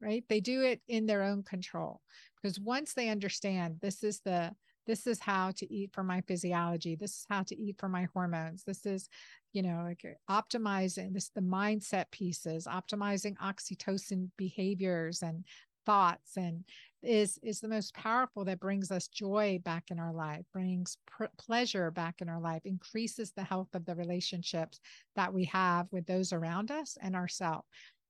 right? 0.00 0.24
They 0.28 0.40
do 0.40 0.62
it 0.62 0.80
in 0.88 1.06
their 1.06 1.22
own 1.22 1.42
control 1.42 2.00
because 2.40 2.60
once 2.60 2.94
they 2.94 3.08
understand 3.08 3.78
this 3.80 4.02
is 4.02 4.20
the 4.20 4.52
this 4.86 5.06
is 5.06 5.18
how 5.18 5.50
to 5.50 5.72
eat 5.72 5.90
for 5.92 6.04
my 6.04 6.20
physiology 6.22 6.94
this 6.94 7.10
is 7.10 7.26
how 7.28 7.42
to 7.42 7.56
eat 7.60 7.76
for 7.78 7.88
my 7.88 8.06
hormones 8.14 8.62
this 8.64 8.86
is 8.86 9.08
you 9.52 9.62
know 9.62 9.82
like 9.84 10.04
uh, 10.04 10.32
optimizing 10.32 11.12
this 11.12 11.30
the 11.34 11.40
mindset 11.40 12.04
pieces 12.12 12.66
optimizing 12.66 13.36
oxytocin 13.38 14.28
behaviors 14.36 15.22
and 15.22 15.44
thoughts 15.84 16.36
and 16.36 16.64
is 17.02 17.38
is 17.44 17.60
the 17.60 17.68
most 17.68 17.94
powerful 17.94 18.44
that 18.44 18.58
brings 18.58 18.90
us 18.90 19.06
joy 19.06 19.60
back 19.64 19.84
in 19.90 20.00
our 20.00 20.12
life 20.12 20.44
brings 20.52 20.98
pr- 21.06 21.24
pleasure 21.38 21.90
back 21.92 22.16
in 22.20 22.28
our 22.28 22.40
life 22.40 22.62
increases 22.64 23.30
the 23.30 23.44
health 23.44 23.68
of 23.74 23.84
the 23.84 23.94
relationships 23.94 24.80
that 25.14 25.32
we 25.32 25.44
have 25.44 25.86
with 25.92 26.04
those 26.06 26.32
around 26.32 26.72
us 26.72 26.98
and 27.00 27.14
ourselves 27.14 27.66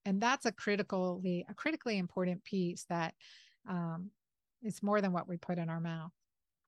and 0.06 0.20
that's 0.20 0.46
a 0.46 0.52
critically 0.52 1.44
a 1.48 1.54
critically 1.54 1.98
important 1.98 2.42
piece 2.44 2.86
that 2.88 3.14
um, 3.68 4.10
it's 4.62 4.82
more 4.82 5.00
than 5.00 5.12
what 5.12 5.28
we 5.28 5.36
put 5.36 5.58
in 5.58 5.68
our 5.68 5.80
mouth 5.80 6.12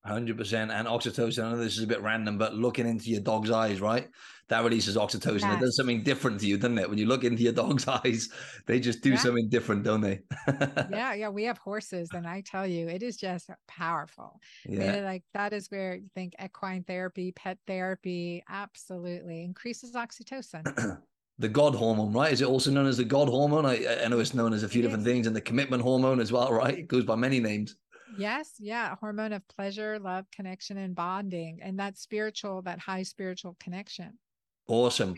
Hundred 0.05 0.39
percent, 0.39 0.71
and 0.71 0.87
oxytocin. 0.87 1.45
I 1.45 1.51
know 1.51 1.59
this 1.59 1.77
is 1.77 1.83
a 1.83 1.87
bit 1.87 2.01
random, 2.01 2.39
but 2.39 2.55
looking 2.55 2.87
into 2.87 3.11
your 3.11 3.21
dog's 3.21 3.51
eyes, 3.51 3.81
right? 3.81 4.09
That 4.49 4.63
releases 4.63 4.97
oxytocin. 4.97 5.41
Yes. 5.41 5.57
It 5.57 5.61
does 5.61 5.77
something 5.77 6.05
different 6.05 6.39
to 6.41 6.47
you, 6.47 6.57
doesn't 6.57 6.79
it? 6.79 6.89
When 6.89 6.99
you 6.99 7.07
look 7.07 7.25
into 7.25 7.43
your 7.43 7.53
dog's 7.53 7.87
eyes, 7.89 8.29
they 8.67 8.79
just 8.79 9.03
do 9.03 9.11
yeah. 9.11 9.17
something 9.17 9.49
different, 9.51 9.83
don't 9.83 10.01
they? 10.01 10.21
yeah, 10.91 11.15
yeah. 11.15 11.29
We 11.29 11.45
have 11.45 11.59
horses, 11.59 12.11
and 12.15 12.29
I 12.29 12.43
tell 12.47 12.65
you, 12.65 12.89
it 12.89 13.03
is 13.03 13.17
just 13.17 13.51
powerful. 13.67 14.41
Yeah. 14.67 14.85
I 14.85 14.93
mean, 14.93 15.05
like 15.05 15.25
that 15.35 15.53
is 15.53 15.69
where 15.69 15.97
you 15.97 16.09
think 16.15 16.35
equine 16.43 16.85
therapy, 16.85 17.33
pet 17.33 17.59
therapy, 17.67 18.45
absolutely 18.49 19.43
increases 19.43 19.93
oxytocin. 19.95 20.99
the 21.39 21.49
God 21.49 21.75
hormone, 21.75 22.13
right? 22.13 22.33
Is 22.33 22.41
it 22.41 22.49
also 22.49 22.71
known 22.71 22.87
as 22.87 22.97
the 22.97 23.05
God 23.05 23.29
hormone? 23.29 23.65
I, 23.65 24.05
I 24.05 24.09
know 24.09 24.19
it's 24.19 24.35
known 24.35 24.53
as 24.53 24.63
a 24.65 24.69
few 24.69 24.81
it 24.81 24.83
different 24.83 25.07
is. 25.07 25.13
things, 25.13 25.27
and 25.27 25.37
the 25.37 25.41
commitment 25.41 25.83
hormone 25.83 26.21
as 26.21 26.33
well, 26.33 26.53
right? 26.53 26.79
It 26.79 26.89
goes 26.89 27.05
by 27.05 27.15
many 27.15 27.41
names. 27.41 27.77
Yes, 28.19 28.55
yeah, 28.59 28.97
hormone 28.97 29.33
of 29.33 29.47
pleasure, 29.49 29.99
love, 30.01 30.25
connection, 30.33 30.79
and 30.79 30.95
bonding, 30.95 31.61
and 31.63 31.79
that 31.79 31.97
spiritual, 31.97 32.63
that 32.63 32.81
high 32.81 33.05
spiritual 33.05 33.57
connection. 33.61 34.19
Awesome. 34.67 35.17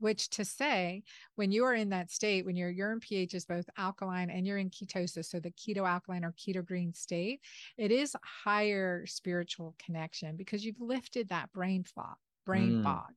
which 0.00 0.28
to 0.30 0.44
say 0.44 1.04
when 1.36 1.52
you 1.52 1.64
are 1.64 1.74
in 1.74 1.90
that 1.90 2.10
state 2.10 2.44
when 2.44 2.56
your 2.56 2.68
urine 2.68 2.98
ph 2.98 3.34
is 3.34 3.44
both 3.44 3.64
alkaline 3.78 4.28
and 4.30 4.44
you're 4.44 4.58
in 4.58 4.68
ketosis 4.68 5.26
so 5.26 5.38
the 5.38 5.52
keto 5.52 5.88
alkaline 5.88 6.24
or 6.24 6.32
keto 6.32 6.64
green 6.64 6.92
state 6.92 7.40
it 7.78 7.92
is 7.92 8.16
higher 8.44 9.06
spiritual 9.06 9.76
connection 9.78 10.36
because 10.36 10.64
you've 10.64 10.80
lifted 10.80 11.28
that 11.28 11.52
brain 11.52 11.84
fog 11.84 12.16
brain 12.44 12.80
mm. 12.80 12.82
fog 12.82 13.12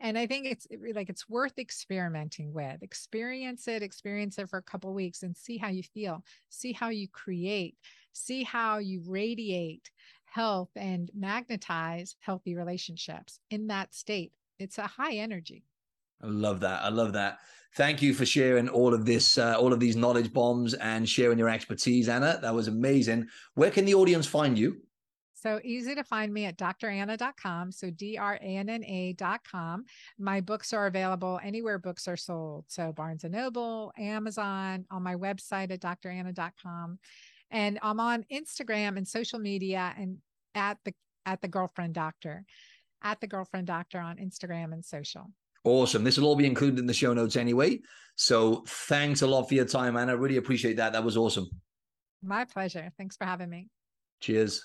and 0.00 0.18
i 0.18 0.26
think 0.26 0.46
it's 0.46 0.66
like 0.94 1.08
it's 1.08 1.28
worth 1.28 1.58
experimenting 1.58 2.52
with 2.52 2.82
experience 2.82 3.68
it 3.68 3.82
experience 3.82 4.38
it 4.38 4.48
for 4.48 4.58
a 4.58 4.62
couple 4.62 4.92
weeks 4.92 5.22
and 5.22 5.36
see 5.36 5.56
how 5.56 5.68
you 5.68 5.82
feel 5.82 6.22
see 6.48 6.72
how 6.72 6.88
you 6.88 7.08
create 7.08 7.76
see 8.12 8.42
how 8.42 8.78
you 8.78 9.02
radiate 9.06 9.90
health 10.24 10.70
and 10.76 11.10
magnetize 11.14 12.16
healthy 12.20 12.54
relationships 12.54 13.40
in 13.50 13.66
that 13.66 13.94
state 13.94 14.32
it's 14.58 14.78
a 14.78 14.86
high 14.86 15.14
energy 15.14 15.64
I 16.22 16.26
love 16.28 16.60
that. 16.60 16.82
I 16.82 16.88
love 16.88 17.12
that. 17.12 17.38
Thank 17.74 18.00
you 18.00 18.14
for 18.14 18.24
sharing 18.24 18.68
all 18.68 18.94
of 18.94 19.04
this, 19.04 19.36
uh, 19.36 19.56
all 19.58 19.72
of 19.72 19.80
these 19.80 19.96
knowledge 19.96 20.32
bombs 20.32 20.72
and 20.74 21.06
sharing 21.06 21.38
your 21.38 21.50
expertise, 21.50 22.08
Anna. 22.08 22.38
That 22.40 22.54
was 22.54 22.68
amazing. 22.68 23.28
Where 23.54 23.70
can 23.70 23.84
the 23.84 23.94
audience 23.94 24.26
find 24.26 24.58
you? 24.58 24.78
So 25.46 25.60
easy 25.62 25.94
to 25.94 26.02
find 26.02 26.34
me 26.34 26.46
at 26.46 26.58
dranna.com. 26.58 27.70
So 27.70 27.88
D 27.88 28.18
R 28.18 28.34
A 28.34 28.56
N 28.56 28.68
N 28.68 28.82
A.com. 28.82 29.84
My 30.18 30.40
books 30.40 30.72
are 30.72 30.86
available 30.86 31.38
anywhere 31.40 31.78
books 31.78 32.08
are 32.08 32.16
sold. 32.16 32.64
So 32.66 32.92
Barnes 32.92 33.22
and 33.22 33.32
Noble, 33.32 33.92
Amazon, 33.96 34.86
on 34.90 35.04
my 35.04 35.14
website 35.14 35.70
at 35.70 35.82
dranna.com. 36.02 36.98
And 37.52 37.78
I'm 37.80 38.00
on 38.00 38.24
Instagram 38.32 38.96
and 38.96 39.06
social 39.06 39.38
media 39.38 39.94
and 39.96 40.18
at 40.56 40.78
the 40.84 40.92
at 41.24 41.40
the 41.42 41.48
girlfriend 41.48 41.94
doctor, 41.94 42.44
at 43.04 43.20
the 43.20 43.28
girlfriend 43.28 43.68
doctor 43.68 44.00
on 44.00 44.16
Instagram 44.16 44.72
and 44.72 44.84
social. 44.84 45.30
Awesome. 45.62 46.02
This 46.02 46.18
will 46.18 46.26
all 46.26 46.34
be 46.34 46.46
included 46.46 46.80
in 46.80 46.86
the 46.86 46.94
show 46.94 47.14
notes 47.14 47.36
anyway. 47.36 47.78
So 48.16 48.64
thanks 48.66 49.22
a 49.22 49.28
lot 49.28 49.48
for 49.48 49.54
your 49.54 49.64
time, 49.64 49.96
Anna. 49.96 50.10
I 50.10 50.16
really 50.16 50.38
appreciate 50.38 50.78
that. 50.78 50.92
That 50.92 51.04
was 51.04 51.16
awesome. 51.16 51.48
My 52.20 52.46
pleasure. 52.46 52.90
Thanks 52.98 53.16
for 53.16 53.26
having 53.26 53.50
me. 53.50 53.68
Cheers. 54.20 54.64